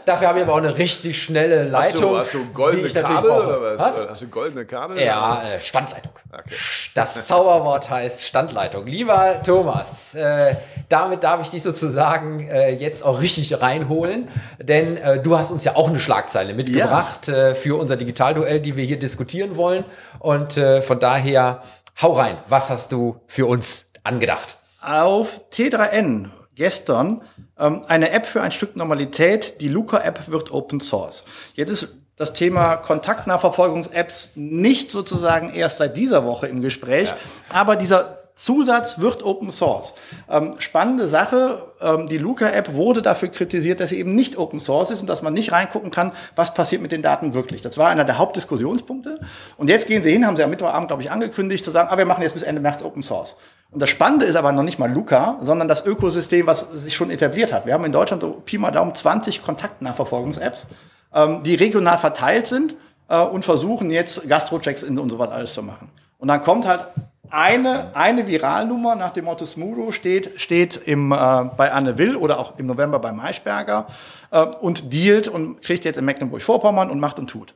dafür 0.06 0.28
habe 0.28 0.38
ich 0.38 0.44
aber 0.44 0.54
auch 0.54 0.58
eine 0.58 0.76
richtig 0.76 1.22
schnelle 1.22 1.64
Leitung. 1.64 2.16
Hast 2.16 2.34
du, 2.34 2.40
hast 2.40 2.48
du 2.48 2.52
goldene 2.52 2.88
Kabel 2.88 3.30
oder 3.30 3.62
was? 3.62 3.80
was? 3.80 4.08
Hast 4.10 4.22
du 4.22 4.28
goldene 4.28 4.64
Kabel? 4.64 5.00
Ja, 5.00 5.42
äh, 5.44 5.60
Standleitung. 5.60 6.12
Okay. 6.32 6.54
Das 6.94 7.26
Zauberwort 7.26 7.88
heißt 7.88 8.24
Standleitung. 8.24 8.86
Lieber 8.86 9.42
Thomas, 9.44 10.14
äh, 10.14 10.56
damit 10.88 11.22
darf 11.22 11.40
ich 11.42 11.50
dich 11.50 11.62
sozusagen 11.62 12.48
äh, 12.48 12.70
jetzt 12.70 13.04
auch 13.04 13.20
richtig 13.20 13.60
reinholen, 13.60 14.28
denn 14.58 14.96
äh, 14.96 15.22
du 15.22 15.38
hast 15.38 15.50
uns 15.50 15.62
ja 15.64 15.76
auch 15.76 15.88
eine 15.88 16.00
Schlagzeile 16.00 16.54
mitgebracht 16.54 17.28
ja. 17.28 17.54
für 17.54 17.78
unser 17.78 17.96
Digitalduell, 17.96 18.60
die 18.60 18.76
wir 18.76 18.84
hier 18.84 18.98
diskutieren 18.98 19.56
wollen. 19.56 19.84
Und 20.18 20.54
von 20.54 20.98
daher, 20.98 21.62
hau 22.02 22.12
rein. 22.12 22.38
Was 22.48 22.70
hast 22.70 22.92
du 22.92 23.20
für 23.26 23.46
uns 23.46 23.86
angedacht? 24.02 24.56
Auf 24.80 25.40
T3N 25.52 26.30
gestern 26.58 27.22
ähm, 27.58 27.82
eine 27.88 28.10
App 28.10 28.26
für 28.26 28.42
ein 28.42 28.52
Stück 28.52 28.76
Normalität. 28.76 29.62
Die 29.62 29.68
Luca-App 29.68 30.28
wird 30.28 30.52
Open 30.52 30.80
Source. 30.80 31.24
Jetzt 31.54 31.70
ist 31.70 31.94
das 32.16 32.34
Thema 32.34 32.76
Kontaktnachverfolgungs-Apps 32.76 34.32
nicht 34.34 34.90
sozusagen 34.90 35.48
erst 35.54 35.78
seit 35.78 35.96
dieser 35.96 36.26
Woche 36.26 36.48
im 36.48 36.60
Gespräch, 36.60 37.10
ja. 37.10 37.16
aber 37.48 37.76
dieser 37.76 38.18
Zusatz 38.34 39.00
wird 39.00 39.24
Open 39.24 39.50
Source. 39.50 39.94
Ähm, 40.28 40.54
spannende 40.58 41.08
Sache, 41.08 41.72
ähm, 41.80 42.06
die 42.06 42.18
Luca-App 42.18 42.72
wurde 42.72 43.02
dafür 43.02 43.28
kritisiert, 43.28 43.80
dass 43.80 43.90
sie 43.90 43.98
eben 43.98 44.14
nicht 44.14 44.36
Open 44.36 44.60
Source 44.60 44.90
ist 44.90 45.00
und 45.00 45.08
dass 45.08 45.22
man 45.22 45.34
nicht 45.34 45.50
reingucken 45.50 45.90
kann, 45.90 46.12
was 46.36 46.54
passiert 46.54 46.80
mit 46.80 46.92
den 46.92 47.02
Daten 47.02 47.34
wirklich. 47.34 47.62
Das 47.62 47.78
war 47.78 47.88
einer 47.88 48.04
der 48.04 48.18
Hauptdiskussionspunkte. 48.18 49.20
Und 49.56 49.68
jetzt 49.68 49.88
gehen 49.88 50.02
sie 50.02 50.12
hin, 50.12 50.24
haben 50.24 50.36
sie 50.36 50.44
am 50.44 50.50
Mittwochabend, 50.50 50.86
glaube 50.86 51.02
ich, 51.02 51.10
angekündigt, 51.10 51.64
zu 51.64 51.72
sagen, 51.72 51.88
ah, 51.90 51.98
wir 51.98 52.04
machen 52.04 52.22
jetzt 52.22 52.34
bis 52.34 52.44
Ende 52.44 52.60
März 52.60 52.84
Open 52.84 53.02
Source. 53.02 53.36
Und 53.70 53.80
das 53.80 53.90
Spannende 53.90 54.24
ist 54.24 54.36
aber 54.36 54.52
noch 54.52 54.62
nicht 54.62 54.78
mal 54.78 54.90
Luca, 54.90 55.36
sondern 55.42 55.68
das 55.68 55.84
Ökosystem, 55.84 56.46
was 56.46 56.70
sich 56.72 56.96
schon 56.96 57.10
etabliert 57.10 57.52
hat. 57.52 57.66
Wir 57.66 57.74
haben 57.74 57.84
in 57.84 57.92
Deutschland 57.92 58.22
so 58.22 58.30
Pi 58.44 58.56
mal 58.56 58.70
Daumen 58.70 58.94
20 58.94 59.42
Kontaktnachverfolgungs-Apps, 59.42 60.68
ähm, 61.12 61.42
die 61.42 61.54
regional 61.54 61.98
verteilt 61.98 62.46
sind 62.46 62.76
äh, 63.08 63.20
und 63.20 63.44
versuchen 63.44 63.90
jetzt 63.90 64.26
Gastro-Checks 64.26 64.84
und 64.84 65.10
sowas 65.10 65.30
alles 65.30 65.52
zu 65.52 65.62
machen. 65.62 65.90
Und 66.16 66.28
dann 66.28 66.42
kommt 66.42 66.66
halt 66.66 66.86
eine, 67.30 67.94
eine 67.94 68.26
Viralnummer 68.26 68.94
nach 68.94 69.10
dem 69.10 69.26
Motto 69.26 69.44
Smudo 69.44 69.92
steht, 69.92 70.40
steht 70.40 70.76
im, 70.76 71.12
äh, 71.12 71.14
bei 71.14 71.70
Anne 71.70 71.98
Will 71.98 72.16
oder 72.16 72.38
auch 72.38 72.58
im 72.58 72.66
November 72.66 72.98
bei 73.00 73.12
Maischberger 73.12 73.88
äh, 74.30 74.46
und 74.46 74.94
dealt 74.94 75.28
und 75.28 75.60
kriegt 75.60 75.84
jetzt 75.84 75.98
in 75.98 76.06
Mecklenburg-Vorpommern 76.06 76.88
und 76.90 77.00
macht 77.00 77.18
und 77.18 77.28
tut. 77.28 77.54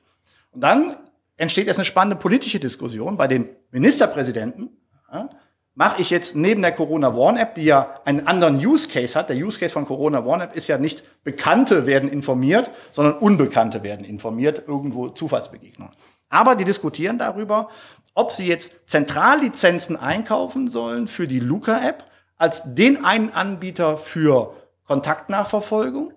Und 0.50 0.60
dann 0.60 0.94
entsteht 1.38 1.68
jetzt 1.68 1.78
eine 1.78 1.86
spannende 1.86 2.16
politische 2.16 2.60
Diskussion 2.60 3.16
bei 3.16 3.26
den 3.28 3.48
Ministerpräsidenten. 3.70 4.76
Ja, 5.10 5.30
mache 5.74 6.02
ich 6.02 6.10
jetzt 6.10 6.36
neben 6.36 6.60
der 6.60 6.72
Corona 6.72 7.16
Warn 7.16 7.36
App, 7.36 7.54
die 7.54 7.64
ja 7.64 8.00
einen 8.04 8.26
anderen 8.26 8.56
Use 8.56 8.88
Case 8.88 9.18
hat, 9.18 9.30
der 9.30 9.36
Use 9.36 9.58
Case 9.58 9.72
von 9.72 9.86
Corona 9.86 10.24
Warn 10.24 10.42
App 10.42 10.54
ist 10.54 10.68
ja 10.68 10.78
nicht 10.78 11.02
Bekannte 11.24 11.86
werden 11.86 12.10
informiert, 12.10 12.70
sondern 12.92 13.14
Unbekannte 13.14 13.82
werden 13.82 14.04
informiert, 14.04 14.62
irgendwo 14.66 15.08
Zufallsbegegnungen. 15.08 15.94
Aber 16.28 16.56
die 16.56 16.64
diskutieren 16.64 17.18
darüber, 17.18 17.68
ob 18.14 18.32
sie 18.32 18.46
jetzt 18.46 18.88
Zentrallizenzen 18.88 19.96
einkaufen 19.96 20.68
sollen 20.68 21.08
für 21.08 21.26
die 21.26 21.40
Luca 21.40 21.86
App 21.86 22.04
als 22.36 22.74
den 22.74 23.04
einen 23.04 23.30
Anbieter 23.30 23.96
für 23.96 24.54
Kontaktnachverfolgung, 24.84 26.12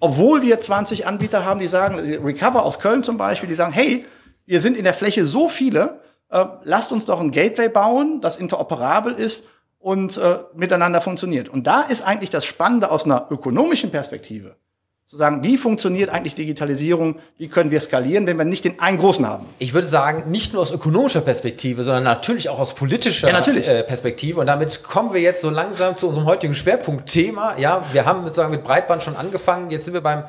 obwohl 0.00 0.42
wir 0.42 0.60
20 0.60 1.06
Anbieter 1.06 1.44
haben, 1.44 1.60
die 1.60 1.68
sagen, 1.68 1.98
Recover 1.98 2.64
aus 2.64 2.80
Köln 2.80 3.02
zum 3.02 3.16
Beispiel, 3.18 3.48
die 3.48 3.54
sagen, 3.54 3.72
hey, 3.72 4.06
wir 4.44 4.60
sind 4.60 4.76
in 4.76 4.84
der 4.84 4.94
Fläche 4.94 5.26
so 5.26 5.48
viele, 5.48 6.00
äh, 6.30 6.44
lasst 6.62 6.92
uns 6.92 7.04
doch 7.04 7.20
ein 7.20 7.30
Gateway 7.30 7.68
bauen, 7.68 8.20
das 8.20 8.36
interoperabel 8.36 9.14
ist 9.14 9.44
und 9.78 10.16
äh, 10.16 10.38
miteinander 10.54 11.00
funktioniert. 11.00 11.48
Und 11.48 11.66
da 11.66 11.82
ist 11.82 12.02
eigentlich 12.02 12.30
das 12.30 12.44
Spannende 12.44 12.90
aus 12.90 13.04
einer 13.04 13.26
ökonomischen 13.30 13.90
Perspektive. 13.90 14.56
Zu 15.04 15.16
sagen, 15.16 15.44
wie 15.44 15.56
funktioniert 15.56 16.10
eigentlich 16.10 16.34
Digitalisierung? 16.34 17.20
Wie 17.38 17.46
können 17.46 17.70
wir 17.70 17.78
skalieren, 17.78 18.26
wenn 18.26 18.38
wir 18.38 18.44
nicht 18.44 18.64
den 18.64 18.80
einen 18.80 18.98
großen 18.98 19.24
haben? 19.24 19.46
Ich 19.60 19.72
würde 19.72 19.86
sagen, 19.86 20.28
nicht 20.32 20.52
nur 20.52 20.62
aus 20.62 20.72
ökonomischer 20.72 21.20
Perspektive, 21.20 21.84
sondern 21.84 22.02
natürlich 22.02 22.48
auch 22.48 22.58
aus 22.58 22.74
politischer 22.74 23.30
ja, 23.30 23.38
äh, 23.38 23.84
Perspektive. 23.84 24.40
Und 24.40 24.46
damit 24.46 24.82
kommen 24.82 25.14
wir 25.14 25.20
jetzt 25.20 25.42
so 25.42 25.50
langsam 25.50 25.96
zu 25.96 26.08
unserem 26.08 26.26
heutigen 26.26 26.54
Schwerpunktthema. 26.54 27.56
Ja, 27.56 27.84
wir 27.92 28.04
haben 28.04 28.24
sozusagen 28.24 28.50
mit 28.50 28.64
Breitband 28.64 29.04
schon 29.04 29.14
angefangen. 29.14 29.70
Jetzt 29.70 29.84
sind 29.84 29.94
wir 29.94 30.00
beim 30.00 30.24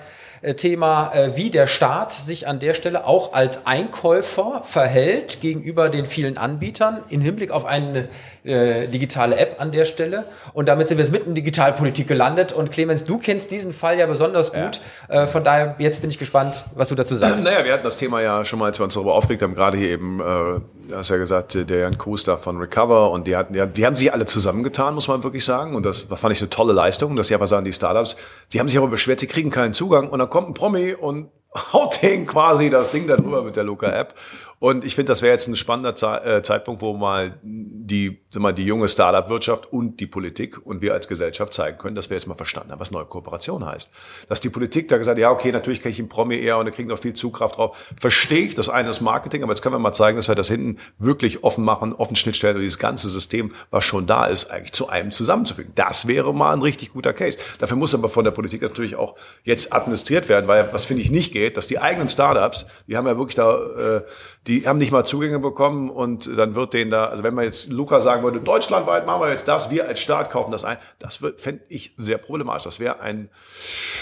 Thema, 0.55 1.11
äh, 1.13 1.35
wie 1.35 1.49
der 1.49 1.67
Staat 1.67 2.11
sich 2.11 2.47
an 2.47 2.59
der 2.59 2.73
Stelle 2.73 3.05
auch 3.05 3.33
als 3.33 3.65
Einkäufer 3.65 4.61
verhält 4.63 5.41
gegenüber 5.41 5.89
den 5.89 6.05
vielen 6.05 6.37
Anbietern 6.37 6.99
im 7.09 7.21
Hinblick 7.21 7.51
auf 7.51 7.65
eine 7.65 8.07
äh, 8.43 8.87
digitale 8.87 9.37
App 9.37 9.59
an 9.59 9.71
der 9.71 9.85
Stelle. 9.85 10.25
Und 10.53 10.67
damit 10.69 10.87
sind 10.87 10.97
wir 10.97 11.03
jetzt 11.03 11.11
mitten 11.11 11.29
in 11.29 11.35
Digitalpolitik 11.35 12.07
gelandet. 12.07 12.53
Und 12.53 12.71
Clemens, 12.71 13.03
du 13.03 13.17
kennst 13.17 13.51
diesen 13.51 13.73
Fall 13.73 13.99
ja 13.99 14.05
besonders 14.05 14.53
gut. 14.53 14.79
Ja. 15.09 15.23
Äh, 15.23 15.27
von 15.27 15.43
daher, 15.43 15.75
jetzt 15.79 16.01
bin 16.01 16.09
ich 16.09 16.17
gespannt, 16.17 16.65
was 16.75 16.89
du 16.89 16.95
dazu 16.95 17.15
sagst. 17.15 17.43
Naja, 17.43 17.65
wir 17.65 17.73
hatten 17.73 17.83
das 17.83 17.97
Thema 17.97 18.21
ja 18.21 18.45
schon 18.45 18.59
mal, 18.59 18.67
als 18.67 18.79
wir 18.79 18.83
uns 18.83 18.93
darüber 18.93 19.15
aufgeregt 19.15 19.41
haben, 19.41 19.53
gerade 19.53 19.77
hier 19.77 19.89
eben, 19.89 20.19
äh, 20.19 20.93
hast 20.95 21.09
ja 21.09 21.17
gesagt, 21.17 21.55
der 21.55 21.79
Jan 21.79 21.97
Kues 21.97 22.23
da 22.23 22.37
von 22.37 22.57
Recover 22.57 23.11
und 23.11 23.27
die 23.27 23.35
hatten 23.35 23.53
ja, 23.53 23.65
die 23.65 23.85
haben 23.85 23.95
sich 23.95 24.13
alle 24.13 24.25
zusammengetan, 24.25 24.93
muss 24.93 25.07
man 25.07 25.23
wirklich 25.23 25.43
sagen. 25.43 25.75
Und 25.75 25.85
das 25.85 26.01
fand 26.01 26.31
ich 26.31 26.41
eine 26.41 26.49
tolle 26.49 26.73
Leistung, 26.73 27.15
dass 27.15 27.27
sie 27.27 27.33
einfach 27.33 27.47
sagen, 27.47 27.65
die 27.65 27.73
Startups, 27.73 28.15
sie 28.49 28.59
haben 28.59 28.69
sich 28.69 28.77
aber 28.77 28.87
beschwert, 28.87 29.19
sie 29.19 29.27
kriegen 29.27 29.49
keinen 29.49 29.73
Zugang 29.73 30.09
und 30.09 30.19
dann 30.19 30.26
kommt 30.29 30.49
ein 30.49 30.53
Promi 30.53 30.93
und 30.93 31.29
haut 31.73 32.01
denen 32.01 32.25
quasi 32.25 32.69
das 32.69 32.91
Ding 32.91 33.07
darüber 33.07 33.43
mit 33.43 33.55
der 33.55 33.63
Luca-App. 33.63 34.13
Und 34.59 34.83
ich 34.83 34.95
finde, 34.95 35.11
das 35.11 35.21
wäre 35.21 35.33
jetzt 35.33 35.47
ein 35.47 35.55
spannender 35.55 35.93
äh, 36.25 36.41
Zeitpunkt, 36.41 36.81
wo 36.81 36.93
mal 36.93 37.37
die, 37.43 38.19
sag 38.31 38.41
mal, 38.41 38.53
die 38.53 38.65
junge 38.65 38.89
Startup-Wirtschaft 38.89 39.71
und 39.71 39.99
die 39.99 40.07
Politik 40.07 40.65
und 40.65 40.81
wir 40.81 40.93
als 40.93 41.07
Gesellschaft 41.07 41.53
zeigen 41.53 41.77
können, 41.77 41.95
dass 41.95 42.09
wir 42.09 42.17
jetzt 42.17 42.25
mal 42.25 42.35
verstanden 42.35 42.71
haben, 42.71 42.79
was 42.79 42.89
neue 42.89 43.05
Kooperation 43.05 43.65
heißt. 43.65 43.91
Dass 44.27 44.41
die 44.41 44.49
Politik 44.49 44.87
da 44.87 44.97
gesagt 44.97 45.15
hat, 45.15 45.21
ja, 45.21 45.29
okay, 45.29 45.51
natürlich 45.51 45.81
kann 45.81 45.91
ich 45.91 45.99
im 45.99 46.09
Promi 46.09 46.37
eher 46.37 46.57
und 46.57 46.65
da 46.65 46.71
kriegen 46.71 46.89
noch 46.89 46.97
viel 46.97 47.13
Zugkraft 47.13 47.57
drauf. 47.57 47.93
Verstehe 48.01 48.45
ich, 48.45 48.55
das 48.55 48.67
eine 48.67 48.89
ist 48.89 48.99
Marketing, 48.99 49.43
aber 49.43 49.51
jetzt 49.51 49.61
können 49.61 49.75
wir 49.75 49.79
mal 49.79 49.93
zeigen, 49.93 50.17
dass 50.17 50.27
wir 50.27 50.33
das 50.33 50.47
hinten 50.47 50.77
wirklich 50.97 51.43
offen 51.43 51.63
machen, 51.63 51.93
offen 51.93 52.15
Schnittstellen 52.15 52.55
und 52.55 52.63
dieses 52.63 52.79
ganze 52.79 53.09
System, 53.09 53.53
was 53.69 53.85
schon 53.85 54.07
da 54.07 54.25
ist, 54.25 54.49
eigentlich 54.49 54.73
zu 54.73 54.89
einem 54.89 55.11
zusammenzufügen. 55.11 55.71
Das 55.75 56.07
wäre 56.07 56.33
mal 56.33 56.53
ein 56.53 56.63
richtig 56.63 56.93
guter 56.93 57.13
Case. 57.13 57.37
Dafür 57.59 57.77
muss 57.77 57.93
aber 57.93 58.09
von 58.09 58.23
der 58.23 58.31
Politik 58.31 58.63
natürlich 58.63 58.95
auch 58.95 59.15
jetzt 59.43 59.71
administriert 59.71 60.29
werden, 60.29 60.47
weil 60.47 60.73
was 60.73 60.85
finde 60.85 61.03
ich 61.03 61.11
nicht 61.11 61.31
geht, 61.31 61.57
dass 61.57 61.67
die 61.67 61.77
eigenen 61.77 62.07
Startups, 62.07 62.65
die 62.87 62.97
haben 62.97 63.05
ja 63.05 63.17
wirklich 63.17 63.35
da, 63.35 63.97
äh, 63.97 64.01
die 64.47 64.65
haben 64.65 64.77
nicht 64.77 64.91
mal 64.91 65.03
Zugänge 65.03 65.39
bekommen 65.39 65.89
und 65.89 66.29
dann 66.37 66.55
wird 66.55 66.73
denen 66.73 66.89
da, 66.89 67.05
also 67.05 67.23
wenn 67.23 67.33
man 67.33 67.43
jetzt 67.43 67.69
Luca 67.71 67.99
sagen 67.99 68.23
würde, 68.23 68.39
deutschlandweit 68.39 69.05
machen 69.05 69.21
wir 69.21 69.29
jetzt 69.29 69.47
das, 69.47 69.69
wir 69.69 69.87
als 69.87 69.99
Staat 69.99 70.29
kaufen 70.31 70.51
das 70.51 70.63
ein, 70.63 70.77
das 70.99 71.19
fände 71.37 71.63
ich 71.67 71.93
sehr 71.97 72.17
problematisch. 72.17 72.63
Das 72.63 72.79
wäre 72.79 72.99
ein 73.01 73.29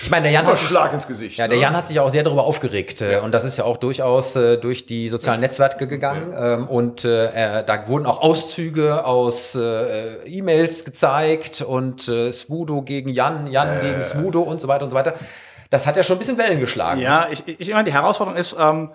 ich 0.03 0.11
meine, 0.11 0.23
der 0.23 0.31
Jan 0.31 0.45
hat 0.45 0.59
Schlag 0.59 0.93
ins 0.93 1.07
Gesicht. 1.07 1.37
Ja, 1.39 1.47
der 1.47 1.57
ne? 1.57 1.63
Jan 1.63 1.75
hat 1.75 1.87
sich 1.87 1.99
auch 1.99 2.09
sehr 2.09 2.23
darüber 2.23 2.43
aufgeregt 2.43 3.01
äh, 3.01 3.13
Ja. 3.13 3.21
und 3.21 3.31
das 3.31 3.43
ist 3.43 3.57
ja 3.57 3.63
auch 3.63 3.77
durchaus 3.77 4.35
äh, 4.35 4.57
durch 4.57 4.85
die 4.85 5.09
sozialen 5.09 5.41
Netzwerke 5.41 5.87
gegangen 5.87 6.33
ähm, 6.37 6.67
und 6.67 7.05
äh, 7.05 7.59
äh, 7.59 7.65
da 7.65 7.87
wurden 7.87 8.05
auch 8.05 8.21
Auszüge 8.21 9.05
aus 9.05 9.55
äh, 9.55 10.15
E-Mails 10.25 10.85
gezeigt 10.85 11.61
und 11.61 12.07
äh, 12.07 12.31
Smudo 12.31 12.83
gegen 12.83 13.09
Jan, 13.09 13.47
Jan 13.47 13.81
gegen 13.81 14.01
Smudo 14.01 14.41
und 14.41 14.61
so 14.61 14.67
weiter 14.67 14.83
und 14.83 14.91
so 14.91 14.95
weiter. 14.95 15.13
Das 15.71 15.87
hat 15.87 15.97
ja 15.97 16.03
schon 16.03 16.17
ein 16.17 16.19
bisschen 16.19 16.37
Wellen 16.37 16.59
geschlagen. 16.59 17.01
Ja, 17.01 17.27
ich, 17.31 17.43
ich 17.59 17.69
meine, 17.71 17.85
die 17.85 17.93
Herausforderung 17.93 18.39
ist, 18.39 18.55
ähm, 18.59 18.91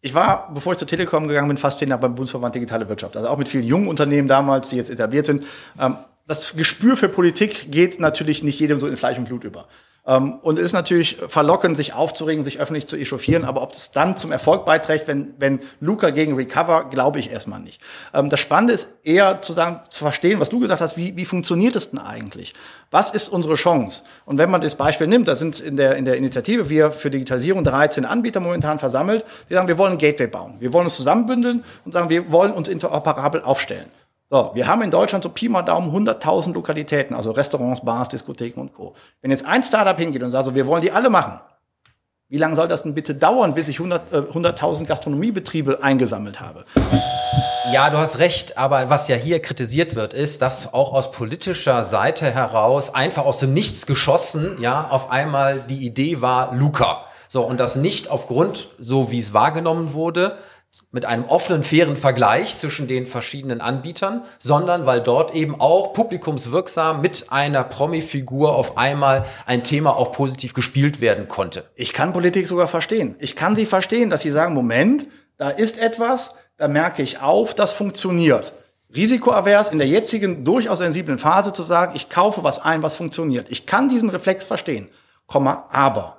ich 0.00 0.14
war, 0.14 0.52
bevor 0.54 0.72
ich 0.72 0.78
zur 0.78 0.88
Telekom 0.88 1.26
gegangen 1.28 1.48
bin, 1.48 1.56
fast 1.56 1.78
zehn 1.80 1.88
Jahre 1.88 2.02
beim 2.02 2.14
Bundesverband 2.14 2.54
Digitale 2.54 2.88
Wirtschaft. 2.88 3.16
Also 3.16 3.28
auch 3.28 3.38
mit 3.38 3.48
vielen 3.48 3.64
jungen 3.64 3.88
Unternehmen 3.88 4.28
damals, 4.28 4.68
die 4.68 4.76
jetzt 4.76 4.90
etabliert 4.90 5.26
sind. 5.26 5.44
Ähm, 5.78 5.96
das 6.26 6.54
Gespür 6.54 6.96
für 6.96 7.08
Politik 7.08 7.72
geht 7.72 7.98
natürlich 8.00 8.42
nicht 8.42 8.60
jedem 8.60 8.78
so 8.80 8.86
in 8.86 8.96
Fleisch 8.96 9.18
und 9.18 9.24
Blut 9.24 9.44
über. 9.44 9.66
Ähm, 10.08 10.38
und 10.42 10.58
es 10.58 10.64
ist 10.64 10.72
natürlich 10.72 11.18
verlockend, 11.28 11.76
sich 11.76 11.92
aufzuregen, 11.92 12.42
sich 12.42 12.58
öffentlich 12.58 12.86
zu 12.86 12.96
echauffieren. 12.96 13.44
Aber 13.44 13.62
ob 13.62 13.72
das 13.74 13.92
dann 13.92 14.16
zum 14.16 14.32
Erfolg 14.32 14.64
beiträgt, 14.64 15.06
wenn, 15.06 15.34
wenn 15.38 15.60
Luca 15.80 16.10
gegen 16.10 16.34
Recover, 16.34 16.86
glaube 16.90 17.20
ich 17.20 17.30
erstmal 17.30 17.60
nicht. 17.60 17.80
Ähm, 18.14 18.30
das 18.30 18.40
Spannende 18.40 18.72
ist 18.72 18.88
eher 19.04 19.42
zu 19.42 19.52
sagen, 19.52 19.80
zu 19.90 20.00
verstehen, 20.00 20.40
was 20.40 20.48
du 20.48 20.58
gesagt 20.58 20.80
hast, 20.80 20.96
wie, 20.96 21.16
wie 21.16 21.26
funktioniert 21.26 21.76
es 21.76 21.90
denn 21.90 21.98
eigentlich? 21.98 22.54
Was 22.90 23.10
ist 23.10 23.28
unsere 23.28 23.54
Chance? 23.54 24.02
Und 24.24 24.38
wenn 24.38 24.50
man 24.50 24.62
das 24.62 24.74
Beispiel 24.74 25.06
nimmt, 25.06 25.28
da 25.28 25.36
sind 25.36 25.60
in 25.60 25.76
der, 25.76 25.96
in 25.96 26.06
der 26.06 26.16
Initiative 26.16 26.70
wir 26.70 26.90
für 26.90 27.10
Digitalisierung 27.10 27.62
13 27.62 28.06
Anbieter 28.06 28.40
momentan 28.40 28.78
versammelt, 28.78 29.26
die 29.50 29.54
sagen, 29.54 29.68
wir 29.68 29.76
wollen 29.76 29.92
ein 29.92 29.98
Gateway 29.98 30.26
bauen. 30.26 30.54
Wir 30.58 30.72
wollen 30.72 30.86
uns 30.86 30.96
zusammenbündeln 30.96 31.64
und 31.84 31.92
sagen, 31.92 32.08
wir 32.08 32.32
wollen 32.32 32.52
uns 32.52 32.68
interoperabel 32.68 33.42
aufstellen. 33.42 33.90
So, 34.30 34.50
wir 34.52 34.66
haben 34.66 34.82
in 34.82 34.90
Deutschland 34.90 35.24
so 35.24 35.30
Pi 35.30 35.48
mal 35.48 35.62
Daumen 35.62 35.90
100.000 35.90 36.52
Lokalitäten, 36.52 37.16
also 37.16 37.30
Restaurants, 37.30 37.82
Bars, 37.82 38.10
Diskotheken 38.10 38.60
und 38.60 38.74
Co. 38.74 38.94
Wenn 39.22 39.30
jetzt 39.30 39.46
ein 39.46 39.62
Startup 39.62 39.96
hingeht 39.96 40.22
und 40.22 40.30
sagt, 40.30 40.44
so, 40.44 40.54
wir 40.54 40.66
wollen 40.66 40.82
die 40.82 40.92
alle 40.92 41.08
machen, 41.08 41.40
wie 42.28 42.36
lange 42.36 42.54
soll 42.54 42.68
das 42.68 42.82
denn 42.82 42.92
bitte 42.92 43.14
dauern, 43.14 43.54
bis 43.54 43.68
ich 43.68 43.78
100 43.78 44.12
äh, 44.12 44.16
100.000 44.16 44.84
Gastronomiebetriebe 44.84 45.82
eingesammelt 45.82 46.42
habe? 46.42 46.66
Ja, 47.72 47.88
du 47.88 47.96
hast 47.96 48.18
recht, 48.18 48.58
aber 48.58 48.90
was 48.90 49.08
ja 49.08 49.16
hier 49.16 49.40
kritisiert 49.40 49.94
wird, 49.94 50.12
ist, 50.12 50.42
dass 50.42 50.74
auch 50.74 50.92
aus 50.92 51.10
politischer 51.10 51.84
Seite 51.84 52.30
heraus 52.30 52.94
einfach 52.94 53.24
aus 53.24 53.38
dem 53.38 53.54
Nichts 53.54 53.86
geschossen, 53.86 54.58
ja, 54.60 54.88
auf 54.90 55.10
einmal 55.10 55.60
die 55.60 55.86
Idee 55.86 56.20
war 56.20 56.54
Luca. 56.54 57.06
So, 57.28 57.46
und 57.46 57.60
das 57.60 57.76
nicht 57.76 58.10
aufgrund, 58.10 58.68
so 58.78 59.10
wie 59.10 59.20
es 59.20 59.32
wahrgenommen 59.32 59.94
wurde, 59.94 60.36
mit 60.90 61.04
einem 61.04 61.24
offenen, 61.24 61.62
fairen 61.62 61.96
Vergleich 61.96 62.56
zwischen 62.58 62.88
den 62.88 63.06
verschiedenen 63.06 63.60
Anbietern, 63.60 64.22
sondern 64.38 64.86
weil 64.86 65.00
dort 65.00 65.34
eben 65.34 65.60
auch 65.60 65.92
publikumswirksam 65.92 67.00
mit 67.00 67.32
einer 67.32 67.64
Promi-Figur 67.64 68.54
auf 68.54 68.76
einmal 68.76 69.24
ein 69.46 69.64
Thema 69.64 69.96
auch 69.96 70.12
positiv 70.12 70.54
gespielt 70.54 71.00
werden 71.00 71.26
konnte. 71.26 71.64
Ich 71.74 71.92
kann 71.92 72.12
Politik 72.12 72.48
sogar 72.48 72.68
verstehen. 72.68 73.16
Ich 73.18 73.34
kann 73.34 73.54
sie 73.54 73.66
verstehen, 73.66 74.10
dass 74.10 74.20
sie 74.20 74.30
sagen, 74.30 74.54
Moment, 74.54 75.08
da 75.36 75.50
ist 75.50 75.78
etwas, 75.78 76.34
da 76.58 76.68
merke 76.68 77.02
ich 77.02 77.20
auf, 77.20 77.54
das 77.54 77.72
funktioniert. 77.72 78.52
Risikoavers 78.94 79.70
in 79.70 79.78
der 79.78 79.86
jetzigen 79.86 80.44
durchaus 80.44 80.78
sensiblen 80.78 81.18
Phase 81.18 81.52
zu 81.52 81.62
sagen, 81.62 81.94
ich 81.94 82.08
kaufe 82.08 82.42
was 82.44 82.58
ein, 82.58 82.82
was 82.82 82.96
funktioniert. 82.96 83.46
Ich 83.50 83.66
kann 83.66 83.88
diesen 83.88 84.10
Reflex 84.10 84.44
verstehen. 84.44 84.88
Komma, 85.26 85.66
aber 85.70 86.17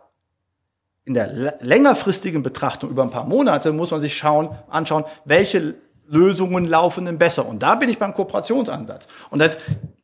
in 1.09 1.15
der 1.15 1.57
längerfristigen 1.61 2.43
Betrachtung 2.43 2.91
über 2.91 3.01
ein 3.01 3.09
paar 3.09 3.25
Monate 3.25 3.73
muss 3.73 3.89
man 3.89 3.99
sich 3.99 4.15
schauen, 4.15 4.49
anschauen, 4.69 5.05
welche 5.25 5.73
Lösungen 6.07 6.67
laufen 6.67 7.05
denn 7.05 7.17
besser. 7.17 7.47
Und 7.47 7.63
da 7.63 7.73
bin 7.73 7.89
ich 7.89 7.97
beim 7.97 8.13
Kooperationsansatz. 8.13 9.07
Und 9.31 9.41
jetzt 9.41 9.57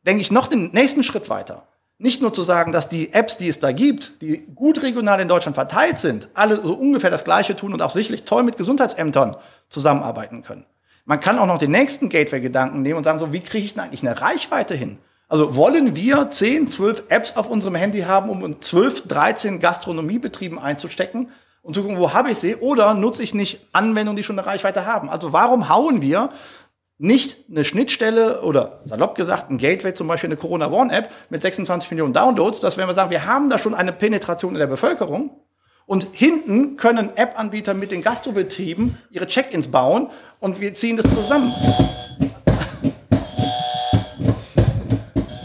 denke 0.04 0.20
ich 0.20 0.32
noch 0.32 0.48
den 0.48 0.72
nächsten 0.72 1.04
Schritt 1.04 1.30
weiter. 1.30 1.68
Nicht 1.98 2.22
nur 2.22 2.34
zu 2.34 2.42
sagen, 2.42 2.72
dass 2.72 2.88
die 2.88 3.12
Apps, 3.12 3.36
die 3.36 3.48
es 3.48 3.60
da 3.60 3.70
gibt, 3.70 4.20
die 4.20 4.46
gut 4.52 4.82
regional 4.82 5.20
in 5.20 5.28
Deutschland 5.28 5.54
verteilt 5.54 5.98
sind, 5.98 6.26
alle 6.34 6.60
so 6.60 6.74
ungefähr 6.74 7.10
das 7.10 7.22
Gleiche 7.22 7.54
tun 7.54 7.72
und 7.72 7.82
auch 7.82 7.92
sicherlich 7.92 8.24
toll 8.24 8.42
mit 8.42 8.56
Gesundheitsämtern 8.56 9.36
zusammenarbeiten 9.68 10.42
können. 10.42 10.66
Man 11.04 11.20
kann 11.20 11.38
auch 11.38 11.46
noch 11.46 11.58
den 11.58 11.70
nächsten 11.70 12.08
Gateway-Gedanken 12.08 12.82
nehmen 12.82 12.96
und 12.96 13.04
sagen, 13.04 13.20
so, 13.20 13.32
wie 13.32 13.42
kriege 13.42 13.64
ich 13.64 13.74
denn 13.74 13.84
eigentlich 13.84 14.02
eine 14.02 14.20
Reichweite 14.20 14.74
hin? 14.74 14.98
Also 15.28 15.56
wollen 15.56 15.96
wir 15.96 16.30
10, 16.30 16.68
12 16.68 17.04
Apps 17.08 17.36
auf 17.36 17.48
unserem 17.48 17.74
Handy 17.74 18.02
haben, 18.02 18.30
um 18.30 18.44
in 18.44 18.62
12, 18.62 19.08
13 19.08 19.60
Gastronomiebetrieben 19.60 20.58
einzustecken 20.58 21.30
und 21.62 21.74
zu 21.74 21.82
gucken, 21.82 21.98
wo 21.98 22.12
habe 22.12 22.30
ich 22.30 22.38
sie? 22.38 22.54
Oder 22.54 22.94
nutze 22.94 23.24
ich 23.24 23.34
nicht 23.34 23.66
Anwendungen, 23.72 24.16
die 24.16 24.22
schon 24.22 24.38
eine 24.38 24.46
Reichweite 24.46 24.86
haben? 24.86 25.10
Also 25.10 25.32
warum 25.32 25.68
hauen 25.68 26.00
wir 26.00 26.30
nicht 26.98 27.50
eine 27.50 27.64
Schnittstelle 27.64 28.42
oder 28.42 28.80
salopp 28.84 29.16
gesagt 29.16 29.50
ein 29.50 29.58
Gateway, 29.58 29.92
zum 29.92 30.06
Beispiel 30.06 30.28
eine 30.28 30.36
Corona 30.36 30.70
One 30.70 30.92
App 30.92 31.10
mit 31.28 31.42
26 31.42 31.90
Millionen 31.90 32.12
Downloads, 32.12 32.60
dass 32.60 32.78
wenn 32.78 32.86
wir 32.86 32.94
sagen, 32.94 33.10
wir 33.10 33.26
haben 33.26 33.50
da 33.50 33.58
schon 33.58 33.74
eine 33.74 33.92
Penetration 33.92 34.52
in 34.52 34.60
der 34.60 34.66
Bevölkerung 34.66 35.30
und 35.86 36.06
hinten 36.12 36.76
können 36.76 37.10
App-Anbieter 37.16 37.74
mit 37.74 37.90
den 37.90 38.00
Gastrobetrieben 38.00 38.96
ihre 39.10 39.26
Check-ins 39.26 39.70
bauen 39.70 40.08
und 40.40 40.60
wir 40.60 40.72
ziehen 40.72 40.96
das 40.96 41.12
zusammen. 41.12 41.52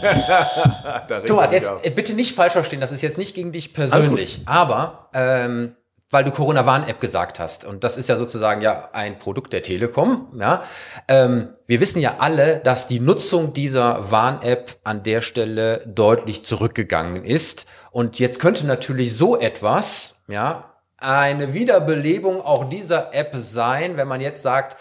Thomas, 1.26 1.52
jetzt 1.52 1.70
äh, 1.82 1.90
bitte 1.90 2.14
nicht 2.14 2.34
falsch 2.34 2.52
verstehen, 2.52 2.80
das 2.80 2.92
ist 2.92 3.02
jetzt 3.02 3.18
nicht 3.18 3.34
gegen 3.34 3.52
dich 3.52 3.72
persönlich, 3.72 4.40
aber 4.46 5.08
ähm, 5.14 5.76
weil 6.10 6.24
du 6.24 6.30
Corona-Warn-App 6.30 7.00
gesagt 7.00 7.40
hast 7.40 7.64
und 7.64 7.84
das 7.84 7.96
ist 7.96 8.08
ja 8.08 8.16
sozusagen 8.16 8.60
ja 8.60 8.90
ein 8.92 9.18
Produkt 9.18 9.52
der 9.52 9.62
Telekom, 9.62 10.28
ja. 10.38 10.62
Ähm, 11.08 11.54
wir 11.66 11.80
wissen 11.80 12.00
ja 12.00 12.16
alle, 12.18 12.58
dass 12.58 12.86
die 12.86 13.00
Nutzung 13.00 13.54
dieser 13.54 14.10
Warn-App 14.10 14.76
an 14.84 15.02
der 15.02 15.22
Stelle 15.22 15.82
deutlich 15.86 16.44
zurückgegangen 16.44 17.24
ist 17.24 17.66
und 17.90 18.18
jetzt 18.18 18.40
könnte 18.40 18.66
natürlich 18.66 19.16
so 19.16 19.40
etwas, 19.40 20.22
ja, 20.28 20.72
eine 20.98 21.52
Wiederbelebung 21.52 22.40
auch 22.42 22.68
dieser 22.68 23.12
App 23.14 23.32
sein, 23.34 23.96
wenn 23.96 24.06
man 24.06 24.20
jetzt 24.20 24.42
sagt, 24.42 24.76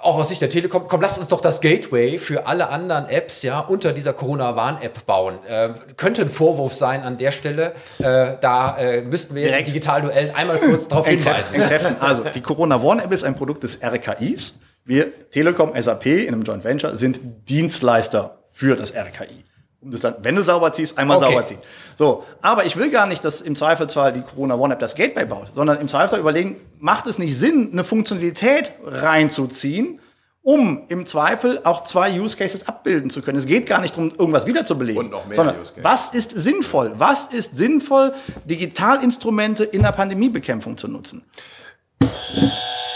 auch 0.00 0.18
aus 0.18 0.28
Sicht 0.28 0.40
der 0.40 0.50
Telekom, 0.50 0.86
komm, 0.86 1.00
lasst 1.00 1.18
uns 1.18 1.28
doch 1.28 1.40
das 1.40 1.60
Gateway 1.60 2.18
für 2.18 2.46
alle 2.46 2.68
anderen 2.68 3.06
Apps 3.08 3.42
ja 3.42 3.60
unter 3.60 3.92
dieser 3.92 4.12
Corona-Warn-App 4.12 5.06
bauen. 5.06 5.38
Äh, 5.46 5.70
könnte 5.96 6.22
ein 6.22 6.28
Vorwurf 6.28 6.74
sein 6.74 7.02
an 7.02 7.18
der 7.18 7.32
Stelle. 7.32 7.72
Äh, 7.98 8.34
da 8.40 8.78
äh, 8.78 9.02
müssten 9.02 9.34
wir 9.34 9.42
jetzt 9.42 9.50
Direkt. 9.50 9.68
im 9.68 9.74
Digitalduell 9.74 10.32
einmal 10.34 10.58
kurz 10.58 10.88
darauf 10.88 11.08
hinweisen. 11.08 11.54
Entkräften. 11.54 11.96
Also, 12.00 12.24
die 12.24 12.40
Corona 12.40 12.80
One 12.82 13.02
App 13.02 13.12
ist 13.12 13.24
ein 13.24 13.34
Produkt 13.34 13.64
des 13.64 13.82
RKIs. 13.82 14.54
Wir, 14.84 15.30
Telekom, 15.30 15.72
SAP 15.78 16.06
in 16.06 16.28
einem 16.28 16.42
Joint 16.42 16.64
Venture, 16.64 16.96
sind 16.96 17.20
Dienstleister 17.48 18.38
für 18.52 18.76
das 18.76 18.94
RKI. 18.94 19.44
Das 19.90 20.00
dann, 20.02 20.14
wenn 20.22 20.34
du 20.36 20.42
sauber 20.42 20.72
ziehst, 20.72 20.98
einmal 20.98 21.16
Okay. 21.18 21.26
sauber 21.26 21.44
ziehen. 21.44 21.58
So. 21.96 22.24
Aber 22.42 22.64
ich 22.66 22.76
will 22.76 22.90
gar 22.90 23.06
nicht, 23.06 23.24
dass 23.24 23.40
im 23.40 23.56
Zweifelsfall 23.56 24.12
die 24.12 24.20
Corona 24.22 24.54
One 24.56 24.74
App 24.74 24.80
das 24.80 24.94
Gateway 24.94 25.24
baut, 25.24 25.50
sondern 25.54 25.80
im 25.80 25.88
Zweifelsfall 25.88 26.20
überlegen, 26.20 26.56
macht 26.78 27.06
es 27.06 27.18
nicht 27.18 27.36
Sinn, 27.38 27.70
eine 27.72 27.84
Funktionalität 27.84 28.72
reinzuziehen, 28.84 30.00
um 30.42 30.84
im 30.88 31.04
Zweifel 31.04 31.60
auch 31.64 31.84
zwei 31.84 32.18
Use 32.18 32.36
Cases 32.36 32.66
abbilden 32.68 33.10
zu 33.10 33.20
können. 33.22 33.36
Es 33.38 33.46
geht 33.46 33.66
gar 33.66 33.80
nicht 33.80 33.94
darum, 33.94 34.12
irgendwas 34.16 34.46
wiederzubeleben. 34.46 35.04
Und 35.04 35.10
noch 35.10 35.26
mehr 35.26 35.34
sondern 35.34 35.60
Use 35.60 35.74
Cases. 35.74 35.84
was 35.84 36.14
ist 36.14 36.30
sinnvoll? 36.30 36.92
Was 36.96 37.26
ist 37.26 37.56
sinnvoll, 37.56 38.14
Digitalinstrumente 38.46 39.64
in 39.64 39.82
der 39.82 39.92
Pandemiebekämpfung 39.92 40.76
zu 40.78 40.88
nutzen? 40.88 41.24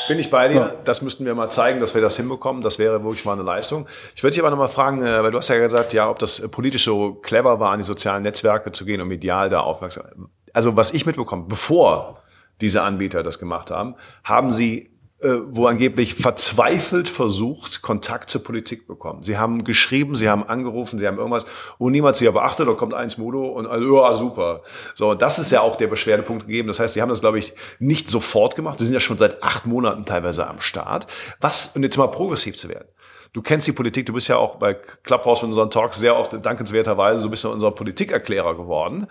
Bin 0.09 0.19
ich 0.19 0.31
bei 0.31 0.49
dir. 0.49 0.79
Das 0.85 1.03
müssten 1.03 1.25
wir 1.25 1.35
mal 1.35 1.51
zeigen, 1.51 1.81
dass 1.81 1.95
wir 1.95 2.03
das 2.03 2.17
hinbekommen. 2.17 2.63
Das 2.63 2.79
wäre 2.79 3.03
wirklich 3.05 3.25
mal 3.25 3.35
eine 3.35 3.43
Leistung. 3.43 3.87
Ich 4.15 4.23
würde 4.23 4.35
dich 4.35 4.41
aber 4.41 4.51
noch 4.51 4.59
mal 4.59 4.69
fragen, 4.69 5.03
äh, 5.03 5.23
weil 5.23 5.31
du 5.31 5.39
hast 5.39 5.49
ja 5.49 5.59
gesagt, 5.59 5.93
ja, 5.93 6.11
ob 6.11 6.19
das 6.19 6.41
äh, 6.41 6.49
politisch 6.49 6.85
so 6.85 7.15
clever 7.15 7.61
war, 7.61 7.73
an 7.73 7.79
die 7.79 7.85
sozialen 7.85 8.23
Netzwerke 8.23 8.73
zu 8.73 8.85
gehen, 8.85 9.01
um 9.01 9.09
medial 9.09 9.49
da 9.49 9.61
aufmerksam. 9.61 10.29
Also 10.53 10.77
was 10.77 10.93
ich 10.93 11.07
mitbekomme, 11.07 11.45
bevor 11.49 12.19
diese 12.61 12.83
Anbieter 12.83 13.23
das 13.23 13.39
gemacht 13.39 13.71
haben, 13.71 13.95
haben 14.25 14.51
sie 14.51 14.92
wo 15.23 15.67
angeblich 15.67 16.15
verzweifelt 16.15 17.09
versucht, 17.09 17.83
Kontakt 17.83 18.31
zur 18.31 18.43
Politik 18.43 18.87
bekommen. 18.87 19.23
Sie 19.23 19.39
haben 19.39 19.65
geschrieben, 19.65 20.17
sie 20.17 20.29
haben 20.29 20.43
angerufen, 20.43 20.99
sie 20.99 21.07
haben 21.07 21.19
irgendwas, 21.19 21.47
wo 21.79 21.91
niemand 21.91 22.17
sie 22.17 22.29
beachtet, 22.31 22.67
da 22.67 22.73
kommt 22.73 22.95
eins 22.95 23.19
Mudo 23.19 23.47
und 23.47 23.67
also, 23.67 24.03
ja, 24.03 24.17
super. 24.17 24.63
So, 24.95 25.15
das 25.15 25.39
ist 25.39 25.53
ja 25.53 25.61
auch 25.61 25.77
der 25.77 25.87
Beschwerdepunkt 25.87 26.47
gegeben. 26.47 26.69
Das 26.69 26.81
heißt, 26.81 26.95
sie 26.95 27.03
haben 27.03 27.09
das, 27.09 27.21
glaube 27.21 27.39
ich, 27.39 27.53
nicht 27.79 28.11
sofort 28.11 28.57
gemacht. 28.57 28.81
Sie 28.81 28.87
sind 28.87 28.95
ja 28.95 29.01
schon 29.01 29.19
seit 29.19 29.43
acht 29.43 29.67
Monaten 29.67 30.05
teilweise 30.05 30.47
am 30.47 30.61
Start. 30.61 31.07
Was, 31.41 31.77
und 31.77 31.83
jetzt 31.83 31.97
mal 31.97 32.09
progressiv 32.09 32.57
zu 32.57 32.69
werden. 32.69 32.89
Du 33.33 33.41
kennst 33.41 33.67
die 33.67 33.73
Politik, 33.73 34.07
du 34.07 34.13
bist 34.13 34.29
ja 34.29 34.37
auch 34.37 34.57
bei 34.57 34.75
Clubhouse 34.75 35.41
mit 35.41 35.49
unseren 35.49 35.71
Talks 35.71 35.99
sehr 35.99 36.19
oft 36.19 36.35
dankenswerterweise 36.45 37.21
so 37.21 37.29
ein 37.29 37.31
bisschen 37.31 37.51
unser 37.51 37.71
Politikerklärer 37.71 38.55
geworden. 38.57 39.07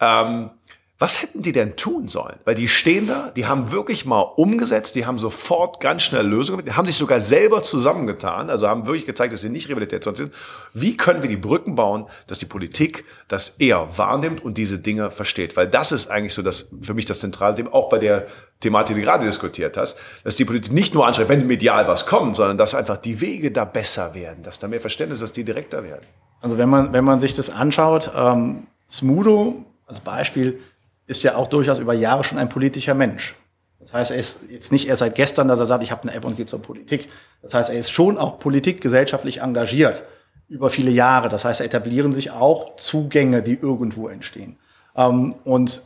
Ähm, 0.00 0.50
was 0.98 1.20
hätten 1.20 1.42
die 1.42 1.50
denn 1.50 1.74
tun 1.74 2.06
sollen? 2.06 2.36
Weil 2.44 2.54
die 2.54 2.68
stehen 2.68 3.08
da, 3.08 3.32
die 3.34 3.46
haben 3.46 3.72
wirklich 3.72 4.06
mal 4.06 4.20
umgesetzt, 4.20 4.94
die 4.94 5.06
haben 5.06 5.18
sofort 5.18 5.80
ganz 5.80 6.02
schnell 6.02 6.24
Lösungen, 6.24 6.64
die 6.64 6.72
haben 6.72 6.86
sich 6.86 6.96
sogar 6.96 7.20
selber 7.20 7.64
zusammengetan, 7.64 8.48
also 8.48 8.68
haben 8.68 8.86
wirklich 8.86 9.04
gezeigt, 9.04 9.32
dass 9.32 9.40
sie 9.40 9.48
nicht 9.48 9.68
Rivalität 9.68 10.04
sind. 10.04 10.30
Wie 10.72 10.96
können 10.96 11.22
wir 11.22 11.28
die 11.28 11.36
Brücken 11.36 11.74
bauen, 11.74 12.06
dass 12.28 12.38
die 12.38 12.46
Politik 12.46 13.04
das 13.26 13.56
eher 13.58 13.88
wahrnimmt 13.98 14.44
und 14.44 14.56
diese 14.56 14.78
Dinge 14.78 15.10
versteht? 15.10 15.56
Weil 15.56 15.66
das 15.66 15.90
ist 15.90 16.12
eigentlich 16.12 16.32
so 16.32 16.42
das, 16.42 16.70
für 16.80 16.94
mich 16.94 17.06
das 17.06 17.18
zentrale 17.18 17.56
Thema, 17.56 17.74
auch 17.74 17.88
bei 17.88 17.98
der 17.98 18.26
Thematik, 18.60 18.94
die 18.94 19.02
du 19.02 19.06
gerade 19.06 19.26
diskutiert 19.26 19.76
hast, 19.76 19.98
dass 20.22 20.36
die 20.36 20.44
Politik 20.44 20.72
nicht 20.72 20.94
nur 20.94 21.06
anschreibt, 21.08 21.28
wenn 21.28 21.46
medial 21.48 21.88
was 21.88 22.06
kommt, 22.06 22.36
sondern 22.36 22.56
dass 22.56 22.72
einfach 22.72 22.98
die 22.98 23.20
Wege 23.20 23.50
da 23.50 23.64
besser 23.64 24.14
werden, 24.14 24.44
dass 24.44 24.60
da 24.60 24.68
mehr 24.68 24.80
Verständnis, 24.80 25.18
dass 25.18 25.32
die 25.32 25.44
direkter 25.44 25.82
werden. 25.82 26.06
Also 26.40 26.56
wenn 26.56 26.68
man, 26.68 26.92
wenn 26.92 27.04
man 27.04 27.18
sich 27.18 27.34
das 27.34 27.50
anschaut, 27.50 28.12
ähm, 28.14 28.68
Smudo 28.88 29.64
als 29.86 30.00
Beispiel, 30.00 30.60
ist 31.06 31.22
ja 31.22 31.36
auch 31.36 31.48
durchaus 31.48 31.78
über 31.78 31.94
Jahre 31.94 32.24
schon 32.24 32.38
ein 32.38 32.48
politischer 32.48 32.94
Mensch. 32.94 33.34
Das 33.78 33.92
heißt, 33.92 34.10
er 34.12 34.16
ist 34.16 34.40
jetzt 34.50 34.72
nicht 34.72 34.88
erst 34.88 35.00
seit 35.00 35.14
gestern, 35.14 35.46
dass 35.46 35.60
er 35.60 35.66
sagt, 35.66 35.82
ich 35.82 35.90
habe 35.90 36.02
eine 36.02 36.14
App 36.14 36.24
und 36.24 36.36
gehe 36.36 36.46
zur 36.46 36.62
Politik. 36.62 37.08
Das 37.42 37.52
heißt, 37.52 37.70
er 37.70 37.76
ist 37.76 37.90
schon 37.90 38.16
auch 38.16 38.38
politik 38.38 38.80
gesellschaftlich 38.80 39.42
engagiert 39.42 40.02
über 40.48 40.70
viele 40.70 40.90
Jahre. 40.90 41.28
Das 41.28 41.44
heißt, 41.44 41.60
etablieren 41.60 42.12
sich 42.12 42.30
auch 42.30 42.76
Zugänge, 42.76 43.42
die 43.42 43.54
irgendwo 43.54 44.08
entstehen. 44.08 44.56
Ähm, 44.96 45.34
und 45.44 45.82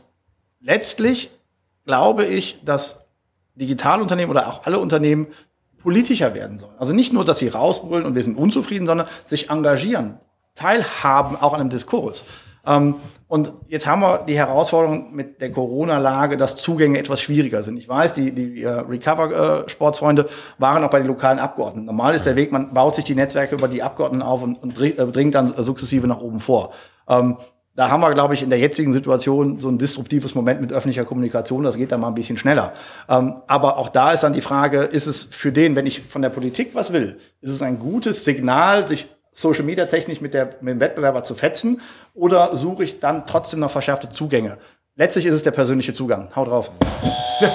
letztlich 0.61 1.29
glaube 1.85 2.25
ich, 2.25 2.63
dass 2.63 3.09
Digitalunternehmen 3.55 4.31
oder 4.31 4.47
auch 4.47 4.65
alle 4.65 4.79
Unternehmen 4.79 5.27
politischer 5.79 6.33
werden 6.33 6.57
sollen. 6.57 6.75
Also 6.77 6.93
nicht 6.93 7.11
nur, 7.13 7.25
dass 7.25 7.39
sie 7.39 7.47
rausbrüllen 7.47 8.05
und 8.05 8.15
wir 8.15 8.23
sind 8.23 8.37
unzufrieden, 8.37 8.85
sondern 8.85 9.07
sich 9.25 9.49
engagieren, 9.49 10.19
teilhaben 10.55 11.35
auch 11.35 11.53
an 11.53 11.61
einem 11.61 11.69
Diskurs. 11.69 12.25
Ähm, 12.65 12.95
und 13.27 13.53
jetzt 13.67 13.85
haben 13.85 14.01
wir 14.01 14.25
die 14.27 14.37
Herausforderung 14.37 15.13
mit 15.13 15.39
der 15.39 15.51
Corona-Lage, 15.51 16.35
dass 16.35 16.55
Zugänge 16.55 16.97
etwas 16.97 17.21
schwieriger 17.21 17.61
sind. 17.61 17.77
Ich 17.77 17.87
weiß, 17.87 18.15
die, 18.15 18.31
die 18.31 18.63
äh, 18.63 18.69
Recover-Sportsfreunde 18.69 20.27
waren 20.57 20.83
auch 20.83 20.89
bei 20.89 20.97
den 20.97 21.07
lokalen 21.07 21.37
Abgeordneten. 21.37 21.85
Normal 21.85 22.15
ist 22.15 22.25
der 22.25 22.35
Weg, 22.35 22.51
man 22.51 22.73
baut 22.73 22.95
sich 22.95 23.05
die 23.05 23.13
Netzwerke 23.15 23.55
über 23.55 23.67
die 23.67 23.83
Abgeordneten 23.83 24.23
auf 24.23 24.41
und, 24.41 24.61
und 24.61 24.81
äh, 24.81 24.93
dringt 25.07 25.35
dann 25.35 25.53
sukzessive 25.61 26.07
nach 26.07 26.21
oben 26.21 26.39
vor. 26.39 26.71
Ähm, 27.07 27.37
da 27.75 27.89
haben 27.89 28.01
wir, 28.01 28.13
glaube 28.13 28.33
ich, 28.33 28.43
in 28.43 28.49
der 28.49 28.59
jetzigen 28.59 28.91
Situation 28.91 29.59
so 29.59 29.69
ein 29.69 29.77
disruptives 29.77 30.35
Moment 30.35 30.59
mit 30.59 30.73
öffentlicher 30.73 31.05
Kommunikation. 31.05 31.63
Das 31.63 31.77
geht 31.77 31.91
dann 31.91 32.01
mal 32.01 32.09
ein 32.09 32.15
bisschen 32.15 32.37
schneller. 32.37 32.73
Ähm, 33.07 33.41
aber 33.47 33.77
auch 33.77 33.89
da 33.89 34.11
ist 34.11 34.23
dann 34.23 34.33
die 34.33 34.41
Frage, 34.41 34.81
ist 34.81 35.07
es 35.07 35.23
für 35.23 35.51
den, 35.51 35.75
wenn 35.75 35.85
ich 35.85 36.01
von 36.01 36.21
der 36.21 36.29
Politik 36.29 36.73
was 36.73 36.91
will, 36.91 37.19
ist 37.41 37.51
es 37.51 37.61
ein 37.61 37.79
gutes 37.79 38.25
Signal, 38.25 38.87
sich 38.87 39.07
Social 39.39 39.63
Media 39.63 39.85
technisch 39.85 40.19
mit, 40.19 40.33
der, 40.33 40.57
mit 40.61 40.73
dem 40.73 40.79
Wettbewerber 40.79 41.23
zu 41.23 41.33
fetzen 41.33 41.81
oder 42.13 42.55
suche 42.57 42.83
ich 42.83 42.99
dann 42.99 43.25
trotzdem 43.25 43.61
noch 43.61 43.71
verschärfte 43.71 44.09
Zugänge? 44.09 44.57
Letztlich 44.99 45.27
ist 45.27 45.33
es 45.33 45.43
der 45.43 45.51
persönliche 45.51 45.93
Zugang. 45.93 46.27
Hau 46.35 46.43
drauf. 46.43 46.71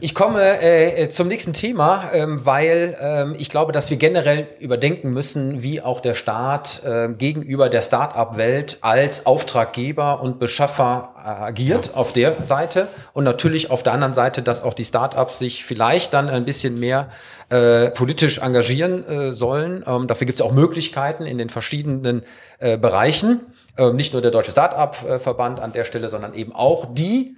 Ich 0.00 0.14
komme 0.14 0.60
äh, 0.60 1.08
zum 1.08 1.28
nächsten 1.28 1.54
Thema, 1.54 2.10
ähm, 2.12 2.44
weil 2.44 2.96
ähm, 3.00 3.36
ich 3.38 3.48
glaube, 3.48 3.72
dass 3.72 3.88
wir 3.88 3.96
generell 3.96 4.48
überdenken 4.58 5.10
müssen, 5.10 5.62
wie 5.62 5.80
auch 5.80 6.00
der 6.00 6.14
Staat 6.14 6.82
äh, 6.84 7.08
gegenüber 7.08 7.70
der 7.70 7.80
Start-up-Welt 7.80 8.78
als 8.82 9.24
Auftraggeber 9.24 10.20
und 10.20 10.40
Beschaffer 10.40 11.14
äh, 11.16 11.28
agiert 11.28 11.86
ja. 11.86 11.94
auf 11.94 12.12
der 12.12 12.44
Seite 12.44 12.88
und 13.14 13.24
natürlich 13.24 13.70
auf 13.70 13.82
der 13.82 13.94
anderen 13.94 14.12
Seite, 14.14 14.42
dass 14.42 14.62
auch 14.62 14.74
die 14.74 14.84
Start-ups 14.84 15.38
sich 15.38 15.64
vielleicht 15.64 16.12
dann 16.12 16.28
ein 16.28 16.44
bisschen 16.44 16.78
mehr 16.78 17.08
äh, 17.48 17.90
politisch 17.90 18.38
engagieren 18.38 19.06
äh, 19.08 19.32
sollen. 19.32 19.84
Ähm, 19.86 20.06
dafür 20.06 20.26
gibt 20.26 20.40
es 20.40 20.44
auch 20.44 20.52
Möglichkeiten 20.52 21.24
in 21.24 21.38
den 21.38 21.48
verschiedenen 21.48 22.24
äh, 22.58 22.76
Bereichen. 22.76 23.40
Ähm, 23.76 23.96
nicht 23.96 24.12
nur 24.12 24.22
der 24.22 24.30
Deutsche 24.30 24.52
Start-up-Verband 24.52 25.60
an 25.60 25.72
der 25.72 25.84
Stelle, 25.84 26.08
sondern 26.08 26.34
eben 26.34 26.52
auch 26.52 26.86
die 26.92 27.36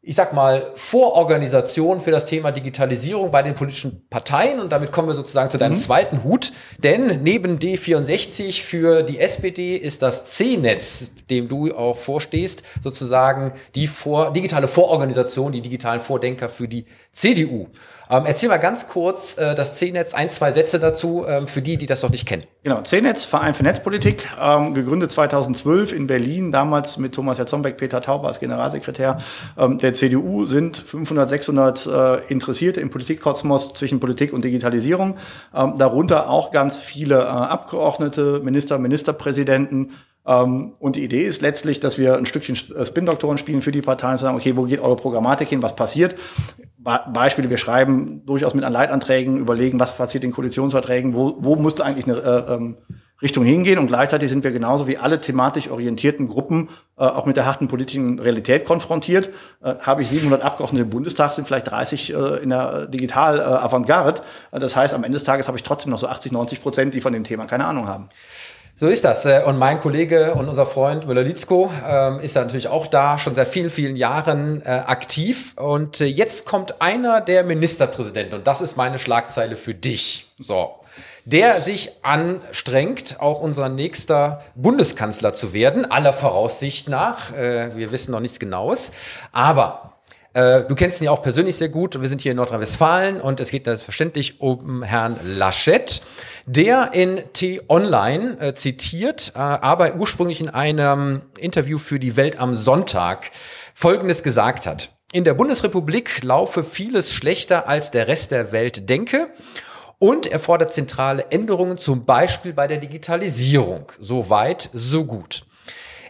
ich 0.00 0.14
sag 0.14 0.32
mal, 0.32 0.70
Vororganisation 0.76 2.00
für 2.00 2.12
das 2.12 2.24
Thema 2.24 2.52
Digitalisierung 2.52 3.30
bei 3.30 3.42
den 3.42 3.54
politischen 3.54 4.08
Parteien. 4.08 4.60
Und 4.60 4.70
damit 4.70 4.92
kommen 4.92 5.08
wir 5.08 5.14
sozusagen 5.14 5.50
zu 5.50 5.58
deinem 5.58 5.74
mhm. 5.74 5.80
zweiten 5.80 6.24
Hut. 6.24 6.52
Denn 6.78 7.22
neben 7.22 7.58
D64 7.58 8.62
für 8.62 9.02
die 9.02 9.18
SPD 9.18 9.76
ist 9.76 10.00
das 10.00 10.24
C-Netz, 10.24 11.12
dem 11.28 11.48
du 11.48 11.74
auch 11.74 11.96
vorstehst, 11.96 12.62
sozusagen 12.80 13.52
die 13.74 13.88
vor, 13.88 14.32
digitale 14.32 14.68
Vororganisation, 14.68 15.52
die 15.52 15.60
digitalen 15.60 16.00
Vordenker 16.00 16.48
für 16.48 16.68
die 16.68 16.86
CDU. 17.12 17.66
Ähm, 18.10 18.24
erzähl 18.26 18.48
mal 18.48 18.58
ganz 18.58 18.88
kurz 18.88 19.36
äh, 19.36 19.54
das 19.54 19.72
C-Netz, 19.78 20.14
ein, 20.14 20.30
zwei 20.30 20.52
Sätze 20.52 20.78
dazu, 20.78 21.24
ähm, 21.26 21.46
für 21.46 21.62
die, 21.62 21.76
die 21.76 21.86
das 21.86 22.02
noch 22.02 22.10
nicht 22.10 22.26
kennen. 22.26 22.44
Genau, 22.62 22.80
C-Netz, 22.80 23.24
Verein 23.24 23.54
für 23.54 23.62
Netzpolitik, 23.62 24.28
ähm, 24.40 24.74
gegründet 24.74 25.10
2012 25.10 25.92
in 25.92 26.06
Berlin, 26.06 26.50
damals 26.50 26.96
mit 26.96 27.14
Thomas 27.14 27.38
Herzombeck, 27.38 27.76
Peter 27.76 28.00
Tauber 28.00 28.28
als 28.28 28.40
Generalsekretär 28.40 29.18
ähm, 29.58 29.78
der 29.78 29.94
CDU, 29.94 30.46
sind 30.46 30.76
500, 30.76 31.28
600 31.28 31.86
äh, 31.86 32.32
Interessierte 32.32 32.80
im 32.80 32.90
Politikkosmos 32.90 33.74
zwischen 33.74 34.00
Politik 34.00 34.32
und 34.32 34.42
Digitalisierung, 34.44 35.16
ähm, 35.54 35.74
darunter 35.76 36.30
auch 36.30 36.50
ganz 36.50 36.78
viele 36.78 37.16
äh, 37.16 37.26
Abgeordnete, 37.26 38.40
Minister, 38.42 38.78
Ministerpräsidenten, 38.78 39.92
und 40.30 40.96
die 40.96 41.04
Idee 41.04 41.22
ist 41.22 41.40
letztlich, 41.40 41.80
dass 41.80 41.96
wir 41.96 42.16
ein 42.16 42.26
Stückchen 42.26 42.54
Spin-Doktoren 42.54 43.38
spielen 43.38 43.62
für 43.62 43.72
die 43.72 43.80
Parteien, 43.80 44.18
zu 44.18 44.24
sagen, 44.24 44.36
okay, 44.36 44.56
wo 44.56 44.64
geht 44.64 44.80
eure 44.80 44.96
Programmatik 44.96 45.48
hin, 45.48 45.62
was 45.62 45.74
passiert? 45.74 46.16
Beispiele, 46.78 47.50
wir 47.50 47.58
schreiben 47.58 48.24
durchaus 48.24 48.54
mit 48.54 48.64
an 48.64 48.72
Leitanträgen, 48.72 49.38
überlegen, 49.38 49.80
was 49.80 49.96
passiert 49.96 50.24
in 50.24 50.32
Koalitionsverträgen, 50.32 51.14
wo, 51.14 51.36
wo 51.40 51.56
müsste 51.56 51.84
eigentlich 51.84 52.06
eine 52.06 52.18
äh, 52.18 52.54
ähm, 52.54 52.76
Richtung 53.20 53.44
hingehen 53.44 53.78
und 53.78 53.88
gleichzeitig 53.88 54.30
sind 54.30 54.44
wir 54.44 54.52
genauso 54.52 54.86
wie 54.86 54.96
alle 54.96 55.20
thematisch 55.20 55.68
orientierten 55.68 56.28
Gruppen 56.28 56.68
äh, 56.96 57.02
auch 57.02 57.26
mit 57.26 57.36
der 57.36 57.46
harten 57.46 57.66
politischen 57.66 58.20
Realität 58.20 58.64
konfrontiert. 58.64 59.30
Äh, 59.60 59.74
habe 59.80 60.02
ich 60.02 60.08
700 60.08 60.42
Abgeordnete 60.42 60.84
im 60.84 60.90
Bundestag, 60.90 61.32
sind 61.32 61.46
vielleicht 61.46 61.68
30 61.68 62.14
äh, 62.14 62.16
in 62.42 62.50
der 62.50 62.86
Digital-Avantgarde. 62.86 64.22
Äh, 64.52 64.60
das 64.60 64.76
heißt, 64.76 64.94
am 64.94 65.02
Ende 65.02 65.16
des 65.16 65.24
Tages 65.24 65.48
habe 65.48 65.58
ich 65.58 65.64
trotzdem 65.64 65.90
noch 65.90 65.98
so 65.98 66.06
80, 66.06 66.30
90 66.30 66.62
Prozent, 66.62 66.94
die 66.94 67.00
von 67.00 67.12
dem 67.12 67.24
Thema 67.24 67.46
keine 67.46 67.64
Ahnung 67.64 67.88
haben. 67.88 68.08
So 68.80 68.86
ist 68.86 69.04
das. 69.04 69.24
Äh, 69.24 69.42
und 69.44 69.58
mein 69.58 69.80
Kollege 69.80 70.34
und 70.34 70.48
unser 70.48 70.64
Freund 70.64 71.04
Müller-Litzko 71.04 71.68
ähm, 71.84 72.20
ist 72.20 72.36
natürlich 72.36 72.68
auch 72.68 72.86
da, 72.86 73.18
schon 73.18 73.34
seit 73.34 73.48
vielen, 73.48 73.70
vielen 73.70 73.96
Jahren 73.96 74.62
äh, 74.64 74.68
aktiv. 74.68 75.54
Und 75.56 76.00
äh, 76.00 76.04
jetzt 76.04 76.46
kommt 76.46 76.80
einer 76.80 77.20
der 77.20 77.42
Ministerpräsidenten 77.42 78.36
und 78.36 78.46
das 78.46 78.60
ist 78.60 78.76
meine 78.76 79.00
Schlagzeile 79.00 79.56
für 79.56 79.74
dich. 79.74 80.28
So. 80.38 80.76
Der 81.24 81.60
sich 81.60 81.90
anstrengt, 82.04 83.16
auch 83.18 83.40
unser 83.40 83.68
nächster 83.68 84.44
Bundeskanzler 84.54 85.34
zu 85.34 85.52
werden, 85.52 85.90
aller 85.90 86.12
Voraussicht 86.12 86.88
nach. 86.88 87.32
Wir 87.34 87.92
wissen 87.92 88.12
noch 88.12 88.20
nichts 88.20 88.38
Genaues. 88.38 88.92
Aber 89.30 89.97
äh, 90.38 90.64
du 90.68 90.76
kennst 90.76 91.00
ihn 91.00 91.06
ja 91.06 91.10
auch 91.10 91.22
persönlich 91.22 91.56
sehr 91.56 91.68
gut. 91.68 92.00
Wir 92.00 92.08
sind 92.08 92.20
hier 92.20 92.30
in 92.30 92.36
Nordrhein-Westfalen 92.36 93.20
und 93.20 93.40
es 93.40 93.50
geht 93.50 93.64
selbstverständlich 93.64 94.40
um 94.40 94.84
Herrn 94.84 95.18
Laschet, 95.24 96.00
der 96.46 96.90
in 96.92 97.24
T-Online 97.32 98.38
äh, 98.38 98.54
zitiert, 98.54 99.32
äh, 99.34 99.38
aber 99.38 99.96
ursprünglich 99.96 100.40
in 100.40 100.48
einem 100.48 101.22
Interview 101.40 101.78
für 101.78 101.98
die 101.98 102.14
Welt 102.14 102.38
am 102.38 102.54
Sonntag 102.54 103.32
Folgendes 103.74 104.22
gesagt 104.22 104.66
hat. 104.66 104.90
In 105.12 105.24
der 105.24 105.34
Bundesrepublik 105.34 106.22
laufe 106.22 106.62
vieles 106.62 107.12
schlechter 107.12 107.66
als 107.66 107.90
der 107.90 108.06
Rest 108.06 108.30
der 108.30 108.52
Welt 108.52 108.88
denke. 108.88 109.30
Und 109.98 110.28
er 110.28 110.38
fordert 110.38 110.72
zentrale 110.72 111.26
Änderungen, 111.30 111.78
zum 111.78 112.04
Beispiel 112.04 112.52
bei 112.52 112.68
der 112.68 112.76
Digitalisierung. 112.76 113.90
So 113.98 114.30
weit, 114.30 114.70
so 114.72 115.04
gut. 115.04 115.47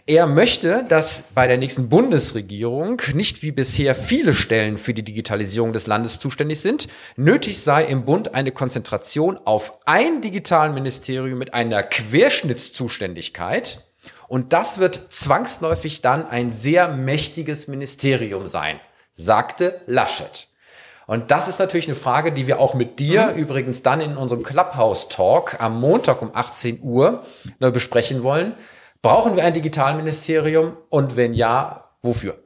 Er 0.09 0.25
möchte, 0.25 0.83
dass 0.89 1.25
bei 1.35 1.45
der 1.45 1.59
nächsten 1.59 1.87
Bundesregierung 1.87 2.99
nicht 3.13 3.43
wie 3.43 3.51
bisher 3.51 3.93
viele 3.93 4.33
Stellen 4.33 4.79
für 4.79 4.95
die 4.95 5.03
Digitalisierung 5.03 5.71
des 5.71 5.85
Landes 5.85 6.19
zuständig 6.19 6.61
sind. 6.61 6.87
Nötig 7.15 7.61
sei 7.61 7.83
im 7.83 8.05
Bund 8.05 8.33
eine 8.33 8.51
Konzentration 8.51 9.39
auf 9.45 9.77
ein 9.85 10.21
Digitalministerium 10.21 11.37
mit 11.37 11.53
einer 11.53 11.83
Querschnittszuständigkeit. 11.83 13.83
Und 14.27 14.51
das 14.51 14.79
wird 14.79 15.13
zwangsläufig 15.13 16.01
dann 16.01 16.25
ein 16.25 16.51
sehr 16.51 16.87
mächtiges 16.87 17.67
Ministerium 17.67 18.47
sein, 18.47 18.79
sagte 19.13 19.79
Laschet. 19.85 20.47
Und 21.05 21.29
das 21.29 21.47
ist 21.47 21.59
natürlich 21.59 21.87
eine 21.87 21.95
Frage, 21.95 22.31
die 22.31 22.47
wir 22.47 22.59
auch 22.59 22.73
mit 22.73 22.99
dir 22.99 23.33
mhm. 23.35 23.41
übrigens 23.41 23.83
dann 23.83 24.01
in 24.01 24.17
unserem 24.17 24.41
Clubhouse 24.41 25.09
Talk 25.09 25.61
am 25.61 25.79
Montag 25.79 26.23
um 26.23 26.31
18 26.33 26.79
Uhr 26.81 27.23
besprechen 27.59 28.23
wollen. 28.23 28.55
Brauchen 29.01 29.37
wir 29.37 29.45
ein 29.45 29.53
Digitalministerium 29.53 30.75
und 30.89 31.15
wenn 31.15 31.33
ja, 31.33 31.85
wofür? 32.01 32.37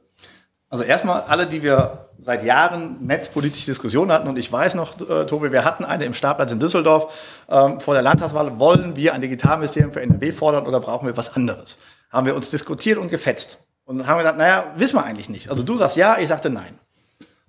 Also 0.68 0.84
erstmal 0.84 1.22
alle, 1.22 1.46
die 1.48 1.64
wir 1.64 2.10
seit 2.20 2.44
Jahren 2.44 3.04
netzpolitische 3.04 3.66
Diskussionen 3.66 4.12
hatten 4.12 4.28
und 4.28 4.38
ich 4.38 4.52
weiß 4.52 4.76
noch, 4.76 5.00
äh, 5.00 5.26
Tobi, 5.26 5.50
wir 5.50 5.64
hatten 5.64 5.84
eine 5.84 6.04
im 6.04 6.14
Startplatz 6.14 6.52
in 6.52 6.60
Düsseldorf 6.60 7.12
ähm, 7.48 7.80
vor 7.80 7.94
der 7.94 8.02
Landtagswahl. 8.02 8.58
Wollen 8.60 8.94
wir 8.94 9.14
ein 9.14 9.20
Digitalministerium 9.20 9.92
für 9.92 10.00
NRW 10.00 10.30
fordern 10.30 10.66
oder 10.66 10.78
brauchen 10.78 11.06
wir 11.06 11.16
was 11.16 11.34
anderes? 11.34 11.76
Haben 12.10 12.26
wir 12.26 12.36
uns 12.36 12.50
diskutiert 12.50 12.98
und 12.98 13.10
gefetzt 13.10 13.58
und 13.84 14.06
haben 14.06 14.18
gesagt, 14.18 14.38
naja, 14.38 14.72
wissen 14.76 14.96
wir 14.96 15.04
eigentlich 15.04 15.28
nicht. 15.28 15.50
Also 15.50 15.64
du 15.64 15.76
sagst 15.76 15.96
ja, 15.96 16.18
ich 16.18 16.28
sagte 16.28 16.50
nein. 16.50 16.78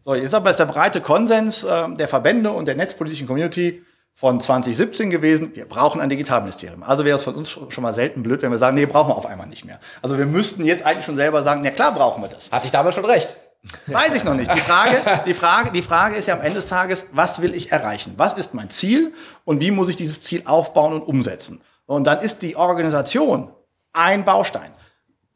So, 0.02 0.16
jetzt 0.16 0.34
aber 0.34 0.50
ist 0.50 0.60
der 0.60 0.66
breite 0.66 1.00
Konsens 1.02 1.64
äh, 1.64 1.96
der 1.96 2.08
Verbände 2.08 2.50
und 2.50 2.68
der 2.68 2.76
netzpolitischen 2.76 3.28
Community 3.28 3.84
von 4.18 4.40
2017 4.40 5.10
gewesen, 5.10 5.56
wir 5.56 5.68
brauchen 5.68 6.00
ein 6.00 6.08
Digitalministerium. 6.08 6.84
Also 6.84 7.04
wäre 7.04 7.18
es 7.18 7.24
von 7.24 7.36
uns 7.36 7.50
schon 7.50 7.82
mal 7.82 7.94
selten 7.94 8.24
blöd, 8.24 8.42
wenn 8.42 8.50
wir 8.50 8.58
sagen, 8.58 8.76
nee, 8.76 8.86
brauchen 8.86 9.10
wir 9.10 9.18
auf 9.18 9.26
einmal 9.26 9.48
nicht 9.48 9.66
mehr. 9.66 9.82
Also 10.02 10.18
wir 10.18 10.26
müssten 10.26 10.64
jetzt 10.64 10.86
eigentlich 10.86 11.06
schon 11.06 11.18
selber 11.18 11.44
sagen, 11.44 11.66
ja 11.66 11.72
klar 11.72 11.94
brauchen 11.94 12.24
wir 12.24 12.30
das. 12.30 12.50
Hatte 12.50 12.66
ich 12.66 12.72
damals 12.72 12.96
schon 12.96 13.04
recht. 13.04 13.36
Weiß 13.88 14.16
ich 14.16 14.24
noch 14.24 14.36
nicht. 14.36 14.54
Die 14.56 14.62
Frage, 14.62 15.02
die 15.26 15.34
Frage, 15.34 15.72
die 15.72 15.82
Frage 15.82 16.16
ist 16.16 16.28
ja 16.28 16.36
am 16.36 16.40
Ende 16.40 16.56
des 16.56 16.66
Tages, 16.66 17.08
was 17.12 17.42
will 17.42 17.54
ich 17.54 17.74
erreichen? 17.74 18.14
Was 18.16 18.34
ist 18.34 18.54
mein 18.54 18.70
Ziel 18.70 19.14
und 19.44 19.60
wie 19.60 19.72
muss 19.72 19.90
ich 19.90 19.98
dieses 19.98 20.22
Ziel 20.22 20.44
aufbauen 20.46 20.94
und 20.94 21.02
umsetzen? 21.02 21.62
Und 21.86 22.08
dann 22.08 22.22
ist 22.22 22.42
die 22.42 22.56
Organisation 22.56 23.52
ein 23.92 24.24
Baustein. 24.24 24.72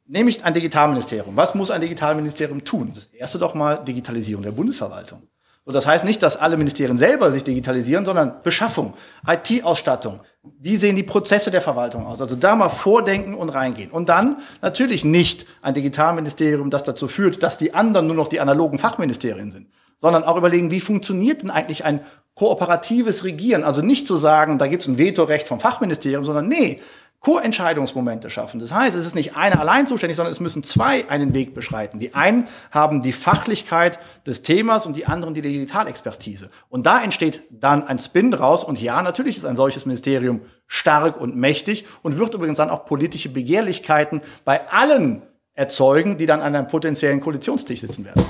Nämlich 0.05 0.45
ein 0.45 0.53
Digitalministerium. 0.53 1.35
Was 1.35 1.53
muss 1.53 1.69
ein 1.69 1.81
Digitalministerium 1.81 2.63
tun? 2.63 2.93
Das 2.95 3.07
erste 3.07 3.39
doch 3.39 3.55
mal 3.55 3.83
Digitalisierung 3.83 4.43
der 4.43 4.51
Bundesverwaltung. 4.51 5.23
So, 5.69 5.73
das 5.73 5.85
heißt 5.85 6.03
nicht, 6.03 6.23
dass 6.23 6.35
alle 6.35 6.57
Ministerien 6.57 6.97
selber 6.97 7.31
sich 7.31 7.43
digitalisieren, 7.43 8.03
sondern 8.03 8.41
Beschaffung, 8.41 8.95
IT-Ausstattung. 9.27 10.19
Wie 10.59 10.77
sehen 10.77 10.95
die 10.95 11.03
Prozesse 11.03 11.51
der 11.51 11.61
Verwaltung 11.61 12.07
aus? 12.07 12.21
Also 12.21 12.35
da 12.35 12.55
mal 12.55 12.69
vordenken 12.69 13.35
und 13.35 13.49
reingehen. 13.49 13.91
Und 13.91 14.09
dann 14.09 14.37
natürlich 14.63 15.05
nicht 15.05 15.45
ein 15.61 15.75
Digitalministerium, 15.75 16.71
das 16.71 16.81
dazu 16.81 17.07
führt, 17.07 17.43
dass 17.43 17.59
die 17.59 17.75
anderen 17.75 18.07
nur 18.07 18.15
noch 18.15 18.29
die 18.29 18.39
analogen 18.39 18.79
Fachministerien 18.79 19.51
sind, 19.51 19.67
sondern 19.99 20.23
auch 20.23 20.37
überlegen, 20.37 20.71
wie 20.71 20.79
funktioniert 20.79 21.43
denn 21.43 21.51
eigentlich 21.51 21.85
ein 21.85 22.01
kooperatives 22.33 23.23
Regieren? 23.23 23.63
Also 23.63 23.83
nicht 23.83 24.07
zu 24.07 24.17
sagen, 24.17 24.57
da 24.57 24.65
gibt 24.65 24.81
es 24.81 24.87
ein 24.87 24.97
Vetorecht 24.97 25.47
vom 25.47 25.59
Fachministerium, 25.59 26.25
sondern 26.25 26.47
nee, 26.47 26.81
Co-Entscheidungsmomente 27.21 28.29
schaffen. 28.29 28.59
Das 28.59 28.71
heißt, 28.71 28.95
es 28.95 29.05
ist 29.05 29.15
nicht 29.15 29.35
einer 29.35 29.59
allein 29.59 29.87
zuständig, 29.87 30.15
sondern 30.15 30.31
es 30.31 30.39
müssen 30.39 30.63
zwei 30.63 31.09
einen 31.09 31.33
Weg 31.33 31.53
beschreiten. 31.53 31.99
Die 31.99 32.15
einen 32.15 32.47
haben 32.71 33.01
die 33.01 33.11
Fachlichkeit 33.11 33.99
des 34.25 34.41
Themas 34.41 34.85
und 34.85 34.95
die 34.95 35.05
anderen 35.05 35.33
die 35.33 35.41
Digitalexpertise. 35.41 36.49
Und 36.69 36.85
da 36.85 37.03
entsteht 37.03 37.41
dann 37.51 37.83
ein 37.83 37.99
Spin 37.99 38.31
draus. 38.31 38.63
Und 38.63 38.81
ja, 38.81 39.01
natürlich 39.01 39.35
ist 39.35 39.45
ein 39.45 39.57
solches 39.57 39.85
Ministerium 39.85 40.41
stark 40.65 41.19
und 41.19 41.35
mächtig 41.35 41.85
und 42.03 42.17
wird 42.17 42.33
übrigens 42.33 42.57
dann 42.57 42.69
auch 42.69 42.85
politische 42.85 43.29
Begehrlichkeiten 43.29 44.21
bei 44.45 44.69
allen 44.69 45.23
erzeugen, 45.55 46.17
die 46.17 46.25
dann 46.25 46.39
an 46.39 46.55
einem 46.55 46.67
potenziellen 46.67 47.19
Koalitionstisch 47.19 47.81
sitzen 47.81 48.05
werden. 48.05 48.23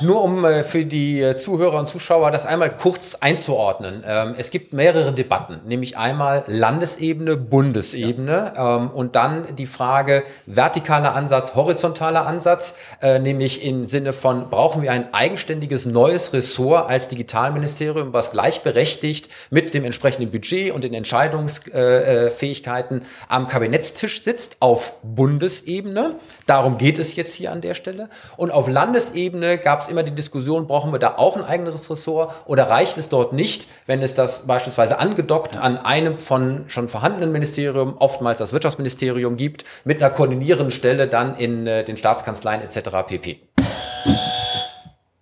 Nur 0.00 0.22
um 0.22 0.44
äh, 0.44 0.64
für 0.64 0.84
die 0.84 1.20
äh, 1.20 1.36
Zuhörer 1.36 1.78
und 1.78 1.86
Zuschauer 1.86 2.30
das 2.30 2.46
einmal 2.46 2.74
kurz 2.74 3.16
einzuordnen. 3.20 4.02
Ähm, 4.06 4.34
es 4.36 4.50
gibt 4.50 4.72
mehrere 4.72 5.12
Debatten, 5.12 5.60
nämlich 5.66 5.96
einmal 5.96 6.44
Landesebene, 6.46 7.36
Bundesebene 7.36 8.52
ja. 8.54 8.76
ähm, 8.76 8.90
und 8.90 9.16
dann 9.16 9.56
die 9.56 9.66
Frage 9.66 10.24
vertikaler 10.46 11.14
Ansatz, 11.14 11.54
horizontaler 11.54 12.26
Ansatz, 12.26 12.74
äh, 13.00 13.18
nämlich 13.18 13.64
im 13.64 13.84
Sinne 13.84 14.12
von, 14.12 14.50
brauchen 14.50 14.82
wir 14.82 14.92
ein 14.92 15.14
eigenständiges 15.14 15.86
neues 15.86 16.32
Ressort 16.32 16.88
als 16.88 17.08
Digitalministerium, 17.08 18.12
was 18.12 18.32
gleichberechtigt 18.32 19.30
mit 19.50 19.74
dem 19.74 19.84
entsprechenden 19.84 20.30
Budget 20.30 20.72
und 20.72 20.84
den 20.84 20.94
Entscheidungsfähigkeiten 20.94 23.02
am 23.28 23.46
Kabinettstisch 23.46 24.22
sitzt 24.22 24.56
auf 24.60 24.94
Bundesebene. 25.02 26.16
Darum 26.46 26.78
geht 26.78 26.98
es 26.98 27.16
jetzt 27.16 27.34
hier 27.34 27.52
an 27.52 27.60
der 27.60 27.74
Stelle. 27.74 28.08
Und 28.36 28.50
auf 28.50 28.68
Landesebene 28.68 29.58
gab 29.58 29.83
es 29.84 29.88
immer 29.88 30.02
die 30.02 30.14
Diskussion, 30.14 30.66
brauchen 30.66 30.92
wir 30.92 30.98
da 30.98 31.14
auch 31.16 31.36
ein 31.36 31.44
eigenes 31.44 31.90
Ressort 31.90 32.34
oder 32.46 32.68
reicht 32.68 32.98
es 32.98 33.08
dort 33.08 33.32
nicht, 33.32 33.68
wenn 33.86 34.02
es 34.02 34.14
das 34.14 34.46
beispielsweise 34.46 34.98
angedockt 34.98 35.56
an 35.56 35.78
einem 35.78 36.18
von 36.18 36.64
schon 36.68 36.88
vorhandenen 36.88 37.32
Ministerium, 37.32 37.96
oftmals 37.98 38.38
das 38.38 38.52
Wirtschaftsministerium 38.52 39.36
gibt, 39.36 39.64
mit 39.84 40.02
einer 40.02 40.10
koordinierenden 40.10 40.70
Stelle 40.70 41.06
dann 41.06 41.36
in 41.36 41.66
äh, 41.66 41.84
den 41.84 41.96
Staatskanzleien 41.96 42.62
etc. 42.62 42.90
pp. 43.06 43.40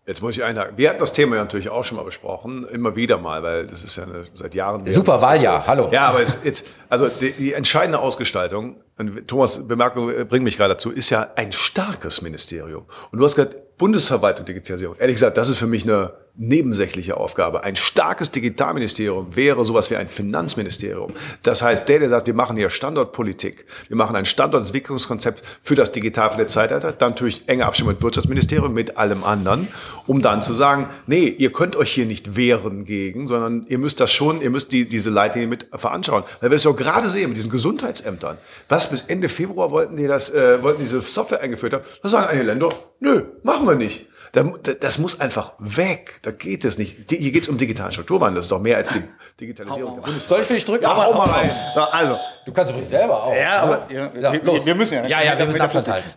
Jetzt 0.05 0.21
muss 0.21 0.37
ich 0.37 0.43
einhaken. 0.43 0.77
Wir 0.77 0.89
hatten 0.89 0.99
das 0.99 1.13
Thema 1.13 1.37
ja 1.37 1.43
natürlich 1.43 1.71
auch 1.71 1.85
schon 1.85 1.97
mal 1.97 2.03
besprochen, 2.03 2.67
immer 2.67 2.97
wieder 2.97 3.19
mal, 3.19 3.45
weil 3.45 3.69
das 3.69 3.85
ist 3.85 3.95
ja 3.95 4.03
eine, 4.03 4.25
seit 4.33 4.53
Jahren. 4.57 4.85
Super 4.91 5.23
Wahljahr, 5.23 5.65
hallo. 5.69 5.91
Ja, 5.93 6.09
aber 6.09 6.21
es, 6.21 6.39
jetzt, 6.43 6.67
also 6.89 7.07
die, 7.07 7.31
die 7.31 7.53
entscheidende 7.53 8.01
Ausgestaltung, 8.01 8.81
und 8.99 9.29
Thomas 9.29 9.67
Bemerkung 9.67 10.11
äh, 10.11 10.25
bringt 10.25 10.43
mich 10.43 10.57
gerade 10.57 10.75
dazu, 10.75 10.91
ist 10.91 11.11
ja 11.11 11.31
ein 11.37 11.53
starkes 11.53 12.21
Ministerium. 12.21 12.85
Und 13.13 13.19
du 13.21 13.25
hast 13.25 13.37
gesagt, 13.37 13.79
Bundesverwaltung 13.79 14.45
Digitalisierung. 14.45 14.97
Ehrlich 14.99 15.17
gesagt, 15.17 15.37
das 15.37 15.49
ist 15.49 15.59
für 15.59 15.69
mich 15.69 15.85
eine 15.85 16.13
nebensächliche 16.35 17.19
Aufgabe. 17.19 17.63
Ein 17.63 17.77
starkes 17.77 18.31
Digitalministerium 18.31 19.37
wäre 19.37 19.65
sowas 19.65 19.91
wie 19.91 19.97
ein 19.97 20.09
Finanzministerium. 20.09 21.13
Das 21.43 21.61
heißt, 21.61 21.89
der, 21.89 21.99
der 21.99 22.09
sagt, 22.09 22.27
wir 22.27 22.35
machen 22.35 22.57
hier 22.57 22.71
Standortpolitik, 22.71 23.67
wir 23.89 23.97
machen 23.97 24.17
ein 24.17 24.25
Standortentwicklungskonzept 24.25 25.43
für 25.63 25.75
das 25.75 25.93
digitale 25.93 26.47
Zeitalter, 26.47 26.93
dann 26.93 27.11
natürlich 27.11 27.49
enge 27.49 27.67
Abstimmung 27.67 27.95
mit 27.95 28.03
Wirtschaftsministerium, 28.03 28.73
mit 28.73 28.97
allem 28.97 29.25
anderen, 29.25 29.69
um 30.07 30.23
dann 30.23 30.41
zu 30.41 30.55
sagen, 30.55 30.89
nee, 31.07 31.27
ihr 31.27 31.53
könnt 31.53 31.77
euch 31.77 31.93
hier 31.93 32.07
nicht 32.07 32.35
wehren 32.35 32.87
gegen, 32.87 33.27
sondern 33.27 33.67
ihr 33.69 33.79
müsst 33.79 34.01
das 34.01 34.11
schon, 34.11 34.41
ihr 34.41 34.51
müsst 34.51 34.73
die, 34.73 34.87
diese 34.89 35.11
Leitlinien 35.11 35.51
mit 35.51 35.67
veranschauen. 35.75 36.25
Weil 36.41 36.51
wir 36.51 36.57
es 36.57 36.65
ja 36.65 36.73
gerade 36.73 37.11
sehen 37.11 37.29
mit 37.29 37.37
diesen 37.37 37.51
Gesundheitsämtern. 37.51 38.39
Was 38.71 38.89
bis 38.89 39.03
Ende 39.03 39.29
Februar 39.29 39.71
wollten 39.71 39.97
die 39.97 40.07
das, 40.07 40.31
äh, 40.31 40.63
wollten 40.63 40.81
diese 40.81 41.03
Software 41.03 41.41
eingeführt 41.41 41.75
haben? 41.75 41.85
Da 42.03 42.09
sagen 42.09 42.27
einige 42.29 42.47
Länder, 42.47 42.71
nö, 43.01 43.25
machen 43.43 43.67
wir 43.67 43.75
nicht. 43.75 44.07
Das 44.33 44.99
muss 44.99 45.21
einfach 45.21 45.55
weg. 45.59 46.21
Da 46.23 46.31
geht 46.31 46.65
es 46.65 46.79
nicht. 46.79 47.11
Hier 47.11 47.33
geht 47.33 47.43
es 47.43 47.49
um 47.51 47.59
digitalen 47.59 47.93
Strukturwandel. 47.93 48.37
Das 48.37 48.47
ist 48.47 48.53
doch 48.53 48.61
mehr 48.61 48.79
als 48.79 48.91
die 48.91 49.03
Digitalisierung 49.39 49.97
der 49.97 50.03
Bundeswehr. 50.03 50.29
Soll 50.29 50.41
ich 50.41 50.47
für 50.47 50.55
dich 50.55 50.65
drücken? 50.65 50.85
Ja, 50.85 50.97
hau 50.97 51.13
mal 51.13 51.29
rein. 51.29 51.51
also. 51.93 52.19
Du 52.47 52.53
kannst 52.53 52.71
übrigens 52.71 52.89
selber 52.89 53.23
auch. 53.23 53.35
Ja, 53.35 53.61
aber 53.61 53.87
ja, 53.91 54.11
wir, 54.15 54.65
wir, 54.65 54.75
müssen 54.75 54.95
ja. 54.95 55.07
Ja, 55.07 55.23
ja, 55.23 55.39
wir 55.39 55.47
müssen 55.47 55.61
Abstand 55.61 55.87
halten. 55.89 56.09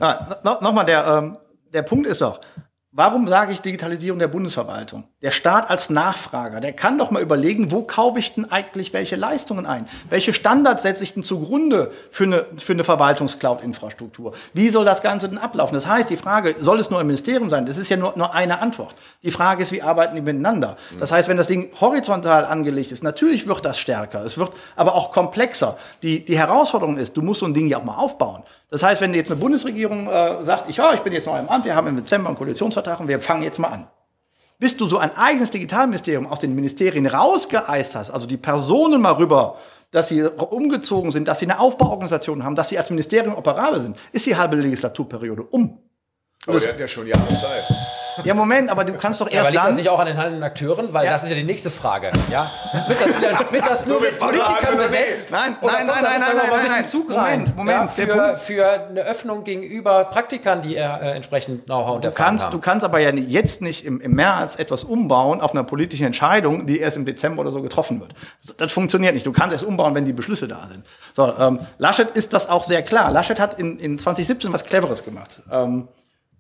Nochmal, 0.44 0.86
der, 0.86 1.06
ähm, 1.06 1.38
der 1.74 1.82
Punkt 1.82 2.08
ist 2.08 2.22
doch, 2.22 2.40
Warum 2.98 3.28
sage 3.28 3.52
ich 3.52 3.60
Digitalisierung 3.60 4.20
der 4.20 4.30
Bundesverwaltung? 4.30 5.04
Der 5.22 5.32
Staat 5.32 5.70
als 5.70 5.90
Nachfrager, 5.90 6.62
der 6.62 6.72
kann 6.72 6.98
doch 6.98 7.12
mal 7.12 7.22
überlegen, 7.22 7.70
wo 7.70 7.82
kaufe 7.82 8.20
ich 8.20 8.36
denn 8.36 8.50
eigentlich 8.50 8.94
welche 8.94 9.18
Leistungen 9.18 9.66
ein? 9.66 9.86
Welche 10.10 10.34
Standards 10.34 10.84
setze 10.84 11.04
ich 11.04 11.14
denn 11.14 11.22
zugrunde 11.22 11.92
für 12.10 12.24
eine, 12.24 12.46
für 12.56 12.72
eine 12.72 12.86
Verwaltungscloud-Infrastruktur? 12.86 14.34
Wie 14.54 14.70
soll 14.70 14.86
das 14.86 15.02
Ganze 15.02 15.28
denn 15.28 15.38
ablaufen? 15.38 15.74
Das 15.74 15.88
heißt, 15.88 16.10
die 16.10 16.16
Frage, 16.16 16.56
soll 16.58 16.80
es 16.80 16.90
nur 16.90 17.02
im 17.02 17.08
Ministerium 17.08 17.50
sein? 17.50 17.66
Das 17.66 17.78
ist 17.78 17.90
ja 17.90 17.98
nur, 17.98 18.14
nur 18.16 18.34
eine 18.34 18.62
Antwort. 18.62 18.96
Die 19.24 19.32
Frage 19.32 19.64
ist, 19.64 19.74
wie 19.74 19.82
arbeiten 19.82 20.16
die 20.16 20.22
miteinander? 20.22 20.78
Das 20.98 21.12
heißt, 21.12 21.28
wenn 21.28 21.36
das 21.36 21.48
Ding 21.48 21.72
horizontal 21.82 22.46
angelegt 22.46 22.94
ist, 22.94 23.04
natürlich 23.04 23.46
wird 23.46 23.66
das 23.66 23.78
stärker. 23.78 24.24
Es 24.24 24.38
wird 24.38 24.54
aber 24.78 24.96
auch 24.96 25.12
komplexer. 25.12 25.78
Die, 26.02 26.24
die 26.24 26.38
Herausforderung 26.38 26.96
ist, 26.96 27.18
du 27.18 27.22
musst 27.22 27.42
so 27.42 27.46
ein 27.46 27.54
Ding 27.54 27.68
ja 27.68 27.78
auch 27.78 27.84
mal 27.84 27.98
aufbauen. 27.98 28.44
Das 28.76 28.84
heißt, 28.84 29.00
wenn 29.00 29.14
jetzt 29.14 29.32
eine 29.32 29.40
Bundesregierung 29.40 30.10
äh, 30.10 30.44
sagt, 30.44 30.70
ich, 30.70 30.76
ja, 30.76 30.94
ich 30.94 31.00
bin 31.00 31.14
jetzt 31.14 31.28
neu 31.28 31.40
im 31.40 31.48
Amt, 31.48 31.64
wir 31.64 31.78
haben 31.78 31.88
im 31.88 31.96
Dezember 31.96 32.28
einen 32.28 32.38
Koalitionsvertrag 32.38 33.00
und 33.00 33.08
wir 33.08 33.22
fangen 33.22 33.42
jetzt 33.42 33.58
mal 33.58 33.70
an. 33.70 33.88
Bis 34.60 34.76
du 34.76 34.86
so 34.86 34.98
ein 34.98 35.16
eigenes 35.16 35.50
Digitalministerium 35.50 36.28
aus 36.28 36.40
den 36.40 36.54
Ministerien 36.56 37.08
rausgeeist 37.08 37.96
hast, 37.96 38.12
also 38.12 38.28
die 38.28 38.36
Personen 38.36 39.02
mal 39.02 39.14
rüber, 39.14 39.56
dass 39.92 40.10
sie 40.10 40.24
umgezogen 40.24 41.10
sind, 41.12 41.30
dass 41.30 41.40
sie 41.40 41.46
eine 41.46 41.62
Aufbauorganisation 41.62 42.44
haben, 42.44 42.56
dass 42.56 42.68
sie 42.68 42.78
als 42.78 42.90
Ministerium 42.90 43.38
operabel 43.38 43.80
sind, 43.80 43.96
ist 44.12 44.26
die 44.26 44.36
halbe 44.36 44.58
Legislaturperiode 44.58 45.44
um. 45.44 45.82
Aber 46.46 46.62
wir 46.62 46.68
hatten 46.68 46.80
ja 46.82 46.88
schon 46.90 47.08
Jahre 47.08 47.34
Zeit. 47.38 47.64
Ja, 48.24 48.34
Moment, 48.34 48.70
aber 48.70 48.86
du 48.86 48.94
kannst 48.94 49.22
doch 49.22 49.28
erst 49.28 49.36
ja, 49.36 49.42
aber 49.42 49.50
liegt 49.52 49.64
dann... 49.64 49.68
das 49.68 49.76
nicht 49.78 49.90
auch 49.90 50.00
an 50.00 50.08
den 50.08 50.18
handelnden 50.18 50.44
Akteuren? 50.44 50.94
Weil 50.94 51.06
ja. 51.06 51.12
das 51.12 51.24
ist 51.24 51.30
ja 51.30 51.36
die 51.36 51.44
nächste 51.44 51.70
Frage. 51.70 52.12
Ja? 52.32 52.52
Wird 52.88 53.02
das, 53.02 53.18
wieder, 53.18 53.40
wird 53.52 53.68
das 53.68 53.86
nur 53.86 54.02
mit 54.02 54.20
Politikern 54.20 54.78
besetzt? 54.78 55.32
Nein, 55.32 55.56
nein, 55.62 55.86
nein, 55.86 55.88
nein, 55.88 56.04
nein, 56.04 56.36
nein, 56.36 56.52
ein 56.52 56.62
bisschen 56.62 56.86
Zug 56.86 57.10
Moment, 57.10 57.56
Moment. 57.56 57.78
Ja, 57.78 57.88
für, 57.88 58.38
für 58.38 58.68
eine 58.68 59.02
Öffnung 59.02 59.44
gegenüber 59.44 60.06
Praktikern, 60.06 60.62
die 60.62 60.76
äh, 60.76 60.82
entsprechend 60.82 61.66
Know-how 61.66 61.96
und 61.96 62.06
du 62.06 62.12
kannst, 62.12 62.46
haben. 62.46 62.52
Du 62.52 62.60
kannst 62.60 62.86
aber 62.86 63.00
ja 63.00 63.12
jetzt 63.12 63.62
nicht 63.62 63.86
im, 63.86 64.00
im 64.00 64.12
März 64.14 64.58
etwas 64.58 64.84
umbauen 64.84 65.42
auf 65.42 65.52
einer 65.52 65.64
politischen 65.64 66.06
Entscheidung, 66.06 66.66
die 66.66 66.80
erst 66.80 66.98
im 66.98 67.06
Dezember 67.06 67.42
oder 67.42 67.52
so 67.52 67.62
getroffen 67.62 68.00
wird. 68.00 68.14
Das 68.58 68.72
funktioniert 68.72 69.14
nicht. 69.14 69.26
Du 69.26 69.32
kannst 69.32 69.54
erst 69.54 69.66
umbauen, 69.66 69.96
wenn 69.96 70.06
die 70.06 70.14
Beschlüsse 70.14 70.48
da 70.48 70.68
sind. 70.68 70.86
So, 71.14 71.34
ähm, 71.38 71.60
Laschet 71.78 72.10
ist 72.12 72.34
das 72.34 72.50
auch 72.50 72.64
sehr 72.64 72.84
klar. 72.84 73.12
Laschet 73.12 73.40
hat 73.40 73.60
in, 73.60 73.80
in 73.80 73.98
2017 73.98 74.54
was 74.54 74.64
Cleveres 74.64 75.04
gemacht. 75.04 75.42
Ähm, 75.52 75.88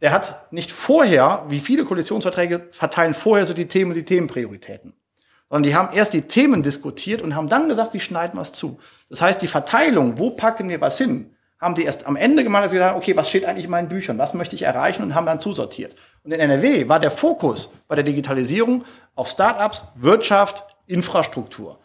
der 0.02 0.12
hat 0.12 0.52
nicht 0.52 0.72
vorher, 0.72 1.46
wie 1.48 1.60
viele 1.60 1.86
Koalitionsverträge 1.86 2.68
verteilen 2.72 3.14
vorher 3.14 3.46
so 3.46 3.54
die 3.54 3.68
Themen 3.68 3.92
und 3.92 3.98
die 3.98 4.06
Themenprioritäten. 4.06 4.94
Sondern 5.50 5.64
die 5.64 5.76
haben 5.76 5.96
erst 5.96 6.14
die 6.14 6.24
Themen 6.24 6.64
diskutiert 6.64 7.22
und 7.22 7.36
haben 7.36 7.48
dann 7.48 7.70
gesagt, 7.70 7.94
wie 7.94 8.00
schneiden 8.00 8.38
wir 8.38 8.42
es 8.42 8.52
zu. 8.52 8.80
Das 9.10 9.22
heißt, 9.22 9.42
die 9.42 9.48
Verteilung, 9.48 10.18
wo 10.18 10.32
packen 10.32 10.70
wir 10.70 10.82
was 10.82 10.98
hin, 10.98 11.36
haben 11.60 11.76
die 11.76 11.84
erst 11.84 12.06
am 12.06 12.16
Ende 12.16 12.44
gemacht, 12.44 12.64
als 12.64 12.72
sie 12.72 12.78
gesagt 12.78 12.94
haben, 12.94 13.02
okay, 13.02 13.16
was 13.16 13.30
steht 13.30 13.46
eigentlich 13.46 13.66
in 13.66 13.72
meinen 13.72 13.88
Büchern, 13.88 14.18
was 14.18 14.34
möchte 14.34 14.56
ich 14.56 14.64
erreichen 14.64 15.04
und 15.04 15.16
haben 15.16 15.26
dann 15.26 15.40
zusortiert. 15.40 15.96
Und 16.24 16.32
in 16.32 16.40
NRW 16.40 16.90
war 16.90 17.00
der 17.00 17.12
Fokus 17.12 17.72
bei 17.88 17.96
der 17.96 18.04
Digitalisierung 18.04 18.84
auf 19.16 19.30
Startups, 19.30 19.88
Wirtschaft, 19.96 20.64
Infrastruktur. 20.86 21.80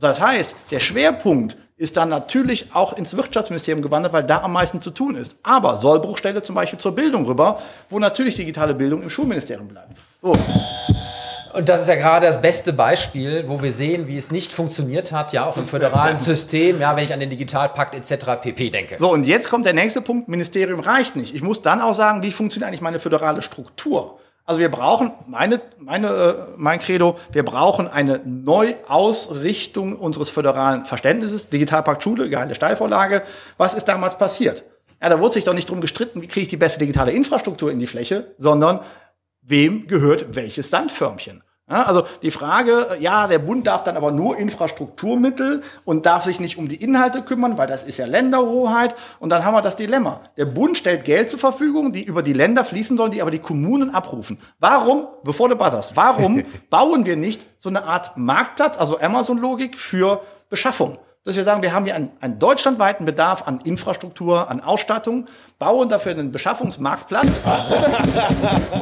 Das 0.00 0.20
heißt, 0.20 0.54
der 0.70 0.80
Schwerpunkt 0.80 1.56
ist 1.82 1.96
dann 1.96 2.10
natürlich 2.10 2.66
auch 2.72 2.92
ins 2.92 3.16
Wirtschaftsministerium 3.16 3.82
gewandert, 3.82 4.12
weil 4.12 4.22
da 4.22 4.42
am 4.42 4.52
meisten 4.52 4.80
zu 4.80 4.92
tun 4.92 5.16
ist. 5.16 5.34
Aber 5.42 5.76
Sollbruchstelle 5.76 6.40
zum 6.40 6.54
Beispiel 6.54 6.78
zur 6.78 6.94
Bildung 6.94 7.26
rüber, 7.26 7.60
wo 7.90 7.98
natürlich 7.98 8.36
digitale 8.36 8.72
Bildung 8.72 9.02
im 9.02 9.10
Schulministerium 9.10 9.66
bleibt. 9.66 9.90
So. 10.22 10.32
Und 11.54 11.68
das 11.68 11.82
ist 11.82 11.88
ja 11.88 11.96
gerade 11.96 12.28
das 12.28 12.40
beste 12.40 12.72
Beispiel, 12.72 13.44
wo 13.48 13.60
wir 13.60 13.72
sehen, 13.72 14.06
wie 14.06 14.16
es 14.16 14.30
nicht 14.30 14.52
funktioniert 14.52 15.10
hat, 15.10 15.32
ja, 15.32 15.44
auch 15.44 15.56
im 15.56 15.66
föderalen 15.66 16.16
System, 16.32 16.80
ja, 16.80 16.94
wenn 16.94 17.02
ich 17.02 17.12
an 17.12 17.18
den 17.18 17.30
Digitalpakt 17.30 17.96
etc. 17.96 18.40
pp. 18.40 18.70
denke. 18.70 18.96
So, 19.00 19.10
und 19.10 19.26
jetzt 19.26 19.50
kommt 19.50 19.66
der 19.66 19.74
nächste 19.74 20.00
Punkt, 20.00 20.28
Ministerium 20.28 20.78
reicht 20.78 21.16
nicht. 21.16 21.34
Ich 21.34 21.42
muss 21.42 21.62
dann 21.62 21.80
auch 21.80 21.94
sagen, 21.94 22.22
wie 22.22 22.30
funktioniert 22.30 22.68
eigentlich 22.68 22.80
meine 22.80 23.00
föderale 23.00 23.42
Struktur? 23.42 24.20
Also 24.44 24.60
wir 24.60 24.70
brauchen, 24.70 25.12
meine, 25.28 25.60
meine, 25.78 26.08
äh, 26.08 26.34
mein 26.56 26.80
Credo, 26.80 27.16
wir 27.30 27.44
brauchen 27.44 27.86
eine 27.86 28.20
Neuausrichtung 28.24 29.96
unseres 29.96 30.30
föderalen 30.30 30.84
Verständnisses. 30.84 31.48
Digitalpakt 31.48 32.02
Schule, 32.02 32.28
geile 32.28 32.54
Steilvorlage. 32.54 33.22
Was 33.56 33.74
ist 33.74 33.86
damals 33.86 34.18
passiert? 34.18 34.64
Ja, 35.00 35.08
da 35.08 35.20
wurde 35.20 35.34
sich 35.34 35.44
doch 35.44 35.54
nicht 35.54 35.70
drum 35.70 35.80
gestritten, 35.80 36.22
wie 36.22 36.28
kriege 36.28 36.42
ich 36.42 36.48
die 36.48 36.56
beste 36.56 36.80
digitale 36.80 37.12
Infrastruktur 37.12 37.70
in 37.70 37.78
die 37.78 37.86
Fläche, 37.86 38.34
sondern 38.38 38.80
wem 39.42 39.86
gehört 39.86 40.34
welches 40.34 40.70
Sandförmchen. 40.70 41.42
Also 41.72 42.04
die 42.22 42.30
Frage, 42.30 42.96
ja, 43.00 43.26
der 43.26 43.38
Bund 43.38 43.66
darf 43.66 43.84
dann 43.84 43.96
aber 43.96 44.10
nur 44.10 44.36
Infrastrukturmittel 44.36 45.62
und 45.84 46.06
darf 46.06 46.24
sich 46.24 46.40
nicht 46.40 46.58
um 46.58 46.68
die 46.68 46.76
Inhalte 46.76 47.22
kümmern, 47.22 47.58
weil 47.58 47.66
das 47.66 47.82
ist 47.82 47.98
ja 47.98 48.06
Länderhoheit. 48.06 48.94
Und 49.18 49.30
dann 49.30 49.44
haben 49.44 49.54
wir 49.54 49.62
das 49.62 49.76
Dilemma. 49.76 50.20
Der 50.36 50.46
Bund 50.46 50.78
stellt 50.78 51.04
Geld 51.04 51.30
zur 51.30 51.38
Verfügung, 51.38 51.92
die 51.92 52.04
über 52.04 52.22
die 52.22 52.32
Länder 52.32 52.64
fließen 52.64 52.96
sollen, 52.96 53.10
die 53.10 53.22
aber 53.22 53.30
die 53.30 53.38
Kommunen 53.38 53.94
abrufen. 53.94 54.38
Warum, 54.58 55.06
bevor 55.24 55.48
du 55.48 55.56
buzzerst, 55.56 55.96
warum 55.96 56.44
bauen 56.70 57.06
wir 57.06 57.16
nicht 57.16 57.46
so 57.58 57.68
eine 57.68 57.84
Art 57.84 58.16
Marktplatz, 58.16 58.78
also 58.78 59.00
Amazon-Logik 59.00 59.78
für 59.78 60.22
Beschaffung? 60.48 60.98
dass 61.24 61.36
wir 61.36 61.44
sagen, 61.44 61.62
wir 61.62 61.72
haben 61.72 61.84
hier 61.84 61.94
einen, 61.94 62.10
einen 62.20 62.38
deutschlandweiten 62.38 63.06
Bedarf 63.06 63.46
an 63.46 63.60
Infrastruktur, 63.60 64.50
an 64.50 64.60
Ausstattung, 64.60 65.28
bauen 65.62 65.88
dafür 65.88 66.10
einen 66.10 66.32
Beschaffungsmarktplatz 66.32 67.26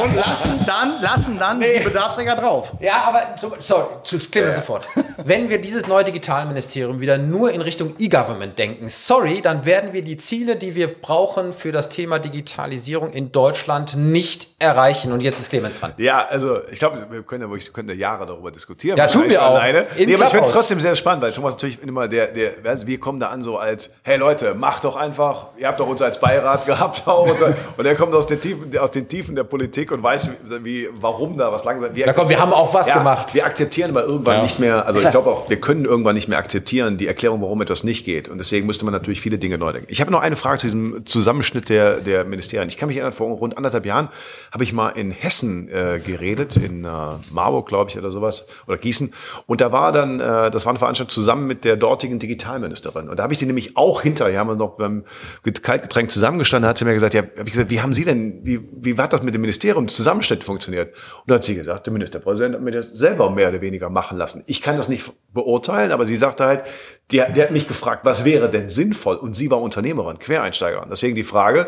und 0.03 0.17
lassen 0.17 0.65
dann, 0.67 1.03
lassen 1.03 1.39
dann 1.39 1.59
nee. 1.59 1.79
die 1.79 1.85
Bedarfsträger 1.85 2.37
drauf. 2.37 2.73
Ja, 2.81 3.05
aber 3.05 3.35
sorry, 3.59 3.85
zu 4.03 4.19
klären 4.19 4.55
sofort. 4.55 4.89
Wenn 5.23 5.51
wir 5.51 5.61
dieses 5.61 5.87
neue 5.87 6.05
Digitalministerium 6.05 7.01
wieder 7.01 7.19
nur 7.19 7.53
in 7.53 7.61
Richtung 7.61 7.97
E-Government 7.99 8.59
denken, 8.59 8.89
sorry, 8.89 9.43
dann 9.43 9.67
werden 9.67 9.93
wir 9.93 10.01
die 10.01 10.17
Ziele, 10.17 10.57
die 10.57 10.75
wir 10.75 10.89
brauchen 10.89 11.53
für 11.53 11.71
das 11.71 11.91
Thema 11.91 12.19
Digitalisierung 12.19 13.13
in 13.13 13.31
Deutschland 13.31 13.95
nicht 13.95 14.49
erreichen. 14.59 15.13
Und 15.13 15.21
jetzt 15.21 15.39
ist 15.39 15.51
Clemens 15.51 15.81
dran. 15.81 15.93
Ja, 15.99 16.27
also 16.31 16.61
ich 16.71 16.79
glaube, 16.79 17.07
wir 17.11 17.23
können 17.25 17.43
ja, 17.43 17.51
wirklich, 17.51 17.71
können 17.75 17.91
ja 17.91 17.95
Jahre 17.95 18.25
darüber 18.25 18.51
diskutieren. 18.51 18.97
Ja, 18.97 19.07
tun 19.07 19.29
wir 19.29 19.43
auch. 19.43 19.57
Alleine. 19.57 19.85
Nee, 19.99 20.15
aber 20.15 20.25
ich 20.25 20.31
finde 20.31 20.47
es 20.47 20.53
trotzdem 20.53 20.81
sehr 20.81 20.97
spannend, 20.97 21.23
weil 21.23 21.33
Thomas 21.33 21.57
natürlich 21.57 21.83
immer 21.83 22.09
der, 22.09 22.29
der, 22.29 22.53
also 22.65 22.87
wir 22.87 22.99
kommen 22.99 23.21
da 23.21 23.29
an 23.29 23.43
so 23.43 23.59
als, 23.59 23.91
hey 24.03 24.17
Leute, 24.17 24.55
macht 24.55 24.85
doch 24.85 24.97
einfach, 24.97 25.49
ihr 25.59 25.69
habt 25.69 25.79
doch 25.79 25.87
uns 25.87 26.01
als 26.01 26.19
Beirat 26.19 26.70
gehabt 26.71 27.03
auch. 27.07 27.29
Und, 27.77 27.87
er 27.87 27.95
kommt 27.95 28.15
aus 28.15 28.27
den, 28.27 28.41
Tiefen, 28.41 28.77
aus 28.79 28.91
den 28.91 29.09
Tiefen 29.09 29.35
der 29.35 29.45
Politik 29.45 29.91
und 29.93 30.03
weiß, 30.03 30.31
wie, 30.63 30.89
warum 31.01 31.37
da 31.37 31.53
was 31.53 31.65
langsam. 31.65 31.95
Wir, 31.95 32.13
komm, 32.13 32.29
wir 32.29 32.41
haben 32.41 32.53
auch 32.53 32.73
was 32.73 32.89
ja, 32.89 32.99
gemacht. 32.99 33.35
Wir 33.35 33.45
akzeptieren 33.45 33.91
aber 33.91 34.05
irgendwann 34.05 34.37
ja. 34.37 34.43
nicht 34.43 34.59
mehr, 34.59 34.87
also 34.87 35.01
ich 35.01 35.11
glaube 35.11 35.31
auch, 35.31 35.51
wir 35.51 35.61
können 35.61 35.85
irgendwann 35.85 36.15
nicht 36.15 36.29
mehr 36.29 36.39
akzeptieren, 36.39 36.97
die 36.97 37.07
Erklärung, 37.07 37.43
warum 37.43 37.61
etwas 37.63 37.85
nicht 37.85 38.05
geht. 38.05 38.29
Und 38.29 38.39
deswegen 38.39 38.67
müsste 38.67 38.85
man 38.85 38.93
natürlich 38.93 39.21
viele 39.21 39.39
Dinge 39.39 39.59
neu 39.59 39.73
denken. 39.73 39.89
Ich 39.91 40.01
habe 40.01 40.11
noch 40.11 40.21
eine 40.21 40.37
Frage 40.37 40.59
zu 40.59 40.67
diesem 40.67 41.07
Zusammenschnitt 41.07 41.69
der, 41.69 41.99
der 41.99 42.25
Ministerien. 42.25 42.69
Ich 42.69 42.77
kann 42.77 42.89
mich 42.89 42.97
erinnern, 42.97 43.13
vor 43.13 43.29
rund 43.29 43.57
anderthalb 43.57 43.87
Jahren 43.87 44.09
habe 44.53 44.65
ich 44.65 44.73
mal 44.73 44.91
in 44.91 45.11
Hessen 45.11 45.69
äh, 45.69 46.01
geredet, 46.05 46.57
in 46.57 46.85
äh, 46.85 46.89
Marburg, 47.31 47.69
glaube 47.69 47.91
ich, 47.91 47.99
oder 47.99 48.11
sowas, 48.11 48.47
oder 48.67 48.77
Gießen. 48.77 49.13
Und 49.47 49.61
da 49.61 49.73
war 49.73 49.93
dann, 49.93 50.21
äh, 50.21 50.51
das 50.51 50.65
war 50.67 50.71
eine 50.71 50.79
Veranstaltung 50.79 51.11
zusammen 51.11 51.47
mit 51.47 51.65
der 51.65 51.77
dortigen 51.77 52.19
Digitalministerin. 52.19 53.09
Und 53.09 53.19
da 53.19 53.25
habe 53.25 53.33
ich 53.33 53.39
die 53.39 53.47
nämlich 53.47 53.77
auch 53.77 54.03
hinterher, 54.03 54.41
haben 54.41 54.49
wir 54.49 54.57
noch 54.57 54.77
beim 54.77 55.05
Kaltgetränk 55.43 56.11
zusammengestanden, 56.11 56.60
hat 56.69 56.79
sie 56.79 56.85
mir 56.85 56.95
gesagt, 56.95 57.15
ja, 57.15 57.23
habe 57.23 57.45
ich 57.45 57.53
gesagt, 57.53 57.71
wie 57.71 57.81
haben 57.81 57.93
Sie 57.93 58.05
denn, 58.05 58.41
wie, 58.45 58.61
wie 58.73 58.97
hat 58.97 59.13
das 59.13 59.23
mit 59.23 59.35
dem 59.35 59.41
Ministerium 59.41 59.89
Zusammenschnitt 59.89 60.45
funktioniert? 60.45 60.95
Und 60.95 61.31
da 61.31 61.35
hat 61.37 61.45
sie 61.45 61.55
gesagt, 61.55 61.87
der 61.87 61.93
Ministerpräsident 61.93 62.55
hat 62.55 62.63
mir 62.63 62.71
das 62.71 62.91
selber 62.91 63.31
mehr 63.31 63.49
oder 63.49 63.61
weniger 63.61 63.91
machen 63.91 64.19
lassen. 64.19 64.43
Ich 64.47 64.63
kann 64.63 64.77
das 64.77 64.89
nicht 64.89 65.13
beurteilen, 65.33 65.93
aber 65.93 66.07
sie 66.07 66.17
sagte 66.17 66.45
halt, 66.45 66.65
der, 67.13 67.31
der 67.31 67.45
hat 67.45 67.51
mich 67.51 67.69
gefragt, 67.69 68.05
was 68.05 68.25
wäre 68.25 68.51
denn 68.51 68.69
sinnvoll? 68.69 69.17
Und 69.17 69.35
sie 69.35 69.51
war 69.51 69.61
Unternehmerin, 69.61 70.19
Quereinsteigerin. 70.19 70.89
Deswegen 70.91 71.15
die 71.15 71.25
Frage, 71.25 71.67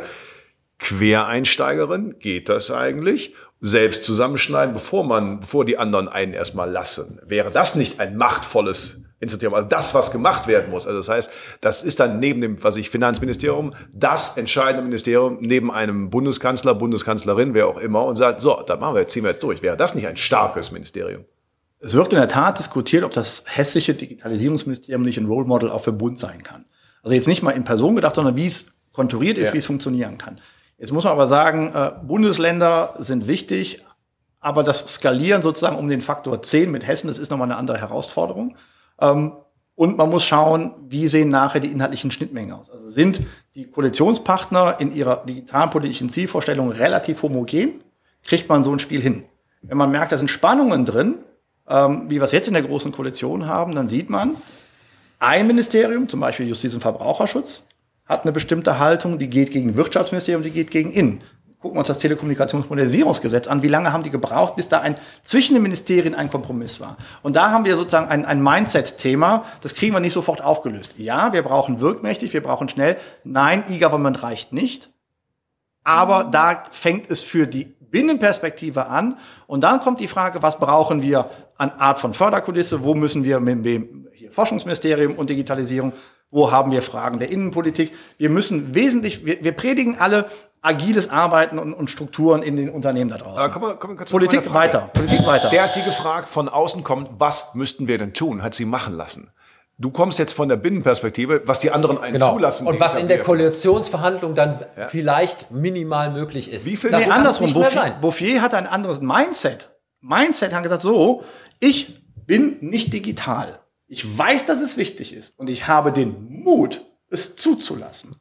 Quereinsteigerin, 0.83 2.16
geht 2.18 2.49
das 2.49 2.70
eigentlich? 2.70 3.35
Selbst 3.61 4.03
zusammenschneiden, 4.03 4.74
bevor 4.74 5.05
man, 5.05 5.41
bevor 5.41 5.64
die 5.64 5.78
anderen 5.78 6.09
einen 6.09 6.35
erstmal 6.35 6.70
lassen. 6.70 7.20
Wäre 7.24 7.51
das 7.51 7.76
nicht 7.76 8.01
ein 8.01 8.16
machtvolles 8.16 9.03
Initiative, 9.20 9.55
also 9.55 9.68
das, 9.68 9.95
was 9.95 10.11
gemacht 10.11 10.49
werden 10.49 10.72
muss. 10.72 10.89
Also 10.89 10.99
das 10.99 11.09
heißt, 11.09 11.30
das 11.61 11.85
ist 11.85 12.01
dann 12.01 12.18
neben 12.18 12.41
dem, 12.41 12.62
was 12.64 12.76
ich 12.76 12.91
Finanzministerium, 12.91 13.72
das 13.93 14.37
entscheidende 14.37 14.83
Ministerium 14.83 15.39
neben 15.41 15.70
einem 15.70 16.11
Bundeskanzler, 16.11 16.74
Bundeskanzlerin, 16.74 17.55
wer 17.55 17.68
auch 17.68 17.78
immer, 17.78 18.05
und 18.05 18.16
sagt, 18.16 18.41
so, 18.41 18.61
da 18.66 18.74
machen 18.74 18.97
wir 18.97 19.03
jetzt, 19.03 19.12
ziehen 19.12 19.22
wir 19.22 19.30
jetzt 19.30 19.43
durch. 19.45 19.62
Wäre 19.62 19.76
das 19.76 19.95
nicht 19.95 20.09
ein 20.09 20.16
starkes 20.16 20.72
Ministerium? 20.72 21.24
Es 21.78 21.95
wird 21.95 22.12
in 22.12 22.18
der 22.18 22.26
Tat 22.26 22.59
diskutiert, 22.59 23.05
ob 23.05 23.12
das 23.12 23.45
hessische 23.47 23.95
Digitalisierungsministerium 23.95 25.03
nicht 25.03 25.18
ein 25.18 25.26
Role 25.26 25.47
Model 25.47 25.70
auch 25.70 25.83
für 25.83 25.93
Bund 25.93 26.18
sein 26.18 26.43
kann. 26.43 26.64
Also 27.05 27.14
jetzt 27.14 27.28
nicht 27.28 27.43
mal 27.43 27.53
in 27.53 27.62
Person 27.62 27.95
gedacht, 27.95 28.16
sondern 28.16 28.35
wie 28.35 28.47
es 28.47 28.72
konturiert 28.93 29.39
ist, 29.39 29.49
ja. 29.49 29.55
wie 29.55 29.59
es 29.59 29.66
funktionieren 29.66 30.18
kann. 30.18 30.41
Jetzt 30.83 30.91
muss 30.91 31.05
man 31.05 31.12
aber 31.12 31.28
sagen, 31.28 31.70
äh, 31.72 31.93
Bundesländer 32.05 32.97
sind 32.99 33.28
wichtig, 33.28 33.85
aber 34.41 34.64
das 34.64 34.80
Skalieren 34.80 35.41
sozusagen 35.41 35.76
um 35.76 35.89
den 35.89 36.01
Faktor 36.01 36.43
10 36.43 36.72
mit 36.72 36.85
Hessen, 36.85 37.07
das 37.07 37.20
ist 37.20 37.30
nochmal 37.30 37.47
eine 37.47 37.57
andere 37.57 37.78
Herausforderung. 37.78 38.57
Ähm, 39.01 39.30
und 39.76 39.97
man 39.97 40.11
muss 40.11 40.24
schauen, 40.24 40.74
wie 40.89 41.07
sehen 41.07 41.28
nachher 41.28 41.61
die 41.61 41.70
inhaltlichen 41.70 42.11
Schnittmengen 42.11 42.53
aus. 42.53 42.68
Also 42.68 42.89
sind 42.89 43.20
die 43.55 43.70
Koalitionspartner 43.70 44.80
in 44.80 44.91
ihrer 44.91 45.24
digitalpolitischen 45.24 46.11
Zielvorstellung 46.11 46.72
relativ 46.72 47.22
homogen, 47.22 47.80
kriegt 48.24 48.49
man 48.49 48.64
so 48.64 48.72
ein 48.72 48.80
Spiel 48.80 49.01
hin. 49.01 49.22
Wenn 49.62 49.78
man 49.78 49.93
merkt, 49.93 50.11
da 50.11 50.16
sind 50.16 50.33
Spannungen 50.33 50.85
drin, 50.85 51.18
ähm, 51.68 52.11
wie 52.11 52.16
wir 52.16 52.24
es 52.24 52.33
jetzt 52.33 52.49
in 52.49 52.55
der 52.55 52.64
großen 52.64 52.91
Koalition 52.91 53.47
haben, 53.47 53.76
dann 53.76 53.87
sieht 53.87 54.11
man, 54.11 54.37
ein 55.20 55.47
Ministerium, 55.47 56.09
zum 56.09 56.18
Beispiel 56.18 56.49
Justiz 56.49 56.74
und 56.74 56.80
Verbraucherschutz, 56.80 57.68
hat 58.13 58.23
eine 58.23 58.33
bestimmte 58.33 58.79
Haltung, 58.79 59.19
die 59.19 59.29
geht 59.29 59.51
gegen 59.51 59.77
Wirtschaftsministerium, 59.77 60.43
die 60.43 60.51
geht 60.51 60.71
gegen 60.71 60.93
Innen 60.93 61.23
gucken 61.63 61.77
wir 61.77 61.79
uns 61.79 61.89
das 61.89 61.99
Telekommunikationsmodernisierungsgesetz 61.99 63.47
an. 63.47 63.63
Wie 63.63 63.69
lange 63.69 63.93
haben 63.93 64.03
die 64.03 64.11
gebraucht, 64.11 64.57
bis 64.57 64.69
da 64.69 64.81
ein 64.81 64.97
zwischen 65.23 65.55
den 65.55 65.63
Ministerien 65.63 66.15
ein 66.15 66.29
Kompromiss 66.29 66.81
war? 66.81 66.97
Und 67.23 67.37
da 67.37 67.51
haben 67.53 67.65
wir 67.65 67.77
sozusagen 67.77 68.09
ein, 68.09 68.25
ein 68.25 68.43
Mindset-Thema. 68.43 69.45
Das 69.61 69.75
kriegen 69.77 69.95
wir 69.95 70.01
nicht 70.01 70.13
sofort 70.13 70.43
aufgelöst. 70.43 70.97
Ja, 70.99 71.33
wir 71.33 71.43
brauchen 71.43 71.81
wirkmächtig, 71.81 72.33
wir 72.33 72.43
brauchen 72.43 72.69
schnell. 72.69 72.97
Nein, 73.23 73.63
E-Government 73.69 74.25
reicht 74.25 74.53
nicht. 74.53 74.91
Aber 75.85 76.25
da 76.25 76.65
fängt 76.73 77.11
es 77.11 77.23
für 77.23 77.47
die 77.47 77.65
Binnenperspektive 77.65 78.87
an. 78.87 79.19
Und 79.47 79.63
dann 79.63 79.79
kommt 79.79 80.01
die 80.01 80.09
Frage, 80.09 80.43
was 80.43 80.59
brauchen 80.59 81.03
wir 81.03 81.31
an 81.59 81.71
Art 81.79 82.01
von 82.01 82.13
Förderkulisse? 82.13 82.83
Wo 82.83 82.95
müssen 82.95 83.23
wir 83.23 83.39
mit 83.39 83.65
dem 83.65 84.09
Forschungsministerium 84.31 85.15
und 85.15 85.31
Digitalisierung 85.31 85.93
wo 86.33 86.51
haben 86.51 86.72
wir 86.72 86.83
Fragen 86.83 87.20
der 87.20 87.30
Innenpolitik? 87.30 87.93
Wir 88.18 88.30
müssen 88.30 88.74
wesentlich, 88.74 89.24
wir, 89.24 89.45
wir 89.45 89.53
predigen 89.53 90.01
alle 90.01 90.26
agiles 90.62 91.11
Arbeiten 91.11 91.59
und, 91.59 91.74
und, 91.74 91.91
Strukturen 91.91 92.43
in 92.43 92.57
den 92.57 92.70
Unternehmen 92.70 93.11
da 93.11 93.18
draußen. 93.18 93.51
Komm, 93.53 93.62
komm, 93.78 93.97
komm, 93.97 94.07
Politik 94.07 94.53
weiter, 94.55 94.91
Politik 94.95 95.26
weiter. 95.26 95.51
Der 95.51 95.64
hat 95.64 95.76
die 95.76 95.83
gefragt, 95.83 96.28
von 96.28 96.49
außen 96.49 96.83
kommt, 96.83 97.11
was 97.18 97.55
müssten 97.55 97.87
wir 97.87 97.99
denn 97.99 98.14
tun? 98.14 98.43
Hat 98.43 98.55
sie 98.55 98.64
machen 98.64 98.95
lassen. 98.95 99.30
Du 99.78 99.91
kommst 99.91 100.18
jetzt 100.18 100.33
von 100.33 100.49
der 100.49 100.57
Binnenperspektive, 100.57 101.43
was 101.45 101.59
die 101.59 101.70
anderen 101.70 101.99
einen 101.99 102.14
genau. 102.14 102.35
zulassen. 102.35 102.66
Und 102.66 102.78
was 102.78 102.97
in 102.97 103.09
der 103.09 103.20
Koalitionsverhandlung 103.20 104.35
dann 104.35 104.61
ja. 104.76 104.87
vielleicht 104.87 105.51
minimal 105.51 106.12
möglich 106.12 106.53
ist. 106.53 106.66
Wie 106.66 106.76
viel 106.76 106.91
das 106.91 107.07
nee, 107.07 107.12
andersrum. 107.12 107.53
Bouffier, 107.53 107.99
Bouffier 108.01 108.43
hat 108.43 108.55
ein 108.55 108.66
anderes 108.66 109.01
Mindset. 109.01 109.70
Mindset 110.01 110.55
hat 110.55 110.62
gesagt, 110.62 110.83
so, 110.83 111.24
ich 111.59 112.01
bin 112.26 112.59
nicht 112.61 112.93
digital. 112.93 113.62
Ich 113.93 114.18
weiß, 114.18 114.47
dass 114.47 114.62
es 114.62 114.78
wichtig 114.78 115.12
ist 115.12 115.38
und 115.38 115.51
ich 115.51 115.68
habe 115.68 115.93
den 115.93 116.43
Mut, 116.43 116.80
es 117.11 117.36
zuzulassen. 117.36 118.16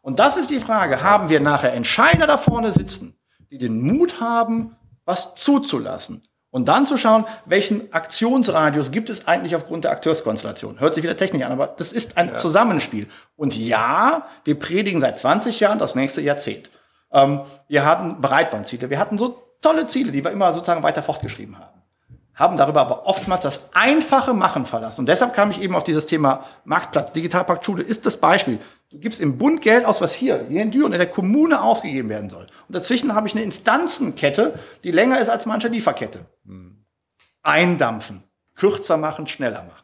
Und 0.00 0.18
das 0.18 0.36
ist 0.36 0.50
die 0.50 0.58
Frage, 0.58 1.04
haben 1.04 1.28
wir 1.28 1.38
nachher 1.38 1.72
Entscheider 1.72 2.26
da 2.26 2.36
vorne 2.36 2.72
sitzen, 2.72 3.16
die 3.48 3.58
den 3.58 3.80
Mut 3.80 4.18
haben, 4.18 4.74
was 5.04 5.36
zuzulassen? 5.36 6.26
Und 6.50 6.66
dann 6.66 6.84
zu 6.84 6.96
schauen, 6.96 7.26
welchen 7.46 7.92
Aktionsradius 7.92 8.90
gibt 8.90 9.08
es 9.08 9.28
eigentlich 9.28 9.54
aufgrund 9.54 9.84
der 9.84 9.92
Akteurskonstellation. 9.92 10.80
Hört 10.80 10.94
sich 10.94 11.04
wieder 11.04 11.16
Technik 11.16 11.44
an, 11.46 11.52
aber 11.52 11.68
das 11.68 11.92
ist 11.92 12.16
ein 12.16 12.30
ja. 12.30 12.36
Zusammenspiel. 12.36 13.06
Und 13.36 13.56
ja, 13.56 14.26
wir 14.42 14.58
predigen 14.58 14.98
seit 14.98 15.16
20 15.16 15.60
Jahren 15.60 15.78
das 15.78 15.94
nächste 15.94 16.22
Jahrzehnt. 16.22 16.72
Ähm, 17.12 17.42
wir 17.68 17.84
hatten 17.84 18.20
Breitbandziele, 18.20 18.90
wir 18.90 18.98
hatten 18.98 19.16
so 19.16 19.40
tolle 19.62 19.86
Ziele, 19.86 20.10
die 20.10 20.24
wir 20.24 20.32
immer 20.32 20.52
sozusagen 20.52 20.82
weiter 20.82 21.04
fortgeschrieben 21.04 21.56
haben 21.56 21.83
haben 22.34 22.56
darüber 22.56 22.80
aber 22.80 23.06
oftmals 23.06 23.42
das 23.42 23.70
einfache 23.74 24.34
Machen 24.34 24.66
verlassen. 24.66 25.02
Und 25.02 25.08
deshalb 25.08 25.34
kam 25.34 25.50
ich 25.50 25.60
eben 25.60 25.74
auf 25.74 25.84
dieses 25.84 26.06
Thema 26.06 26.44
Marktplatz. 26.64 27.12
Digitalpakt 27.12 27.64
Schule 27.64 27.82
ist 27.82 28.06
das 28.06 28.16
Beispiel. 28.16 28.58
Du 28.90 28.98
gibst 28.98 29.20
im 29.20 29.38
Bund 29.38 29.62
Geld 29.62 29.84
aus, 29.84 30.00
was 30.00 30.12
hier, 30.12 30.46
hier 30.48 30.62
in 30.62 30.70
Düren, 30.70 30.92
in 30.92 30.98
der 30.98 31.10
Kommune 31.10 31.62
ausgegeben 31.62 32.08
werden 32.08 32.30
soll. 32.30 32.46
Und 32.68 32.74
dazwischen 32.74 33.14
habe 33.14 33.26
ich 33.28 33.34
eine 33.34 33.42
Instanzenkette, 33.42 34.58
die 34.84 34.90
länger 34.90 35.20
ist 35.20 35.28
als 35.28 35.46
manche 35.46 35.68
Lieferkette. 35.68 36.26
Eindampfen, 37.42 38.22
kürzer 38.54 38.96
machen, 38.96 39.26
schneller 39.26 39.64
machen. 39.64 39.83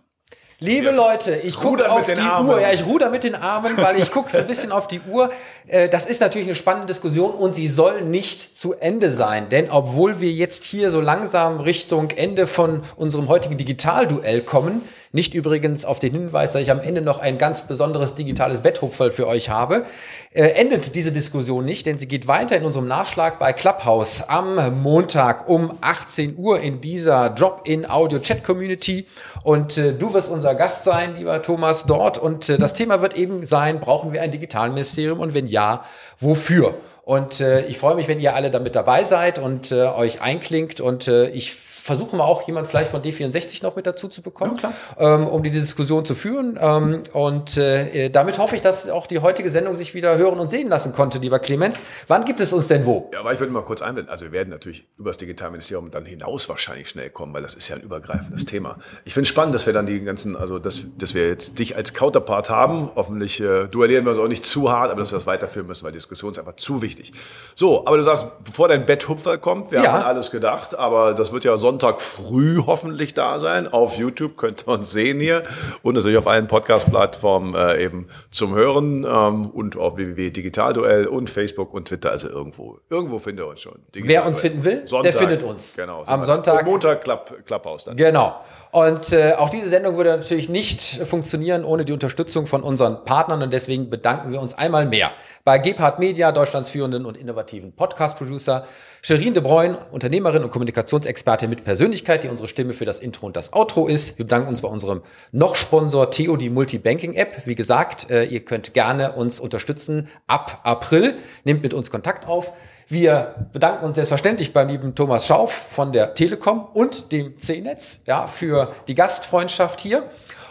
Liebe 0.63 0.89
Yes. 0.89 0.97
Leute, 0.97 1.37
ich 1.37 1.57
gucke 1.57 1.91
auf 1.91 2.05
die 2.05 2.21
Armen. 2.21 2.51
Uhr. 2.51 2.61
Ja, 2.61 2.71
ich 2.71 2.85
ruder 2.85 3.09
mit 3.09 3.25
den 3.25 3.35
Armen, 3.35 3.79
weil 3.79 3.99
ich 3.99 4.11
gucke 4.11 4.31
so 4.31 4.37
ein 4.39 4.47
bisschen 4.47 4.73
auf 4.73 4.87
die 4.89 5.01
Uhr. 5.11 5.31
Äh, 5.67 5.89
Das 5.89 6.05
ist 6.05 6.21
natürlich 6.21 6.47
eine 6.49 6.55
spannende 6.55 6.87
Diskussion 6.87 7.33
und 7.33 7.55
sie 7.55 7.67
soll 7.67 8.03
nicht 8.03 8.55
zu 8.59 8.75
Ende 8.75 9.11
sein. 9.11 9.49
Denn 9.49 9.71
obwohl 9.71 10.21
wir 10.21 10.31
jetzt 10.31 10.65
hier 10.65 10.91
so 10.91 11.01
langsam 11.01 11.61
Richtung 11.61 12.11
Ende 12.11 12.47
von 12.47 12.83
unserem 12.97 13.29
heutigen 13.29 13.57
Digitalduell 13.57 14.43
kommen, 14.43 14.83
nicht 15.13 15.35
übrigens 15.35 15.85
auf 15.85 15.99
den 15.99 16.13
Hinweis, 16.13 16.53
dass 16.53 16.63
ich 16.63 16.71
am 16.71 16.81
Ende 16.81 17.01
noch 17.01 17.19
ein 17.19 17.37
ganz 17.37 17.63
besonderes 17.63 18.15
digitales 18.15 18.61
Betthupferl 18.61 19.11
für 19.11 19.27
euch 19.27 19.51
habe, 19.51 19.85
äh, 20.33 20.45
endet 20.51 20.95
diese 20.95 21.11
Diskussion 21.11 21.65
nicht, 21.65 21.87
denn 21.87 21.99
sie 21.99 22.07
geht 22.07 22.29
weiter 22.29 22.57
in 22.57 22.65
unserem 22.65 22.87
Nachschlag 22.87 23.39
bei 23.39 23.53
Clubhouse 23.53 24.23
am 24.29 24.83
Montag 24.83 25.49
um 25.49 25.77
18 25.81 26.37
Uhr 26.37 26.61
in 26.61 26.81
dieser 26.81 27.31
Drop-in-Audio-Chat-Community. 27.31 29.07
Und 29.43 29.79
äh, 29.79 29.93
du 29.93 30.15
wirst 30.15 30.31
unser 30.31 30.55
Gast 30.55 30.85
sein, 30.85 31.17
lieber 31.17 31.43
Thomas, 31.43 31.87
dort. 31.87 32.19
Und 32.19 32.49
äh, 32.49 32.59
das 32.59 32.75
Thema 32.75 33.03
wird 33.03 33.17
eben 33.17 33.45
sein, 33.47 33.81
brauchen 33.81 34.13
wir 34.13 34.23
ein 34.23 34.31
Digitalministerium 34.31 35.19
und 35.19 35.35
wenn 35.35 35.47
ja, 35.47 35.85
wofür? 36.19 36.75
Und 37.03 37.41
äh, 37.41 37.67
ich 37.67 37.79
freue 37.79 37.97
mich, 37.97 38.07
wenn 38.07 38.21
ihr 38.21 38.37
alle 38.37 38.53
damit 38.53 38.77
dabei 38.77 39.03
seid 39.03 39.41
und 39.41 39.73
äh, 39.73 39.87
euch 39.87 40.21
einklingt. 40.23 40.81
Und 40.81 41.09
äh, 41.09 41.29
ich 41.31 41.53
versuche 41.91 42.15
mal 42.17 42.25
auch 42.25 42.43
jemand 42.47 42.67
vielleicht 42.69 42.91
von 42.91 43.03
D64 43.03 43.63
noch 43.65 43.75
mit 43.77 43.85
dazu 43.87 44.07
zu 44.09 44.23
bekommen, 44.23 44.59
ähm, 44.99 45.27
um 45.27 45.43
die 45.43 45.51
Diskussion 45.51 46.05
zu 46.05 46.15
führen. 46.15 46.57
Ähm, 46.61 47.03
und 47.13 47.57
äh, 47.57 48.09
damit 48.11 48.39
hoffe 48.39 48.55
ich, 48.55 48.63
dass 48.63 48.89
auch 48.89 49.07
die 49.09 49.19
heutige 49.19 49.51
Sendung 49.51 49.75
sich 49.75 49.93
wieder 49.93 50.17
hören 50.17 50.39
und 50.39 50.51
sehen 50.51 50.69
lassen 50.69 50.93
konnte, 50.93 51.19
lieber 51.19 51.41
Clemens. 51.41 51.83
Wann 52.07 52.25
gibt 52.25 52.39
es 52.41 52.53
uns 52.53 52.69
denn 52.69 52.87
wo? 52.87 53.11
Ja, 53.13 53.21
aber 53.21 53.33
ich 53.33 53.41
würde 53.41 53.53
mal 53.53 53.63
kurz 53.63 53.83
einblenden. 53.83 54.11
Also 54.11 54.27
wir 54.27 54.33
werden 54.33 54.51
natürlich 54.51 54.87
über 54.99 55.11
das 55.11 55.17
Digitalministerium 55.17 55.91
dann 55.91 56.05
hinaus 56.05 56.49
wahrscheinlich 56.49 56.89
schnell 56.89 57.11
kommen, 57.11 57.35
weil 57.35 57.43
das 57.43 57.55
ist 57.55 57.69
ja 57.69 57.75
ein 57.77 57.83
übergreifendes 57.83 58.47
Thema. 58.47 58.77
Ich 59.05 59.15
finde 59.15 59.25
es 59.25 59.29
spannend, 59.31 59.53
dass 59.55 59.67
wir 59.67 59.73
dann 59.73 59.87
die 59.87 60.01
ganzen, 60.01 60.37
also 60.37 60.61
dass, 60.61 60.83
dass 60.97 61.15
wir 61.15 61.27
jetzt 61.27 61.59
dich 61.59 61.75
als 61.75 61.93
Counterpart 61.93 62.51
haben. 62.51 62.91
Hoffentlich 62.95 63.41
äh, 63.41 63.67
duellieren 63.67 64.05
wir 64.05 64.11
uns 64.13 64.21
auch 64.21 64.29
nicht 64.29 64.47
zu 64.47 64.71
hart, 64.71 64.91
aber 64.93 65.01
dass 65.01 65.11
wir 65.11 65.19
das 65.19 65.27
weiterführen 65.27 65.67
müssen, 65.67 65.85
weil 65.85 65.93
die 65.93 65.99
Diskussion 65.99 66.31
ist 66.31 66.39
einfach 66.39 66.57
zu 66.57 66.83
wichtig. 66.83 67.13
So, 67.57 67.85
aber 67.87 67.97
du 67.97 68.05
sagst, 68.05 68.27
bevor 68.45 68.69
dein 68.69 68.87
Betthupfer 68.87 69.37
kommt, 69.39 69.73
wir 69.73 69.81
Ja. 69.83 69.93
haben 69.93 70.03
an 70.03 70.07
alles 70.07 70.31
gedacht, 70.31 70.79
aber 70.79 71.15
das 71.15 71.33
wird 71.33 71.45
ja 71.45 71.57
Sonntag 71.59 71.80
früh 72.01 72.59
hoffentlich 72.67 73.15
da 73.15 73.39
sein. 73.39 73.69
Auf 73.69 73.97
YouTube 73.97 74.37
könnt 74.37 74.65
ihr 74.67 74.73
uns 74.73 74.91
sehen 74.91 75.21
hier 75.21 75.43
und 75.83 75.95
natürlich 75.95 76.19
auf 76.19 76.27
allen 76.27 76.47
Podcast-Plattformen 76.47 77.55
äh, 77.55 77.85
eben 77.85 78.09
zum 78.31 78.55
Hören 78.55 79.05
ähm, 79.05 79.51
und 79.51 79.77
auf 79.77 79.97
www.digitalduell 79.97 81.07
und 81.07 81.31
Facebook 81.31 81.75
und 81.75 81.89
Twitter, 81.89 82.11
also 82.11 82.29
irgendwo. 82.29 82.79
Irgendwo 82.89 83.19
findet 83.19 83.45
ihr 83.45 83.49
uns 83.49 83.61
schon. 83.61 83.79
Wer 83.93 84.27
uns 84.27 84.41
finden 84.41 84.65
will, 84.65 84.85
der 85.03 85.13
findet 85.13 85.43
uns. 85.43 85.75
Genau. 85.77 86.03
Am 86.07 86.25
Sonntag. 86.25 86.61
Und 86.61 86.67
Montag 86.67 87.03
Club, 87.03 87.45
Clubhouse 87.47 87.85
dann. 87.85 87.97
Genau. 87.97 88.41
Und 88.73 89.13
äh, 89.13 89.33
auch 89.33 89.51
diese 89.51 89.69
Sendung 89.69 89.97
würde 89.97 90.11
natürlich 90.11 90.49
nicht 90.49 90.81
funktionieren 91.05 91.65
ohne 91.65 91.85
die 91.85 91.93
Unterstützung 91.93 92.47
von 92.47 92.63
unseren 92.63 93.05
Partnern 93.05 93.43
und 93.43 93.53
deswegen 93.53 93.91
bedanken 93.91 94.31
wir 94.31 94.41
uns 94.41 94.55
einmal 94.55 94.87
mehr 94.87 95.11
bei 95.43 95.59
Gebhard 95.59 95.99
Media, 95.99 96.31
Deutschlands 96.31 96.69
führenden 96.69 97.05
und 97.05 97.17
innovativen 97.17 97.73
Podcast-Producer, 97.73 98.67
Sherin 99.03 99.35
de 99.35 99.43
Bruyne, 99.43 99.79
Unternehmerin 99.91 100.45
und 100.45 100.51
Kommunikationsexpertin 100.51 101.51
mit 101.51 101.65
Persönlichkeit, 101.65 102.23
die 102.23 102.29
unsere 102.29 102.47
Stimme 102.47 102.73
für 102.73 102.85
das 102.85 103.01
Intro 103.01 103.27
und 103.27 103.35
das 103.35 103.53
Outro 103.53 103.89
ist. 103.89 104.19
Wir 104.19 104.25
bedanken 104.25 104.49
uns 104.49 104.61
bei 104.61 104.69
unserem 104.69 105.03
noch 105.33 105.57
Sponsor 105.57 106.13
Theo, 106.13 106.37
die 106.37 106.51
Multibanking-App. 106.51 107.47
Wie 107.47 107.57
gesagt, 107.57 108.09
äh, 108.11 108.25
ihr 108.25 108.45
könnt 108.45 108.73
gerne 108.75 109.15
uns 109.15 109.41
unterstützen 109.41 110.09
ab 110.29 110.61
April. 110.63 111.17
Nehmt 111.43 111.65
mit 111.65 111.75
uns 111.75 111.91
Kontakt 111.91 112.29
auf. 112.29 112.53
Wir 112.93 113.37
bedanken 113.53 113.85
uns 113.85 113.95
selbstverständlich 113.95 114.53
beim 114.53 114.67
lieben 114.67 114.97
Thomas 114.97 115.25
Schauf 115.25 115.53
von 115.53 115.93
der 115.93 116.15
Telekom 116.15 116.67
und 116.75 117.13
dem 117.13 117.39
C-Netz 117.39 118.01
ja, 118.05 118.27
für 118.27 118.73
die 118.89 118.97
Gastfreundschaft 118.97 119.81
hier. 119.81 120.03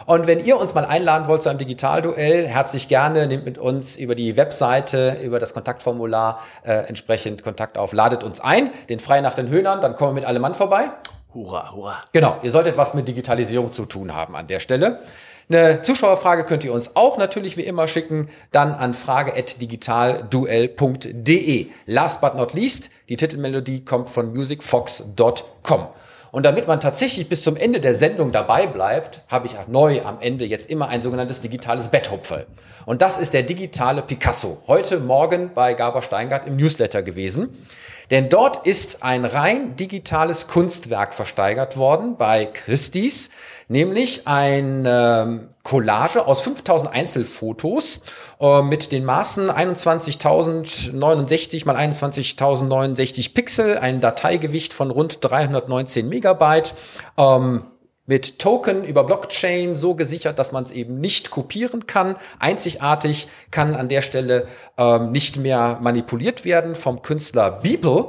Und 0.06 0.26
wenn 0.26 0.42
ihr 0.42 0.58
uns 0.58 0.72
mal 0.72 0.86
einladen 0.86 1.28
wollt 1.28 1.42
zu 1.42 1.50
einem 1.50 1.58
Digitalduell, 1.58 2.46
herzlich 2.46 2.88
gerne, 2.88 3.26
nehmt 3.26 3.44
mit 3.44 3.58
uns 3.58 3.98
über 3.98 4.14
die 4.14 4.38
Webseite, 4.38 5.18
über 5.22 5.38
das 5.38 5.52
Kontaktformular 5.52 6.40
äh, 6.62 6.72
entsprechend 6.88 7.42
Kontakt 7.44 7.76
auf, 7.76 7.92
ladet 7.92 8.24
uns 8.24 8.40
ein, 8.40 8.70
den 8.88 9.00
frei 9.00 9.20
nach 9.20 9.34
den 9.34 9.50
Höhnern, 9.50 9.82
dann 9.82 9.94
kommen 9.94 10.12
wir 10.12 10.14
mit 10.14 10.24
allem 10.24 10.40
Mann 10.40 10.54
vorbei. 10.54 10.88
Hurra, 11.34 11.72
hurra. 11.72 11.96
Genau, 12.12 12.38
ihr 12.40 12.50
solltet 12.50 12.78
was 12.78 12.94
mit 12.94 13.06
Digitalisierung 13.06 13.70
zu 13.70 13.84
tun 13.84 14.14
haben 14.14 14.34
an 14.34 14.46
der 14.46 14.60
Stelle. 14.60 15.00
Eine 15.50 15.80
Zuschauerfrage 15.80 16.44
könnt 16.44 16.62
ihr 16.62 16.72
uns 16.72 16.94
auch 16.94 17.18
natürlich 17.18 17.56
wie 17.56 17.62
immer 17.62 17.88
schicken, 17.88 18.28
dann 18.52 18.72
an 18.72 18.94
frage.digitalduell.de. 18.94 21.66
Last 21.86 22.20
but 22.20 22.36
not 22.36 22.54
least, 22.54 22.90
die 23.08 23.16
Titelmelodie 23.16 23.84
kommt 23.84 24.08
von 24.08 24.32
musicfox.com. 24.32 25.88
Und 26.30 26.46
damit 26.46 26.68
man 26.68 26.78
tatsächlich 26.78 27.28
bis 27.28 27.42
zum 27.42 27.56
Ende 27.56 27.80
der 27.80 27.96
Sendung 27.96 28.30
dabei 28.30 28.68
bleibt, 28.68 29.22
habe 29.26 29.48
ich 29.48 29.56
neu 29.66 30.02
am 30.02 30.18
Ende 30.20 30.44
jetzt 30.44 30.70
immer 30.70 30.86
ein 30.86 31.02
sogenanntes 31.02 31.40
digitales 31.40 31.88
Betthupferl. 31.88 32.46
Und 32.86 33.02
das 33.02 33.18
ist 33.18 33.34
der 33.34 33.42
digitale 33.42 34.02
Picasso. 34.02 34.62
Heute 34.68 35.00
Morgen 35.00 35.50
bei 35.52 35.74
Gabor 35.74 36.02
Steingart 36.02 36.46
im 36.46 36.54
Newsletter 36.54 37.02
gewesen. 37.02 37.66
Denn 38.10 38.28
dort 38.28 38.66
ist 38.66 39.02
ein 39.02 39.24
rein 39.24 39.74
digitales 39.76 40.48
Kunstwerk 40.48 41.14
versteigert 41.14 41.76
worden 41.76 42.16
bei 42.16 42.46
Christie's, 42.46 43.30
nämlich 43.68 44.26
ein 44.26 44.84
ähm, 44.86 45.50
Collage 45.62 46.26
aus 46.26 46.42
5000 46.42 46.92
Einzelfotos 46.92 48.00
äh, 48.40 48.62
mit 48.62 48.90
den 48.90 49.04
Maßen 49.04 49.48
21.069 49.48 51.66
mal 51.66 51.76
21.069 51.76 53.32
Pixel, 53.32 53.78
ein 53.78 54.00
Dateigewicht 54.00 54.74
von 54.74 54.90
rund 54.90 55.18
319 55.20 56.08
Megabyte. 56.08 56.74
Ähm, 57.16 57.62
mit 58.10 58.40
Token 58.40 58.82
über 58.82 59.04
Blockchain 59.04 59.76
so 59.76 59.94
gesichert, 59.94 60.40
dass 60.40 60.50
man 60.50 60.64
es 60.64 60.72
eben 60.72 60.98
nicht 61.00 61.30
kopieren 61.30 61.86
kann. 61.86 62.16
Einzigartig 62.40 63.28
kann 63.52 63.76
an 63.76 63.88
der 63.88 64.02
Stelle 64.02 64.48
ähm, 64.76 65.12
nicht 65.12 65.36
mehr 65.36 65.78
manipuliert 65.80 66.44
werden 66.44 66.74
vom 66.74 67.02
Künstler 67.02 67.60
Beeple. 67.62 68.08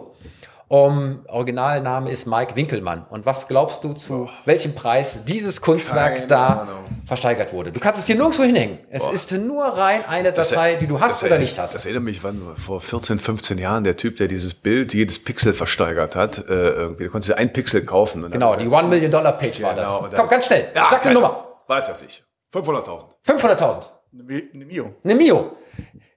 Um, 0.71 1.25
Originalname 1.27 2.09
ist 2.09 2.27
Mike 2.27 2.55
Winkelmann. 2.55 3.05
Und 3.09 3.25
was 3.25 3.49
glaubst 3.49 3.83
du, 3.83 3.91
zu 3.91 4.29
welchem 4.45 4.73
Preis 4.73 5.25
dieses 5.25 5.59
Kunstwerk 5.59 6.15
Keine 6.15 6.27
da 6.27 6.47
Ahnung. 6.61 6.85
versteigert 7.05 7.51
wurde? 7.51 7.73
Du 7.73 7.81
kannst 7.81 7.99
es 7.99 8.05
hier 8.05 8.15
nirgendwo 8.15 8.43
hinhängen. 8.43 8.79
Es 8.89 9.05
ist 9.09 9.33
nur 9.33 9.65
rein 9.65 10.05
eine 10.07 10.31
Datei, 10.31 10.75
die 10.75 10.87
du 10.87 11.01
hast 11.01 11.23
das 11.23 11.27
oder 11.27 11.39
nicht 11.39 11.59
hast. 11.59 11.75
Das 11.75 11.83
erinnert 11.83 12.03
mich, 12.03 12.23
wann 12.23 12.55
vor 12.55 12.79
14, 12.79 13.19
15 13.19 13.57
Jahren 13.57 13.83
der 13.83 13.97
Typ, 13.97 14.15
der 14.15 14.29
dieses 14.29 14.53
Bild, 14.53 14.93
jedes 14.93 15.21
Pixel 15.21 15.51
versteigert 15.53 16.15
hat, 16.15 16.37
äh, 16.37 16.43
irgendwie, 16.53 17.03
da 17.03 17.09
konntest 17.09 17.31
du 17.31 17.37
ein 17.37 17.51
Pixel 17.51 17.83
kaufen. 17.83 18.31
Genau, 18.31 18.55
die 18.55 18.69
One 18.69 18.87
Million 18.87 19.11
Dollar 19.11 19.33
Page 19.33 19.61
war 19.61 19.75
das. 19.75 19.89
Genau, 19.89 20.07
dann- 20.07 20.15
Komm, 20.21 20.29
ganz 20.29 20.45
schnell. 20.45 20.69
Ja, 20.73 20.83
Sag 20.83 20.91
eine 20.93 20.99
keine- 21.01 21.13
Nummer. 21.15 21.47
Weiß 21.67 21.89
was 21.89 22.01
ich. 22.01 22.23
500.000. 22.53 23.09
500.000. 23.23 23.89
Eine 24.13 24.23
Mi- 24.23 24.49
eine 24.53 24.65
Mio. 24.65 24.93
Eine 25.03 25.15
Mio. 25.15 25.51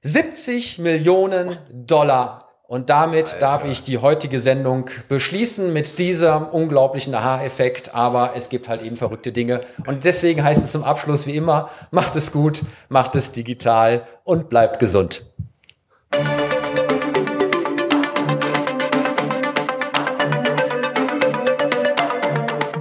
70 0.03 0.79
Millionen 0.79 1.59
Dollar. 1.73 2.44
Und 2.67 2.89
damit 2.89 3.37
darf 3.41 3.65
ich 3.67 3.83
die 3.83 3.99
heutige 3.99 4.41
Sendung 4.41 4.89
beschließen 5.09 5.73
mit 5.73 5.99
diesem 5.99 6.47
unglaublichen 6.47 7.15
Aha-Effekt. 7.15 7.95
Aber 7.95 8.33
es 8.37 8.49
gibt 8.49 8.69
halt 8.69 8.81
eben 8.81 8.97
verrückte 8.97 9.33
Dinge. 9.33 9.61
Und 9.87 10.05
deswegen 10.05 10.43
heißt 10.43 10.65
es 10.65 10.73
zum 10.73 10.83
Abschluss 10.83 11.27
wie 11.27 11.37
immer, 11.37 11.69
macht 11.91 12.17
es 12.17 12.33
gut, 12.33 12.63
macht 12.89 13.17
es 13.17 13.33
digital 13.33 14.07
und 14.25 14.49
bleibt 14.49 14.79
gesund. 14.79 15.25